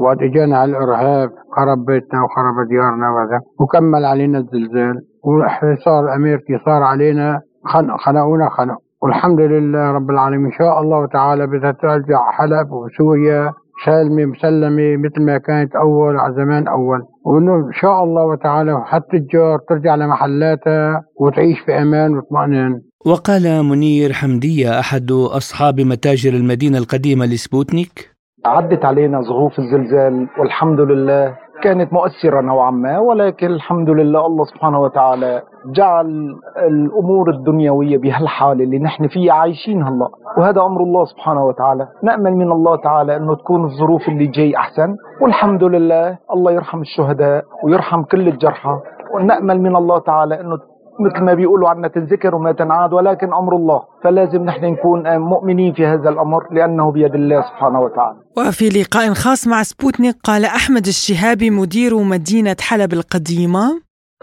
وقت 0.00 0.18
أجانا 0.22 0.58
على 0.58 0.70
الإرهاب. 0.70 1.30
خرب 1.56 1.84
بيتنا 1.84 2.22
وخرب 2.24 2.68
ديارنا 2.68 3.06
وهذا. 3.10 3.38
وكمل 3.60 4.04
علينا 4.04 4.38
الزلزال. 4.38 4.96
والحصار 5.24 6.04
الامريكي 6.04 6.58
صار 6.66 6.82
علينا. 6.82 7.40
خنق 7.64 7.96
خنقونا 8.04 8.48
خنق. 8.56 8.78
والحمد 9.02 9.40
لله 9.40 9.90
رب 9.90 10.10
العالمين. 10.10 10.46
إن 10.46 10.58
شاء 10.58 10.80
الله 10.80 11.06
تعالى 11.06 11.46
بدها 11.46 11.72
ترجع 11.72 12.30
حلب 12.30 12.68
وسوريا 12.72 13.52
سالمة 13.84 14.24
مسلمة 14.24 14.96
مثل 14.96 15.22
ما 15.26 15.38
كانت 15.38 15.76
أول 15.76 16.16
على 16.16 16.34
زمان 16.34 16.68
أول. 16.68 17.00
وإنه 17.24 17.54
إن 17.54 17.72
شاء 17.72 18.04
الله 18.04 18.36
تعالى 18.36 18.82
حتى 18.84 19.16
التجار 19.16 19.58
ترجع 19.68 19.94
لمحلاتها 19.94 21.02
وتعيش 21.20 21.60
في 21.66 21.72
أمان 21.82 22.16
واطمئنان 22.16 22.80
وقال 23.06 23.64
منير 23.64 24.12
حمدية 24.12 24.80
أحد 24.80 25.10
أصحاب 25.10 25.80
متاجر 25.80 26.32
المدينة 26.32 26.78
القديمة 26.78 27.26
لسبوتنيك 27.26 28.10
عدت 28.46 28.84
علينا 28.84 29.20
ظروف 29.22 29.58
الزلزال 29.58 30.28
والحمد 30.38 30.80
لله 30.80 31.36
كانت 31.64 31.92
مؤثرة 31.92 32.40
نوعا 32.40 32.70
ما 32.70 32.98
ولكن 32.98 33.46
الحمد 33.46 33.90
لله 33.90 34.26
الله 34.26 34.44
سبحانه 34.44 34.80
وتعالى 34.80 35.42
جعل 35.66 36.36
الأمور 36.56 37.30
الدنيوية 37.30 37.98
بهالحالة 37.98 38.64
اللي 38.64 38.78
نحن 38.78 39.08
فيها 39.08 39.32
عايشين 39.32 39.82
هلأ. 39.82 40.08
وهذا 40.38 40.60
أمر 40.62 40.80
الله 40.82 41.04
سبحانه 41.04 41.44
وتعالى. 41.46 41.88
نأمل 42.02 42.36
من 42.36 42.52
الله 42.52 42.76
تعالى 42.76 43.16
أنه 43.16 43.34
تكون 43.34 43.64
الظروف 43.64 44.08
اللي 44.08 44.26
جاي 44.26 44.56
أحسن. 44.56 44.96
والحمد 45.20 45.64
لله 45.64 46.18
الله 46.34 46.52
يرحم 46.52 46.80
الشهداء 46.80 47.44
ويرحم 47.64 48.02
كل 48.02 48.28
الجرحى. 48.28 48.78
ونأمل 49.14 49.60
من 49.60 49.76
الله 49.76 49.98
تعالى 49.98 50.40
أنه 50.40 50.58
مثل 51.00 51.20
ما 51.24 51.34
بيقولوا 51.34 51.68
عنا 51.68 51.88
تنذكر 51.88 52.34
وما 52.34 52.52
تنعاد 52.52 52.92
ولكن 52.92 53.32
أمر 53.32 53.56
الله 53.56 53.82
فلازم 54.04 54.44
نحن 54.44 54.64
نكون 54.64 55.18
مؤمنين 55.18 55.72
في 55.72 55.86
هذا 55.86 56.08
الأمر 56.08 56.42
لأنه 56.52 56.92
بيد 56.92 57.14
الله 57.14 57.40
سبحانه 57.42 57.80
وتعالى. 57.80 58.18
وفي 58.36 58.68
لقاء 58.68 59.12
خاص 59.14 59.46
مع 59.46 59.62
سبوتنيك 59.62 60.16
قال 60.24 60.44
أحمد 60.44 60.86
الشهابي 60.86 61.50
مدير 61.50 61.98
مدينة 61.98 62.56
حلب 62.60 62.92
القديمة 62.92 63.80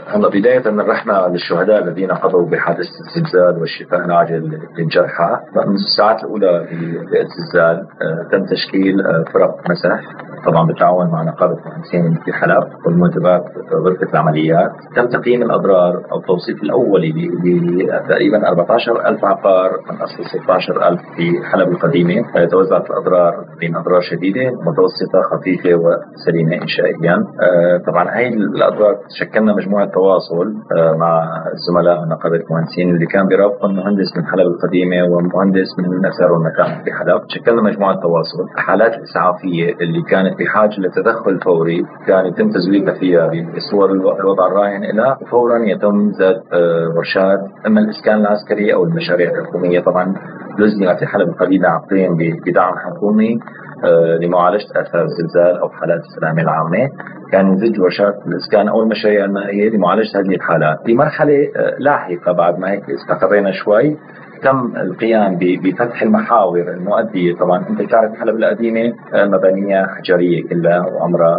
هلا 0.08 0.30
بداية 0.30 0.64
رحنا 0.68 1.28
للشهداء 1.32 1.84
الذين 1.84 2.12
قضوا 2.12 2.49
بحادث 2.49 2.88
الزلزال 3.08 3.60
والشفاء 3.60 4.06
العاجل 4.06 4.60
للجرحى 4.78 5.38
من 5.68 5.74
الساعات 5.74 6.24
الأولى 6.24 6.68
للزلزال 6.72 7.88
آه، 8.02 8.28
تم 8.32 8.45
تشكيل 8.45 9.02
آه، 9.02 9.24
فرق 9.34 9.70
مسح. 9.70 10.02
طبعا 10.45 10.68
بالتعاون 10.68 11.08
مع 11.12 11.24
نقابة 11.24 11.54
المهندسين 11.54 12.20
في 12.26 12.34
حلب 12.34 12.64
والمنتبات 12.86 13.43
غرفة 13.74 14.12
العمليات. 14.14 14.72
تم 14.95 15.06
تقييم 15.08 15.41
الأضرار 15.41 16.04
أو 16.12 16.20
التوصيف 16.20 16.64
الأولي 16.64 17.12
لتقريبا 17.43 18.47
14 18.47 19.08
ألف 19.08 19.26
عقار 19.26 19.72
من 19.91 19.97
أصل 20.02 20.26
16 20.26 20.88
ألف 20.88 21.02
في 21.16 21.32
حلب 21.52 21.68
القديمة. 21.70 22.24
توزعت 22.52 22.89
الأضرار 22.89 23.45
بين 23.60 23.76
أضرار 23.76 24.02
شديدة 24.02 24.52
متوسطة 24.52 25.22
خفيفة 25.32 25.70
وسليمة 25.76 26.62
إنشائيا. 26.62 27.24
آه، 27.41 27.78
طبعا 27.88 28.18
هاي 28.18 28.28
الأضرار 28.28 28.95
شكلنا 29.20 29.54
مجموعة 29.56 29.91
تواصل 29.94 30.54
آه، 30.78 30.94
مع 30.98 31.44
زملاء 31.68 32.06
نقابة 32.06 32.36
المهندسين 32.36 32.89
اللي 32.96 33.06
كان 33.06 33.28
بيرافقهم 33.28 33.76
مهندس 33.76 34.18
من 34.18 34.26
حلب 34.26 34.48
القديمة 34.48 35.04
ومهندس 35.04 35.80
من 35.80 35.86
الأثار 35.86 36.32
والمتاحف 36.32 36.84
في 36.84 36.92
حلب. 36.92 37.22
شكلنا 37.28 37.62
مجموعة 37.62 37.96
تواصل. 38.02 38.44
الحالات 38.56 38.94
الإسعافية 38.94 39.74
اللي 39.82 40.02
كانت 40.02 40.39
بحاجة 40.39 40.80
لتدخل 40.80 41.39
فوري 41.39 41.86
كان 42.08 42.26
يتم 42.26 42.50
تزويدها 42.50 42.94
فيها 42.94 43.32
بصور 43.56 43.92
الوضع 43.92 44.48
الراهن 44.48 44.82
لها 44.98 45.18
وفورا 45.22 45.58
يتم 45.58 46.12
زاد 46.12 46.42
آه، 46.54 46.94
ورشات 46.98 47.39
أما 47.68 47.80
الإسكان 47.80 48.20
العسكري 48.20 48.74
أو 48.74 48.84
المشاريع 48.84 49.32
الحكومية 49.32 49.80
طبعا 49.80 50.14
لزمت 50.60 51.04
حلب 51.04 51.30
القليله 51.30 51.70
عقدين 51.70 52.18
بدعم 52.46 52.74
حكومي. 52.78 53.39
آه، 53.84 54.18
لمعالجة 54.22 54.66
آثار 54.76 55.04
الزلزال 55.04 55.60
أو 55.62 55.70
حالات 55.70 56.00
السلامه 56.00 56.42
العامة. 56.42 56.90
كان 57.32 57.54
يزج 57.54 57.80
ورشات 57.80 58.16
الاسكان 58.28 58.68
أو 58.68 58.84
المشاريع 58.84 59.26
المائية 59.26 59.70
لمعالجة 59.70 60.20
هذه 60.20 60.36
الحالات. 60.36 60.78
في 60.86 60.94
مرحله 60.94 61.48
آه، 61.56 61.76
لاحقة 61.80 62.32
بعد 62.32 62.60
ما 62.60 62.72
هيك 62.72 62.84
استقرينا 62.90 63.52
شوي 63.52 63.98
تم 64.44 64.74
القيام 64.78 65.38
بفتح 65.42 66.02
المحاور 66.02 66.60
المؤدية. 66.62 67.36
طبعا 67.36 67.66
أنت 67.70 67.82
تعرف 67.92 68.12
حلب 68.20 68.36
القديمة 68.36 68.94
آه، 69.14 69.26
مبانيها 69.26 69.88
حجرية 69.88 70.44
كلها 70.50 70.80
وعمرها 70.80 71.38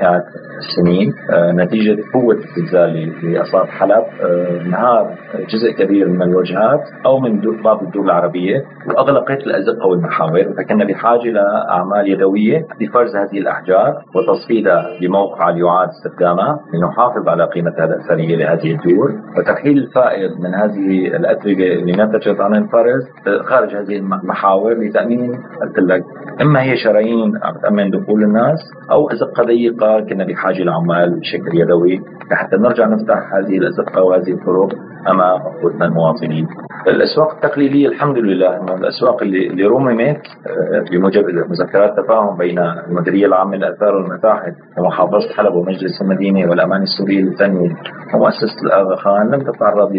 مئات 0.00 0.24
السنين 0.58 1.12
آه، 1.30 1.52
نتيجة 1.52 2.02
قوة 2.14 2.34
الزلزال 2.34 2.96
اللي 3.24 3.42
أصاب 3.42 3.66
حلب. 3.66 4.04
آه، 4.22 4.60
انهار 4.60 5.14
جزء 5.48 5.70
كبير 5.70 6.08
من 6.08 6.22
الوجهات 6.22 6.80
أو 7.06 7.18
من 7.18 7.62
بعض 7.62 7.82
الدول 7.82 8.04
العربية 8.04 8.64
وأغلقت 8.88 9.38
الأزقة 9.46 9.86
والمحاور. 9.86 10.44
فكنا 10.58 10.84
بحاجة 10.84 11.30
لأعمال 11.30 12.08
يدوية 12.08 12.66
لفرز 12.80 13.16
هذه 13.16 13.38
الأحجار 13.38 14.02
وتصفيدها 14.14 14.86
لموقع 15.00 15.50
يعاد 15.50 15.88
استخدامها 15.88 16.60
لنحافظ 16.74 17.28
على 17.28 17.44
قيمتها 17.44 17.84
الأثرية 17.84 18.36
لهذه 18.36 18.70
الدور 18.72 19.10
وترحيل 19.38 19.78
الفائض 19.78 20.30
من 20.40 20.54
هذه 20.54 21.16
الأتربة 21.16 21.66
اللي 21.72 21.92
نتجت 21.92 22.40
عن 22.40 22.54
الفرز 22.54 23.02
خارج 23.44 23.76
هذه 23.76 23.96
المحاور 23.96 24.74
لتأمين 24.74 25.30
قلت 25.62 25.78
لك 25.78 26.02
إما 26.42 26.62
هي 26.62 26.76
شرايين 26.76 27.32
عم 27.42 27.54
تأمن 27.62 27.90
دخول 27.90 28.22
الناس 28.22 28.58
أو 28.90 29.10
أزقة 29.10 29.44
ضيقة 29.44 29.83
كنا 30.10 30.24
بحاجة 30.24 30.62
لعمال 30.62 31.20
بشكل 31.20 31.60
يدوي. 31.60 32.02
لحتى 32.30 32.56
نرجع 32.56 32.86
نفتح 32.86 33.18
هذه 33.34 33.58
الأزقة 33.58 34.02
وهذه 34.02 34.32
الطرق 34.32 34.68
امام 35.10 35.40
أخوتنا 35.40 35.84
المواطنين. 35.84 36.46
الأسواق 36.88 37.34
التقليدية 37.34 37.88
الحمد 37.88 38.18
لله 38.18 38.56
انه 38.60 38.74
الأسواق 38.74 39.22
اللي 39.22 39.46
اللي 39.46 39.64
رممت 39.66 40.20
آه، 40.46 40.84
بموجب 40.90 41.24
مذكرات 41.50 41.96
تفاهم 41.96 42.36
بين 42.36 42.58
المديرية 42.58 43.26
العامة 43.26 43.56
للأثار 43.56 43.94
والمتاحف 43.94 44.52
ومحافظه 44.78 45.28
حلب 45.36 45.54
ومجلس 45.54 46.02
المدينة 46.02 46.50
والأمان 46.50 46.82
السوري 46.82 47.22
للتنميه 47.22 47.74
ومؤسسة 48.14 48.56
الاغا 48.66 48.96
خان 48.96 49.30
لم 49.30 49.40
تتعرض 49.40 49.92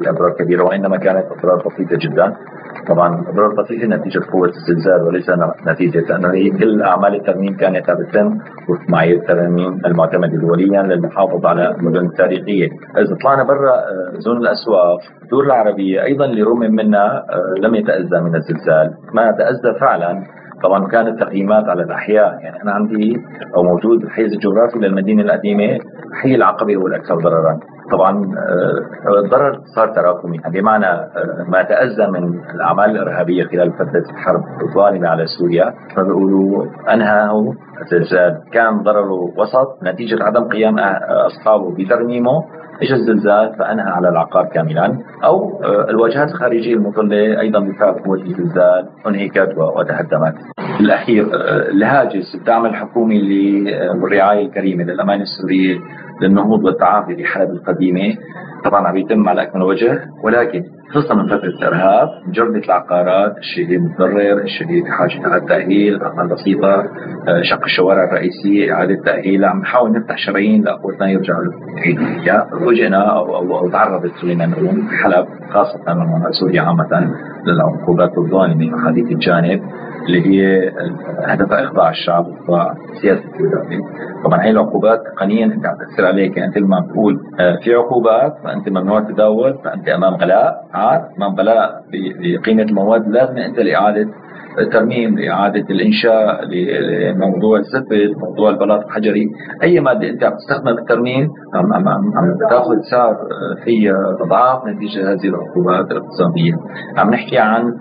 لاضرار 0.00 0.30
كبيرة 0.38 0.62
وإنما 0.64 0.96
كانت 0.96 1.24
اضرار 1.38 1.56
بسيطة 1.66 1.96
جدا. 2.08 2.36
طبعا 2.88 3.24
اضرار 3.28 3.54
بسيطة 3.62 3.86
نتيجة 3.86 4.20
قوة 4.32 4.48
الزلزال 4.48 5.02
وليس 5.02 5.30
نتيجة 5.66 6.00
لأنه 6.00 6.32
هي 6.34 6.50
كل 6.50 6.82
أعمال 6.82 7.14
الترميم 7.14 7.56
كانت 7.56 7.90
بتتم 7.90 8.38
وفق 8.68 8.90
معايير 8.90 9.16
الترميم 9.16 9.80
المعتمدة 9.86 10.36
دوليا 10.38 10.82
للمحافظة 10.82 11.48
على 11.48 11.70
المدن 11.70 12.06
التاريخية. 12.06 12.68
إذا 12.98 13.16
طلعنا 13.22 13.42
برا 13.44 13.70
آه، 13.70 14.12
زون 14.18 14.39
الأسواق 14.40 14.98
الدول 15.22 15.46
العربية 15.46 16.02
أيضا 16.02 16.24
اللي 16.24 16.42
رمم 16.42 16.74
منها 16.74 17.06
آه، 17.30 17.54
لم 17.60 17.74
يتأذى 17.74 18.20
من 18.20 18.34
الزلزال، 18.34 18.94
ما 19.14 19.32
تأذى 19.32 19.78
فعلا 19.80 20.22
طبعا 20.62 20.86
كانت 20.88 21.20
تقييمات 21.20 21.64
على 21.68 21.82
الأحياء. 21.82 22.40
يعني 22.40 22.62
أنا 22.62 22.72
عندي 22.72 23.16
أو 23.56 23.62
موجود 23.62 24.02
الحيز 24.02 24.32
الجغرافي 24.32 24.78
للمدينه 24.78 25.22
القديمة 25.22 25.78
حي 26.22 26.34
العقبه 26.34 26.76
هو 26.76 26.86
الأكثر 26.86 27.14
ضررا. 27.14 27.60
طبعا 27.92 28.10
آه، 28.12 29.20
الضرر 29.24 29.58
صار 29.76 29.88
تراكمي. 29.94 30.36
يعني 30.36 30.60
بمعنى 30.60 30.86
آه، 30.86 31.44
ما 31.48 31.62
تأذى 31.62 32.06
من 32.10 32.40
الأعمال 32.54 32.90
الإرهابية 32.90 33.44
خلال 33.44 33.72
فترة 33.72 34.04
الحرب 34.10 34.42
الظالمه 34.68 35.08
على 35.08 35.24
سوريا 35.38 35.74
فبيقولوا 35.96 36.64
أنهاه 36.94 37.52
الزلزال. 37.82 38.40
كان 38.52 38.82
ضرره 38.82 39.20
وسط 39.38 39.68
نتيجة 39.82 40.24
عدم 40.24 40.44
قيام 40.48 40.78
أصحابه 41.26 41.74
بترميمه. 41.78 42.59
اجى 42.82 42.94
الزلزال؟ 42.94 43.54
فأنهى 43.58 43.84
على 43.90 44.08
العقار 44.08 44.44
كاملا. 44.46 44.98
أو 45.24 45.60
آه، 45.64 45.90
الواجهات 45.90 46.28
الخارجية 46.28 46.74
المطلة 46.74 47.40
أيضا 47.40 47.60
بفعل 47.60 47.92
قوه 47.92 48.16
الزلزال 48.16 48.88
انهكت 49.06 49.54
وتهدمت. 49.76 50.34
الأخير 50.80 51.24
آه، 51.34 51.68
الهاجس 51.70 52.34
الدعم 52.34 52.66
الحكومي 52.66 53.20
والرعاية 54.02 54.46
الكريمة 54.46 54.84
للامان 54.84 55.20
السورية 55.20 55.78
للنهوض 56.22 56.64
والتعافي 56.64 57.16
في 57.16 57.24
حلب 57.24 57.50
القديمة. 57.50 58.14
طبعا 58.64 58.88
عم 58.88 58.96
يتم 58.96 59.28
على 59.28 59.42
أكمل 59.42 59.62
وجه 59.62 60.00
ولكن 60.24 60.62
خصوصا 60.90 61.14
من 61.14 61.26
فترة 61.26 61.48
الإرهاب 61.48 62.08
جرده 62.32 62.58
العقارات 62.58 63.38
الشيء 63.38 63.78
متضرر 63.78 64.38
الشيء 64.38 64.84
بحاجه 64.84 65.26
إلى 65.26 65.40
تاهيل 65.48 66.02
أعمال 66.02 66.28
بسيطة 66.28 66.74
آه، 67.28 67.42
شق 67.42 67.64
الشوارع 67.64 68.04
الرئيسية 68.04 68.72
إعادة 68.72 68.94
تأهيل 69.04 69.44
عم 69.44 69.60
نحاول 69.60 69.92
نفتح 69.92 70.16
شرايين 70.18 70.62
لاخوتنا 70.62 71.10
يرجعوا 71.10 71.44
فيها 71.82 72.46
فوجئنا 72.50 73.16
أو 73.16 73.36
أو, 73.36 73.70
تعرضت 73.70 74.12
خلينا 74.12 74.46
نقول 74.46 74.82
حلب 75.02 75.26
خاصة 75.50 75.84
سوريا 76.40 76.62
عامة 76.62 77.14
للعقوبات 77.46 78.18
الظالمه 78.18 78.66
من 78.66 78.86
حديث 78.86 79.12
الجانب. 79.12 79.60
اللي 80.06 80.26
هي 80.26 80.70
هدفها 81.26 81.64
إخضاع 81.64 81.90
الشعب 81.90 82.26
وإخضاع 82.26 82.74
سياسة 83.02 83.24
الدولة. 83.24 83.84
طبعا 84.24 84.42
هي 84.44 84.50
العقوبات 84.50 85.00
تقنيا 85.16 85.44
أنت 85.44 85.66
عم 85.66 85.76
تاثر 85.76 86.06
عليك 86.08 86.36
يعني 86.36 86.48
أنت 86.48 86.58
لما 86.58 86.80
بتقول 86.80 87.20
آه، 87.40 87.56
في 87.64 87.74
عقوبات 87.74 88.32
فأنت 88.44 88.68
ممنوع 88.68 89.00
تداول 89.00 89.58
فأنت 89.64 89.88
أمام 89.88 90.14
غلاء 90.14 90.54
عاد 90.74 91.00
أمام 91.18 91.34
غلاء 91.34 91.82
بقيمة 92.42 92.62
المواد 92.62 93.08
لازم 93.08 93.36
أنت 93.38 93.58
لإعادة 93.58 94.08
ترميم 94.72 95.18
لإعادة 95.18 95.64
الإنشاء 95.70 96.44
لموضوع 96.44 97.58
الزفت 97.58 97.92
موضوع 98.28 98.50
البلاط 98.50 98.84
الحجري. 98.84 99.26
أي 99.62 99.80
مادة 99.80 100.08
أنت 100.10 100.24
عم 100.24 100.32
تستخدم 100.32 100.68
الترميم 100.68 101.28
عم, 101.54 101.72
عم, 101.72 101.88
عم 101.88 102.48
تاخذ 102.50 102.74
سعر 102.90 103.16
في 103.64 103.92
أضعاف 104.20 104.66
نتيجة 104.66 105.12
هذه 105.12 105.28
العقوبات 105.28 105.90
الاقتصادية. 105.90 106.52
عم 106.96 107.10
نحكي 107.10 107.38
عن 107.38 107.72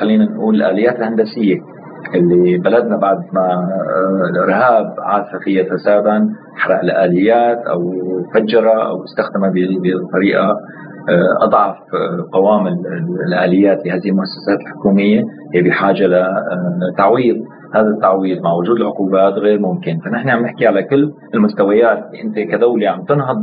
خلينا 0.00 0.24
نقول 0.24 0.54
الآليات 0.54 0.96
الهندسية 0.96 1.74
اللي 2.14 2.58
بلدنا 2.58 2.96
بعد 2.96 3.18
ما 3.32 3.46
آه، 3.46 4.30
الارهاب 4.30 4.94
عاث 4.98 5.26
فيها 5.44 5.64
فسادا 5.64 6.28
حرق 6.56 6.80
الآليات 6.80 7.58
أو 7.58 7.92
فجرها 8.34 8.88
أو 8.88 9.04
استخدمها 9.04 9.52
بطريقه 9.54 10.48
آه، 11.08 11.44
أضعف 11.44 11.76
آه، 11.76 12.28
قوام 12.32 12.66
الآليات 13.28 13.86
لهذه 13.86 14.08
المؤسسات 14.08 14.60
الحكومية 14.60 15.22
هي 15.54 15.62
بحاجة 15.62 16.06
لتعويض 16.92 17.36
هذا 17.74 17.88
التعويض 17.88 18.42
مع 18.42 18.52
وجود 18.52 18.76
العقوبات 18.76 19.32
غير 19.32 19.58
ممكن. 19.58 19.98
فنحن 20.04 20.28
عم 20.28 20.42
نحكي 20.42 20.66
على 20.66 20.82
كل 20.82 21.12
المستويات. 21.34 21.98
أنت 22.24 22.38
كدولة 22.38 22.88
عم 22.88 23.04
تنهض 23.04 23.42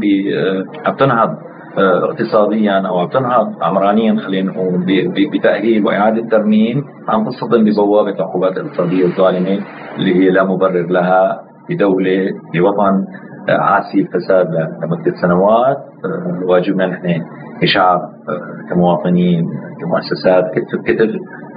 عم 0.86 0.96
تنهض 0.96 1.30
اقتصاديا 1.78 2.88
أو 2.88 3.00
عم 3.00 3.08
تنهض 3.08 3.64
عمرانيا 3.64 4.16
خلينا 4.16 4.52
نقول 4.52 4.86
بتأهيل 5.34 5.86
وإعادة 5.86 6.30
ترميم 6.30 6.84
عم 7.10 7.26
تصطدم 7.26 7.64
ببوابة 7.64 8.10
العقوبات 8.10 8.58
الاقتصاديه 8.58 9.06
الظالمة 9.06 9.60
اللي 9.98 10.16
هي 10.16 10.30
لا 10.30 10.44
مبرر 10.44 10.88
لها 10.88 11.42
بدولة 11.70 12.30
بوطن 12.54 13.06
عاسي 13.50 14.02
الفساد 14.02 14.48
لمدة 14.84 15.14
سنوات. 15.22 15.78
واجبنا 16.48 16.88
نحن 16.88 17.22
كشعب 17.62 18.00
كمواطنين 18.70 19.46
كمؤسسات 19.82 20.44
كتف 20.86 21.10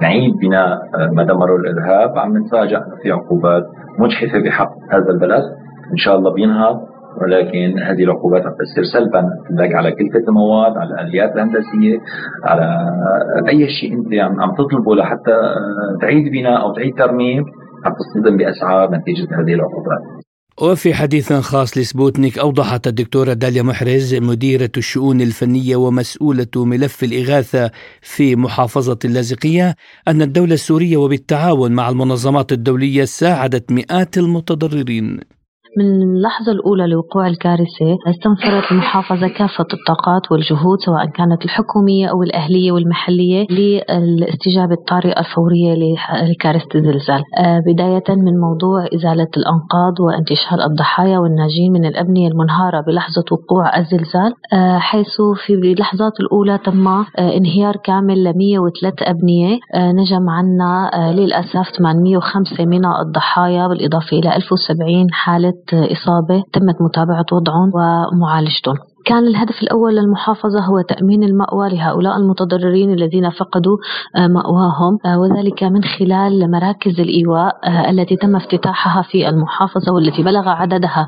نعيد 0.03 0.35
بناء 0.43 0.79
ما 1.13 1.25
دمره 1.25 1.57
الإرهاب. 1.57 2.19
عم 2.19 2.39
نتفاجئ 2.39 2.79
في 3.03 3.13
عقوبات 3.13 3.65
مجحفة 3.99 4.39
بحق 4.45 4.73
هذا 4.91 5.11
البلد. 5.11 5.45
إن 5.93 5.97
شاء 5.97 6.17
الله 6.17 6.33
بينهض. 6.33 6.81
ولكن 7.23 7.79
هذه 7.89 8.03
العقوبات 8.05 8.43
عم 8.47 8.53
تأثر 8.61 8.85
سلبا. 8.93 9.23
على 9.77 9.91
كلفة 9.91 10.29
المواد 10.29 10.73
على 10.77 10.95
الآليات 10.95 11.31
الهندسية 11.37 11.99
على 12.45 12.67
أي 13.49 13.69
شيء 13.81 13.93
أنت 13.93 14.15
عم 14.43 14.55
تطلبه 14.59 14.95
لحتى 14.95 15.37
تعيد 16.01 16.33
بناء 16.33 16.63
أو 16.63 16.73
تعيد 16.73 16.95
ترميم 16.99 17.45
عم 17.85 17.93
تصطدم 17.93 18.37
بأسعار 18.37 18.91
نتيجة 18.91 19.29
هذه 19.41 19.55
العقوبات. 19.55 20.25
وفي 20.63 20.95
حديث 20.95 21.33
خاص 21.33 21.79
لسبوتنيك 21.79 22.39
أوضحت 22.39 22.87
الدكتورة 22.87 23.33
داليا 23.33 23.63
محرز 23.63 24.15
مديرة 24.15 24.71
الشؤون 24.77 25.21
الفنية 25.21 25.77
ومسؤولة 25.77 26.47
ملف 26.57 27.05
الإغاثة 27.05 27.71
في 28.03 28.37
محافظة 28.37 28.99
اللاذقية 29.05 29.75
أن 30.09 30.23
الدولة 30.23 30.55
السورية 30.55 30.97
وبالتعاون 30.97 31.73
مع 31.73 31.89
المنظمات 31.89 32.53
الدولية 32.53 33.05
ساعدت 33.05 33.73
مئات 33.73 34.19
المتضررين. 34.19 35.21
من 35.79 36.03
اللحظة 36.03 36.53
الأولى 36.53 36.87
لوقوع 36.87 37.27
الكارثة 37.27 37.99
استنفرت 38.11 38.73
المحافظة 38.73 39.29
كافة 39.29 39.67
الطاقات 39.73 40.33
والجهود 40.33 40.79
سواء 40.87 41.07
كانت 41.07 41.45
الحكومية 41.45 42.07
أو 42.07 42.23
الأهلية 42.23 42.73
والمحلية 42.73 43.47
للاستجابة 43.51 44.75
الطارئة 44.75 45.21
الفورية 45.21 45.75
لكارثة 46.31 46.69
الزلزال. 46.75 47.23
آه، 47.39 47.61
بداية 47.67 48.05
من 48.09 48.41
موضوع 48.41 48.87
إزالة 48.95 49.29
الأنقاض 49.37 50.01
وانتشال 50.01 50.63
الضحايا 50.63 51.19
والناجين 51.19 51.73
من 51.73 51.85
الأبنية 51.85 52.29
المنهارة 52.29 52.81
بلحظة 52.81 53.25
وقوع 53.33 53.79
الزلزال. 53.79 54.33
آه، 54.53 54.79
حيث 54.79 55.21
في 55.47 55.55
اللحظات 55.55 56.13
الأولى 56.21 56.59
تم 56.59 56.89
آه، 56.89 57.05
انهيار 57.19 57.77
كامل 57.77 58.25
ل 58.25 58.33
103 58.39 59.11
أبنية. 59.11 59.59
نجم 59.75 60.31
عنا 60.31 60.91
للأسف 61.17 61.71
805 61.79 62.65
من 62.65 62.87
الضحايا 62.87 63.69
بالإضافة 63.69 64.19
إلى 64.19 64.37
1070 64.37 65.07
حالة 65.13 65.64
إصابة 65.73 66.43
تمت 66.53 66.83
متابعة 66.83 67.27
وضعهم 67.33 67.71
ومعالجتهم. 67.75 68.94
كان 69.05 69.27
الهدف 69.27 69.63
الأول 69.63 69.97
للمحافظة 69.97 70.61
هو 70.61 70.81
تأمين 70.81 71.25
المأوى 71.25 71.69
لهؤلاء 71.69 72.17
المتضررين 72.17 72.93
الذين 72.93 73.31
فقدوا 73.31 73.77
آه، 74.17 74.27
مأواهم 74.27 74.99
آه، 75.07 75.19
وذلك 75.19 75.63
من 75.63 75.85
خلال 75.85 76.51
مراكز 76.51 77.01
الإيواء 77.01 77.57
آه، 77.65 77.91
التي 77.91 78.17
تم 78.17 78.37
افتتاحها 78.37 79.03
في 79.03 79.29
المحافظة 79.29 79.93
والتي 79.93 80.23
بلغ 80.23 80.49
عددها 80.49 81.07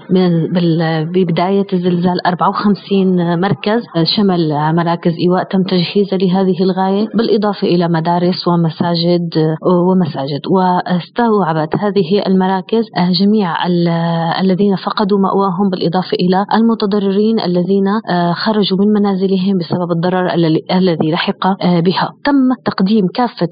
ببداية 1.15 1.67
الزلزال 1.73 2.27
54 2.27 3.41
مركز 3.41 3.83
شمل 4.17 4.49
مراكز 4.75 5.13
إيواء 5.21 5.45
تم 5.45 5.63
تجهيزها 5.63 6.19
لهذه 6.19 6.63
الغاية 6.63 7.09
بالإضافة 7.15 7.67
إلى 7.67 7.89
مدارس 7.89 8.49
ومساجد 8.49 9.57
ومساجد. 9.89 10.41
واستوعبت 10.51 11.77
هذه 11.77 12.23
المراكز 12.27 12.85
جميع 13.21 13.67
الذين 14.41 14.77
فقدوا 14.77 15.19
مأواهم 15.19 15.71
بالإضافة 15.71 16.17
إلى 16.21 16.47
المتضررين 16.55 17.41
الذين 17.41 17.86
آه، 18.11 18.33
خرجوا 18.33 18.79
من 18.79 18.93
منازلهم 18.93 19.59
بسبب 19.59 19.91
الضرر 19.97 20.35
الذي 20.71 21.13
لحق 21.13 21.47
آه، 21.47 21.81
بها. 21.81 22.11
تم 22.25 22.55
تقديم 22.65 23.07
كافة 23.15 23.49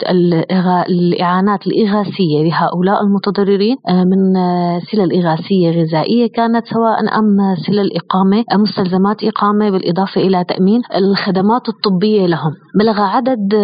الإعانات 0.88 1.66
الإغاثية 1.66 2.42
لهؤلاء 2.44 3.02
المتضررين 3.02 3.76
آه، 3.88 4.04
من 4.04 4.34
سلل 4.80 5.24
إغاثية 5.24 5.70
غذائية 5.70 6.26
كانت 6.34 6.66
سواء 6.66 7.18
أم 7.18 7.54
سلل 7.66 7.90
إقامة 7.96 8.44
مستلزمات 8.54 9.24
إقامة 9.24 9.70
بالإضافة 9.70 10.20
إلى 10.20 10.44
تأمين 10.44 10.80
الخدمات 10.96 11.62
الطبية 11.68 12.26
لهم. 12.26 12.52
بلغ 12.78 13.00
عدد 13.00 13.54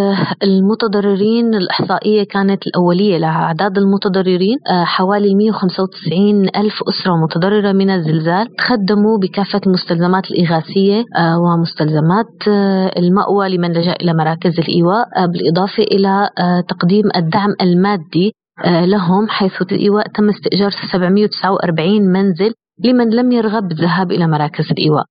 المتضررين 0.42 1.54
الإحصائية 1.54 2.24
كانت 2.24 2.66
الأولية 2.66 3.18
لأعداد 3.18 3.78
المتضررين 3.78 4.56
حوالي 4.84 5.34
195 5.34 6.48
ألف 6.56 6.74
أسرة 6.88 7.16
متضررة 7.16 7.72
من 7.72 7.90
الزلزال 7.90 8.46
تخدموا 8.58 9.18
بكافة 9.18 9.60
المستلزمات 9.66 10.30
الإغاثية. 10.30 10.59
الإغاثية 10.60 11.04
آه، 11.16 11.38
ومستلزمات 11.38 12.48
آه، 12.48 12.92
المأوى 12.98 13.48
لمن 13.48 13.72
لجأ 13.72 13.92
إلى 13.92 14.14
مراكز 14.14 14.58
الإيواء 14.60 15.06
آه، 15.16 15.26
بالإضافة 15.26 15.82
إلى 15.82 16.30
تقديم 16.68 17.04
الدعم 17.16 17.54
المادي 17.60 18.32
لهم 18.66 19.28
حيث 19.28 19.62
الإيواء 19.62 20.08
تم 20.08 20.28
استئجار 20.28 20.70
749 20.70 22.12
منزل 22.12 22.52
لمن 22.84 23.10
لم 23.10 23.32
يرغب 23.32 23.68
بالذهاب 23.68 24.12
إلى 24.12 24.26
مراكز 24.26 24.64
الإيواء. 24.70 25.04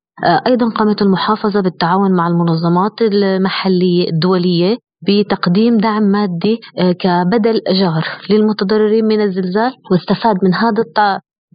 أيضا 0.48 0.70
قامت 0.70 1.02
المحافظة 1.02 1.62
بالتعاون 1.62 2.12
مع 2.12 2.28
المنظمات 2.28 3.02
المحلية 3.02 4.10
الدولية 4.10 4.78
بتقديم 5.08 5.78
دعم 5.78 6.04
مادي 6.04 6.60
كبدل 7.00 7.62
جار 7.80 8.06
للمتضررين 8.30 9.06
من 9.06 9.22
الزلزال 9.22 9.72
واستفاد 9.92 10.36
من 10.44 10.54
هذا 10.54 10.84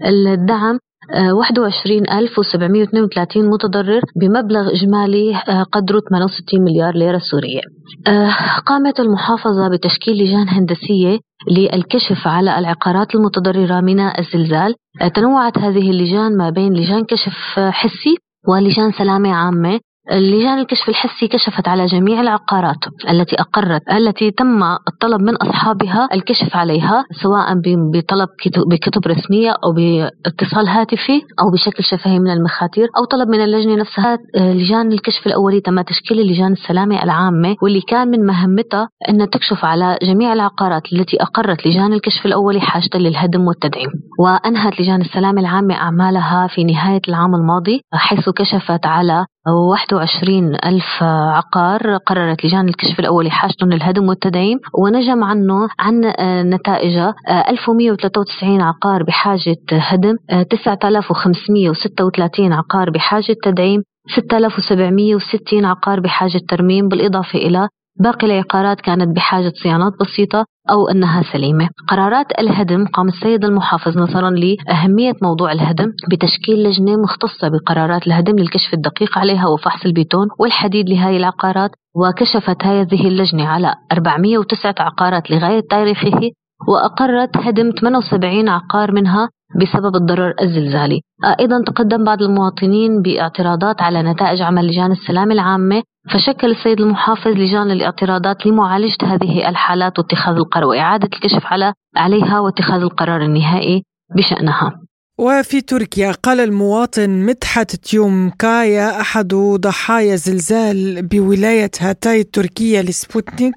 الدعم 0.07 0.78
21732 1.11 3.51
متضرر 3.51 4.01
بمبلغ 4.21 4.71
إجمالي 4.73 5.37
آه، 5.37 5.63
قدره 5.63 6.01
68 6.11 6.65
مليار 6.65 6.95
ليرة 6.95 7.19
سورية. 7.31 7.61
آه، 8.07 8.31
قامت 8.67 9.01
المحافظة 9.01 9.69
بتشكيل 9.69 10.15
لجان 10.15 10.49
هندسية 10.49 11.19
للكشف 11.51 12.27
على 12.27 12.59
العقارات 12.59 13.15
المتضررة 13.15 13.81
من 13.81 14.01
الزلزال. 14.01 14.75
آه، 15.01 15.09
تنوعت 15.09 15.59
هذه 15.59 15.91
اللجان 15.91 16.37
ما 16.37 16.51
بين 16.51 16.73
لجان 16.75 17.05
كشف 17.05 17.59
حسي 17.59 18.15
ولجان 18.49 18.93
سلامة 18.93 19.35
عامة. 19.35 19.81
لجان 20.13 20.59
الكشف 20.59 20.89
الحسي 20.89 21.29
كشفت 21.29 21.69
على 21.69 21.87
جميع 21.87 22.21
العقارات 22.21 22.77
التي 23.11 23.37
أقرت 23.41 23.83
التي 23.93 24.31
تم 24.31 24.63
الطلب 24.63 25.21
من 25.21 25.37
أصحابها 25.37 26.09
الكشف 26.13 26.57
عليها 26.57 27.05
سواء 27.23 27.55
بطلب 27.95 28.29
بكتب 28.71 29.07
رسمية 29.07 29.51
أو 29.65 29.73
باتصال 29.73 30.69
هاتفي 30.69 31.13
أو 31.41 31.51
بشكل 31.53 31.85
شفهي 31.85 32.19
من 32.19 32.31
المخاتير 32.31 32.89
أو 32.99 33.05
طلب 33.05 33.29
من 33.29 33.45
اللجنة 33.45 33.75
نفسها. 33.75 34.19
لجان 34.37 34.93
الكشف 34.93 35.27
الأولي 35.27 35.61
تم 35.61 35.81
تشكيل 35.81 36.27
لجان 36.27 36.53
السلامة 36.53 37.03
العامة 37.03 37.57
واللي 37.63 37.81
كان 37.81 38.09
من 38.09 38.27
مهمتها 38.27 38.89
أن 39.09 39.31
تكشف 39.31 39.65
على 39.65 39.99
جميع 40.03 40.33
العقارات 40.33 40.83
التي 40.93 41.23
أقرت 41.23 41.67
لجان 41.67 41.93
الكشف 41.93 42.27
الأولي 42.27 42.61
حاجة 42.61 42.91
للهدم 42.95 43.47
والتدعيم. 43.47 43.91
وأنهت 44.21 44.81
لجان 44.81 45.01
السلامة 45.01 45.41
العامة 45.41 45.75
أعمالها 45.75 46.47
في 46.47 46.65
نهاية 46.65 47.03
العام 47.09 47.35
الماضي 47.35 47.81
حيث 47.93 48.29
كشفت 48.29 48.87
على 48.87 49.27
21 49.47 50.55
ألف 50.64 51.03
عقار 51.03 51.97
قررت 51.97 52.45
لجان 52.45 52.68
الكشف 52.68 53.01
الأولي 53.01 53.30
حاجتهم 53.30 53.72
للهدم 53.72 54.09
والتدعيم 54.09 54.59
ونجم 54.78 55.24
عنه 55.24 55.68
عن 55.78 56.05
آه، 56.05 56.42
نتائج 56.42 56.97
1193 57.28 58.61
آه، 58.61 58.64
عقار 58.64 59.03
بحاجة 59.03 59.57
هدم 59.72 60.16
9536 60.51 62.53
آه، 62.53 62.57
عقار 62.57 62.90
بحاجة 62.90 63.36
تدعيم 63.45 63.82
6760 64.16 65.64
عقار 65.64 66.01
بحاجة 66.01 66.40
ترميم 66.49 66.88
بالإضافة 66.88 67.38
إلى 67.38 67.68
باقي 68.01 68.26
العقارات 68.26 68.80
كانت 68.80 69.16
بحاجة 69.16 69.53
صيانات 69.62 69.92
بسيطة 70.01 70.45
أو 70.70 70.88
أنها 70.88 71.22
سليمة. 71.32 71.68
قرارات 71.88 72.26
الهدم 72.38 72.86
قام 72.86 73.09
السيد 73.09 73.45
المحافظ 73.45 73.99
نظرا 73.99 74.30
لأهمية 74.30 75.12
موضوع 75.22 75.53
الهدم 75.53 75.92
بتشكيل 76.11 76.62
لجنة 76.62 76.97
مختصة 76.97 77.49
بقرارات 77.49 78.07
الهدم 78.07 78.38
للكشف 78.38 78.74
الدقيق 78.74 79.18
عليها 79.18 79.47
وفحص 79.47 79.84
البيتون 79.86 80.28
والحديد 80.38 80.88
لهذه 80.88 81.16
العقارات 81.16 81.70
وكشفت 81.97 82.64
هذه 82.64 83.09
اللجنة 83.09 83.47
على 83.47 83.74
409 83.92 84.74
عقارات 84.78 85.30
لغاية 85.30 85.62
تاريخه 85.70 86.20
وأقرت 86.68 87.36
هدم 87.36 87.70
78 87.80 88.49
عقار 88.49 88.92
منها 88.92 89.28
بسبب 89.61 89.97
الضرر 89.97 90.34
الزلزالي. 90.42 91.01
أيضا 91.40 91.62
تقدم 91.66 92.05
بعض 92.05 92.22
المواطنين 92.22 93.03
باعتراضات 93.03 93.82
على 93.82 94.03
نتائج 94.03 94.42
عمل 94.42 94.66
لجان 94.66 94.92
السلامة 94.92 95.32
العامة 95.32 95.82
فشكل 96.13 96.51
السيد 96.51 96.81
المحافظ 96.81 97.29
لجان 97.31 97.71
الاعتراضات 97.71 98.47
لمعالجة 98.47 98.97
هذه 99.03 99.49
الحالات 99.49 99.99
واتخاذ 99.99 100.35
القرار 100.35 100.65
وإعادة 100.65 101.09
الكشف 101.13 101.47
على 101.47 101.73
عليها 101.97 102.41
واتخاذ 102.41 102.81
القرار 102.81 103.23
النهائي 103.23 103.83
بشأنها. 104.17 104.81
وفي 105.19 105.61
تركيا 105.61 106.13
قال 106.13 106.41
المواطن 106.41 107.11
مدحت 107.11 107.77
تيومكايا 107.77 109.01
أحد 109.01 109.29
ضحايا 109.35 110.17
زلزال 110.17 111.07
بولاية 111.07 111.71
هاتاي 111.81 112.21
التركية 112.21 112.81
لسبوتنيك 112.81 113.55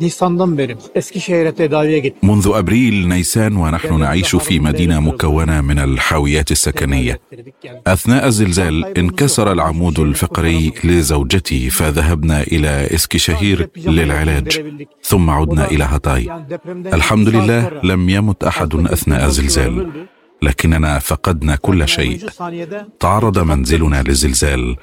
Nisan'dan 0.00 0.58
beri 0.58 0.76
Eskişehir'e. 0.94 2.12
منذ 2.22 2.46
أبريل 2.60 3.08
نيسان 3.08 3.52
ونحن 3.56 4.00
نعيش 4.00 4.36
في 4.36 4.60
مدينة 4.60 5.00
مكونة 5.00 5.60
من 5.60 5.78
الحاويات 5.78 6.50
السكنية. 6.56 7.20
أثناء 7.86 8.26
الزلزال 8.26 8.98
انكسر 8.98 9.52
العمود 9.52 9.98
الفقري 10.00 10.72
لزوجتي 10.84 11.70
فذهبنا 11.70 12.42
إلى 12.42 12.72
إسكشهير 12.94 13.68
للعلاج 13.86 14.48
ثم 15.02 15.30
عدنا 15.30 15.64
إلى 15.70 15.84
هاتاي. 15.84 16.44
الحمد 16.98 17.28
لله 17.28 17.80
لم 17.90 18.02
يمت 18.10 18.44
أحد 18.44 18.74
أثناء 18.74 19.24
الزلزال 19.24 19.74
لكننا 20.42 20.98
فقدنا 20.98 21.56
كل 21.56 21.88
شيء. 21.88 22.18
تعرض 23.00 23.38
منزلنا 23.38 24.02
للزلزال 24.06 24.76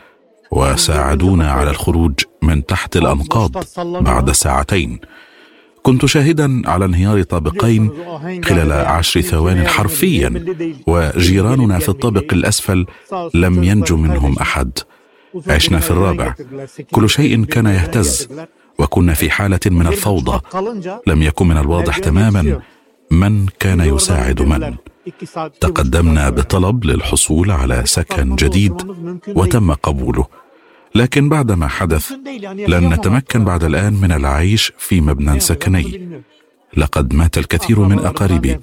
وساعدونا 0.51 1.51
على 1.51 1.69
الخروج 1.69 2.13
من 2.43 2.65
تحت 2.65 2.97
الأنقاض 2.97 3.51
بعد 3.79 4.31
ساعتين. 4.31 4.99
كنت 5.83 6.05
شاهدا 6.05 6.69
على 6.69 6.85
انهيار 6.85 7.23
طابقين 7.23 7.91
خلال 8.45 8.71
عشر 8.71 9.21
ثوان 9.21 9.67
حرفيا 9.67 10.45
وجيراننا 10.87 11.79
في 11.79 11.89
الطابق 11.89 12.33
الأسفل 12.33 12.85
لم 13.33 13.63
ينجو 13.63 13.97
منهم 13.97 14.39
أحد. 14.39 14.71
عشنا 15.47 15.79
في 15.79 15.91
الرابع. 15.91 16.35
كل 16.91 17.09
شيء 17.09 17.43
كان 17.45 17.65
يهتز 17.65 18.27
وكنا 18.79 19.13
في 19.13 19.29
حالة 19.29 19.59
من 19.65 19.87
الفوضى. 19.87 20.39
لم 21.07 21.23
يكن 21.23 21.47
من 21.47 21.57
الواضح 21.57 21.97
تماما 21.97 22.61
من 23.11 23.45
كان 23.59 23.79
يساعد 23.79 24.41
من. 24.41 24.75
تقدمنا 25.61 26.29
بطلب 26.29 26.85
للحصول 26.85 27.51
على 27.51 27.81
سكن 27.85 28.35
جديد 28.35 28.73
وتم 29.27 29.73
قبوله. 29.73 30.42
لكن 30.95 31.29
بعد 31.29 31.51
ما 31.51 31.67
حدث 31.67 32.11
لن 32.67 32.93
نتمكن 32.93 33.43
بعد 33.45 33.63
الآن 33.63 33.93
من 33.93 34.11
العيش 34.11 34.71
في 34.77 35.01
مبنى 35.01 35.39
سكني. 35.39 36.09
لقد 36.77 37.13
مات 37.13 37.37
الكثير 37.37 37.79
من 37.79 37.99
أقاربي 37.99 38.59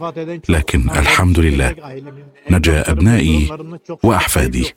لكن 0.49 0.91
الحمد 0.91 1.39
لله. 1.39 1.75
نجا 2.51 2.91
أبنائي 2.91 3.49
وأحفادي. 4.03 4.75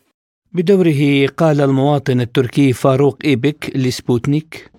بدوره 0.54 1.28
قال 1.28 1.62
المواطن 1.62 2.22
التركي 2.22 2.74
فاروق 2.74 3.18
إيبك 3.26 3.72
لسبوتنيك 3.76 4.72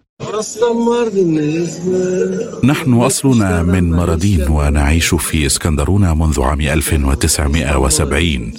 نحن 2.65 2.95
أصلنا 2.95 3.63
من 3.63 3.91
مردين 3.91 4.49
ونعيش 4.49 5.15
في 5.15 5.47
اسكندرونة 5.47 6.15
منذ 6.15 6.43
عام 6.43 6.61
1970 6.61 8.53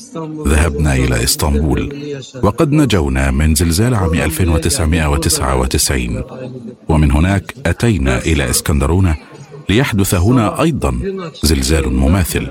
ذهبنا 0.47 0.95
إلى 0.95 1.23
إسطنبول 1.23 2.13
وقد 2.43 2.71
نجونا 2.71 3.31
من 3.31 3.55
زلزال 3.55 3.95
عام 3.95 4.13
1999 4.13 6.23
ومن 6.89 7.11
هناك 7.11 7.53
أتينا 7.65 8.17
إلى 8.17 8.49
اسكندرونة 8.49 9.15
ليحدث 9.69 10.15
هنا 10.15 10.61
أيضا 10.61 10.99
زلزال 11.43 11.93
مماثل. 11.93 12.47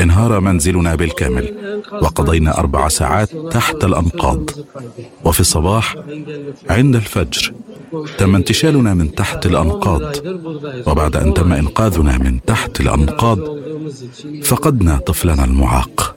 انهار 0.00 0.40
منزلنا 0.40 0.94
بالكامل 0.94 1.54
وقضينا 1.92 2.58
أربع 2.58 2.88
ساعات 2.88 3.30
تحت 3.50 3.84
الأنقاض. 3.84 4.50
وفي 5.24 5.40
الصباح 5.40 5.96
عند 6.70 6.94
الفجر 6.96 7.52
تم 8.18 8.34
انتشالنا 8.34 8.94
من 8.94 9.14
تحت 9.14 9.46
الأنقاض. 9.46 10.02
وبعد 10.86 11.16
أن 11.16 11.34
تم 11.34 11.52
إنقاذنا 11.52 12.18
من 12.18 12.44
تحت 12.44 12.80
الأنقاض 12.80 13.38
فقدنا 14.44 14.98
طفلنا 14.98 15.44
المعاق. 15.44 16.16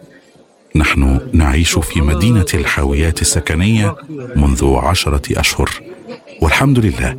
نحن 0.76 1.20
نعيش 1.34 1.80
في 1.80 2.02
مدينة 2.02 2.46
الحاويات 2.54 3.22
السكنية 3.22 3.96
منذ 4.36 4.76
عشرة 4.76 5.40
أشهر. 5.40 5.70
والحمد 6.42 6.80
لله 6.80 7.18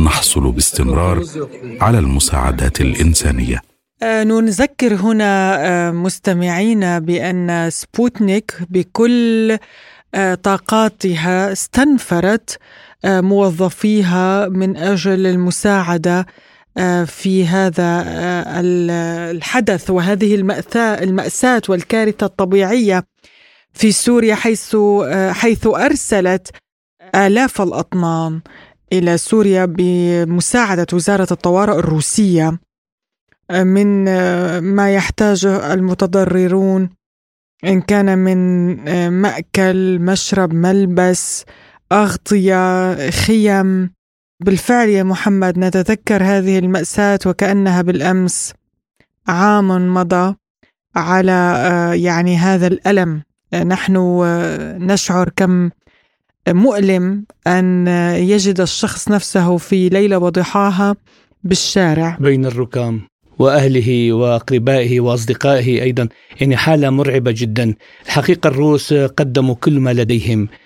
نحصل 0.00 0.52
باستمرار 0.52 1.24
على 1.80 1.98
المساعدات 1.98 2.80
الإنسانية. 2.80 3.62
آه، 4.02 4.24
نذكر 4.24 4.94
هنا 4.94 5.58
آه، 5.66 5.90
مستمعينا 5.90 6.98
بأن 6.98 7.70
سبوتنيك 7.70 8.54
بكل 8.70 9.58
آه، 10.14 10.34
طاقاتها 10.34 11.52
استنفرت 11.52 12.58
موظفيها 13.04 14.48
من 14.48 14.76
أجل 14.76 15.26
المساعدة 15.26 16.26
في 17.06 17.46
هذا 17.46 18.04
الحدث 19.30 19.90
وهذه 19.90 20.34
المأساة 20.34 21.02
المأساة 21.02 21.62
والكارثة 21.68 22.26
الطبيعية 22.26 23.04
في 23.72 23.92
سوريا 23.92 24.34
حيث 24.34 24.76
حيث 25.30 25.66
أرسلت 25.66 26.50
آلاف 27.14 27.62
الأطنان 27.62 28.40
إلى 28.92 29.18
سوريا 29.18 29.64
بمساعدة 29.64 30.86
وزارة 30.92 31.26
الطوارئ 31.30 31.78
الروسية 31.78 32.58
من 33.50 34.04
ما 34.58 34.94
يحتاجه 34.94 35.72
المتضررون 35.74 36.90
إن 37.64 37.80
كان 37.80 38.18
من 38.18 39.10
مأكل 39.12 39.98
مشرب 39.98 40.52
ملبس 40.54 41.44
أغطية 41.92 43.10
خيم. 43.10 43.90
بالفعل 44.40 44.88
يا 44.88 45.02
محمد 45.02 45.58
نتذكر 45.58 46.22
هذه 46.22 46.58
المأساة 46.58 47.18
وكأنها 47.26 47.82
بالأمس 47.82 48.52
عام 49.28 49.94
مضى 49.94 50.34
على 50.96 51.60
يعني 51.94 52.36
هذا 52.36 52.66
الألم. 52.66 53.22
نحن 53.54 53.96
نشعر 54.80 55.28
كم 55.36 55.70
مؤلم 56.48 57.24
أن 57.46 57.86
يجد 58.16 58.60
الشخص 58.60 59.08
نفسه 59.08 59.56
في 59.56 59.88
ليلة 59.88 60.18
وضحاها 60.18 60.96
بالشارع. 61.44 62.16
بين 62.20 62.46
الركام 62.46 63.00
وأهله 63.38 64.12
وأقربائه 64.12 65.00
وأصدقائه 65.00 65.82
أيضا 65.82 66.08
يعني 66.40 66.56
حالة 66.56 66.90
مرعبة 66.90 67.34
جدا. 67.36 67.74
الحقيقة 68.06 68.48
الروس 68.48 68.94
قدموا 68.94 69.54
كل 69.54 69.80
ما 69.80 69.92
لديهم. 69.92 70.42
آه، 70.42 70.59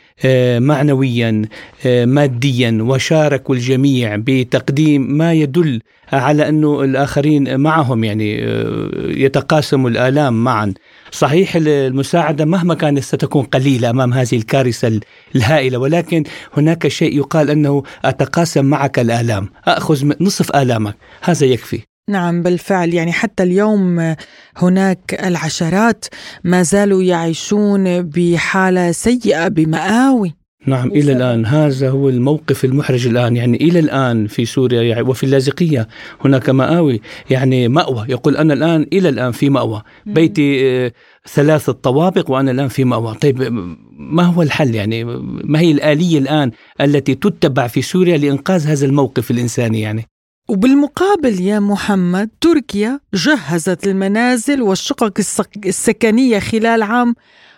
معنويا 0.59 1.43
آه، 1.87 2.05
ماديا 2.05 2.79
وشاركوا 2.81 3.55
الجميع 3.55 4.17
بتقديم 4.17 5.03
ما 5.13 5.33
يدل 5.33 5.81
على 6.13 6.49
أنه 6.49 6.83
الآخرين 6.83 7.61
معهم 7.61 8.05
يعني 8.05 8.45
آه، 8.45 8.91
يتقاسموا 8.95 9.91
الآلام 9.91 10.45
معا. 10.45 10.75
صحيح 11.11 11.57
المساعدة 11.57 12.45
مهما 12.45 12.75
كانت 12.75 13.03
ستكون 13.03 13.43
قليلة 13.43 13.91
أمام 13.91 14.13
هذه 14.13 14.37
الكارثة 14.37 15.01
الهائلة 15.37 15.79
ولكن 15.79 16.25
هناك 16.57 16.89
شيء 16.89 17.17
يقال 17.17 17.51
أنه 17.51 17.83
أتقاسم 18.05 18.65
معك 18.65 18.99
الآلام 18.99 19.49
أخذ 19.65 20.13
نصف 20.21 20.57
آلامك 20.57 20.97
هذا 21.23 21.47
يكفي. 21.47 21.94
نعم 22.09 22.43
بالفعل. 22.43 22.95
يعني 22.95 23.13
حتى 23.13 23.43
اليوم 23.43 24.15
هناك 24.57 25.21
العشرات 25.27 26.05
ما 26.45 26.63
زالوا 26.63 27.03
يعيشون 27.03 28.03
بحالة 28.03 28.93
سيئة 28.93 29.49
بمآوي. 29.49 30.35
نعم 30.67 30.89
إلى 30.89 31.13
الآن. 31.13 31.47
هذا 31.47 31.91
هو 31.91 32.09
الموقف 32.09 32.65
المحرج 32.65 33.07
الآن. 33.07 33.37
يعني 33.37 33.57
إلى 33.57 33.79
الآن 33.79 34.27
في 34.27 34.45
سوريا 34.45 34.83
يعني 34.83 35.03
وفي 35.03 35.25
اللاذقية 35.25 35.89
هناك 36.25 36.51
مآوي 36.51 37.01
يعني 37.31 37.69
مأوى. 37.69 38.07
يقول 38.09 38.37
أنا 38.37 38.55
الآن 38.55 38.87
إلى 38.93 39.09
الآن 39.09 39.33
في 39.33 39.51
مأوى. 39.51 39.83
بيتي 40.07 40.61
آه، 40.67 40.93
ثلاثة 41.29 41.73
طوابق 41.73 42.31
وأنا 42.31 42.51
الآن 42.51 42.69
في 42.69 42.85
مأوى. 42.85 43.15
طيب 43.15 43.53
ما 43.99 44.23
هو 44.23 44.43
الحل؟ 44.43 44.75
يعني 44.75 45.05
ما 45.45 45.61
هي 45.61 45.71
الآلية 45.73 46.19
الآن 46.19 46.51
التي 46.81 47.15
تتبع 47.15 47.67
في 47.67 47.83
سوريا 47.83 48.17
لإنقاذ 48.17 48.67
هذا 48.67 48.87
الموقف 48.87 49.31
الإنساني 49.31 49.81
يعني؟ 49.81 50.14
وبالمقابل 50.49 51.41
يا 51.41 51.61
محمد 51.61 52.31
تركيا 52.41 53.01
جهزت 53.15 53.87
المنازل 53.87 54.63
والشقق 54.63 55.21
السكنية 55.67 56.39
خلال 56.39 56.83
عام 56.83 57.15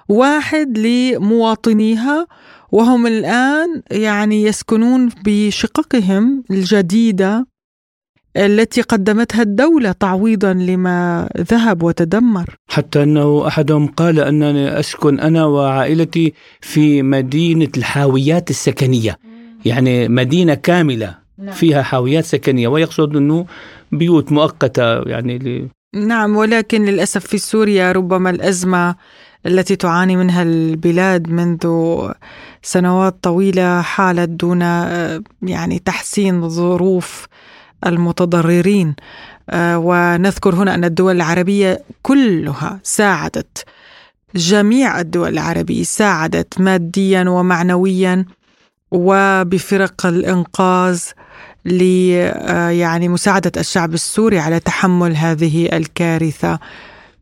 واحد 0.09 0.79
لمواطنيها 0.79 2.27
وهم 2.73 3.07
الآن 3.07 3.83
يعني 3.91 4.43
يسكنون 4.43 5.09
بشققهم 5.25 6.45
الجديدة 6.51 7.47
التي 8.37 8.81
قدمتها 8.81 9.43
الدولة 9.43 9.93
تعويضا 9.93 10.53
لما 10.53 11.29
ذهب 11.39 11.83
وتدمر. 11.83 12.57
حتى 12.69 13.03
أنه 13.03 13.47
أحدهم 13.47 13.87
قال 13.87 14.21
أنني 14.21 14.81
أسكن 14.81 15.21
أنا 15.21 15.45
وعائلتي 15.45 16.33
في 16.61 17.03
مدينة 17.03 17.69
الحاويات 17.77 18.51
السكنية 18.51 19.19
يعني 19.65 20.09
مدينة 20.09 20.55
كاملة. 20.55 21.26
نعم. 21.39 21.55
فيها 21.55 21.83
حاويات 21.83 22.25
سكنية 22.25 22.69
ويقصد 22.69 23.17
أنه 23.17 23.47
بيوت 23.93 24.33
مؤقتة 24.33 25.03
يعني 25.03 25.39
ل... 25.39 25.69
نعم 25.95 26.37
ولكن 26.37 26.85
للأسف 26.85 27.27
في 27.27 27.39
سوريا 27.39 27.93
ربما 27.93 28.31
الأزمة 28.31 28.95
التي 29.47 29.77
تعاني 29.77 30.17
منها 30.17 30.43
البلاد 30.43 31.29
منذ 31.29 31.67
سنوات 32.63 33.17
طويلة 33.23 33.81
حالت 33.81 34.29
دون 34.29 34.61
يعني 35.43 35.79
تحسين 35.85 36.49
ظروف 36.49 37.27
المتضررين 37.87 38.95
آه، 39.51 39.79
ونذكر 39.79 40.55
هنا 40.55 40.75
أن 40.75 40.85
الدول 40.85 41.17
العربية 41.17 41.83
كلها 42.03 42.81
ساعدت 42.83 43.65
جميع 44.35 45.01
الدول 45.01 45.33
العربية 45.33 45.83
ساعدت 45.83 46.61
ماديا 46.61 47.25
ومعنويا 47.29 48.25
وبفرق 48.91 50.07
الإنقاذ 50.07 51.03
ل 51.67 51.81
آه، 52.13 52.69
يعني 52.69 53.09
مساعدة 53.09 53.53
الشعب 53.57 53.95
السوري 53.95 54.39
على 54.39 54.61
تحمل 54.61 55.17
هذه 55.17 55.69
الكارثة. 55.73 56.59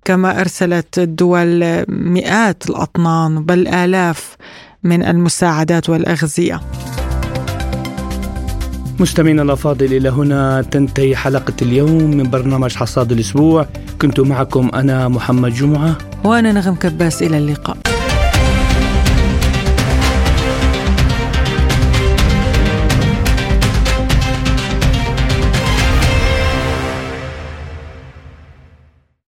كما 0.05 0.41
أرسلت 0.41 0.99
الدول 0.99 1.85
مئات 1.89 2.71
الأطنان 2.71 3.45
بل 3.45 3.69
آلاف 3.69 4.37
من 4.83 5.03
المساعدات 5.03 5.91
والأغذية. 5.91 6.61
مستمعينا 9.01 9.43
الأفاضل 9.43 9.87
إلى 9.87 10.09
هنا 10.09 10.63
تنتهي 10.63 11.17
حلقة 11.17 11.55
اليوم 11.63 12.11
من 12.11 12.31
برنامج 12.31 12.77
حصاد 12.77 13.13
الأسبوع. 13.13 13.67
كنت 14.01 14.21
معكم 14.21 14.71
أنا 14.75 15.09
محمد 15.09 15.55
جمعة. 15.55 15.99
وأنا 16.25 16.53
نغم 16.53 16.75
كباس 16.75 17.23
إلى 17.23 17.39
اللقاء. 17.39 17.77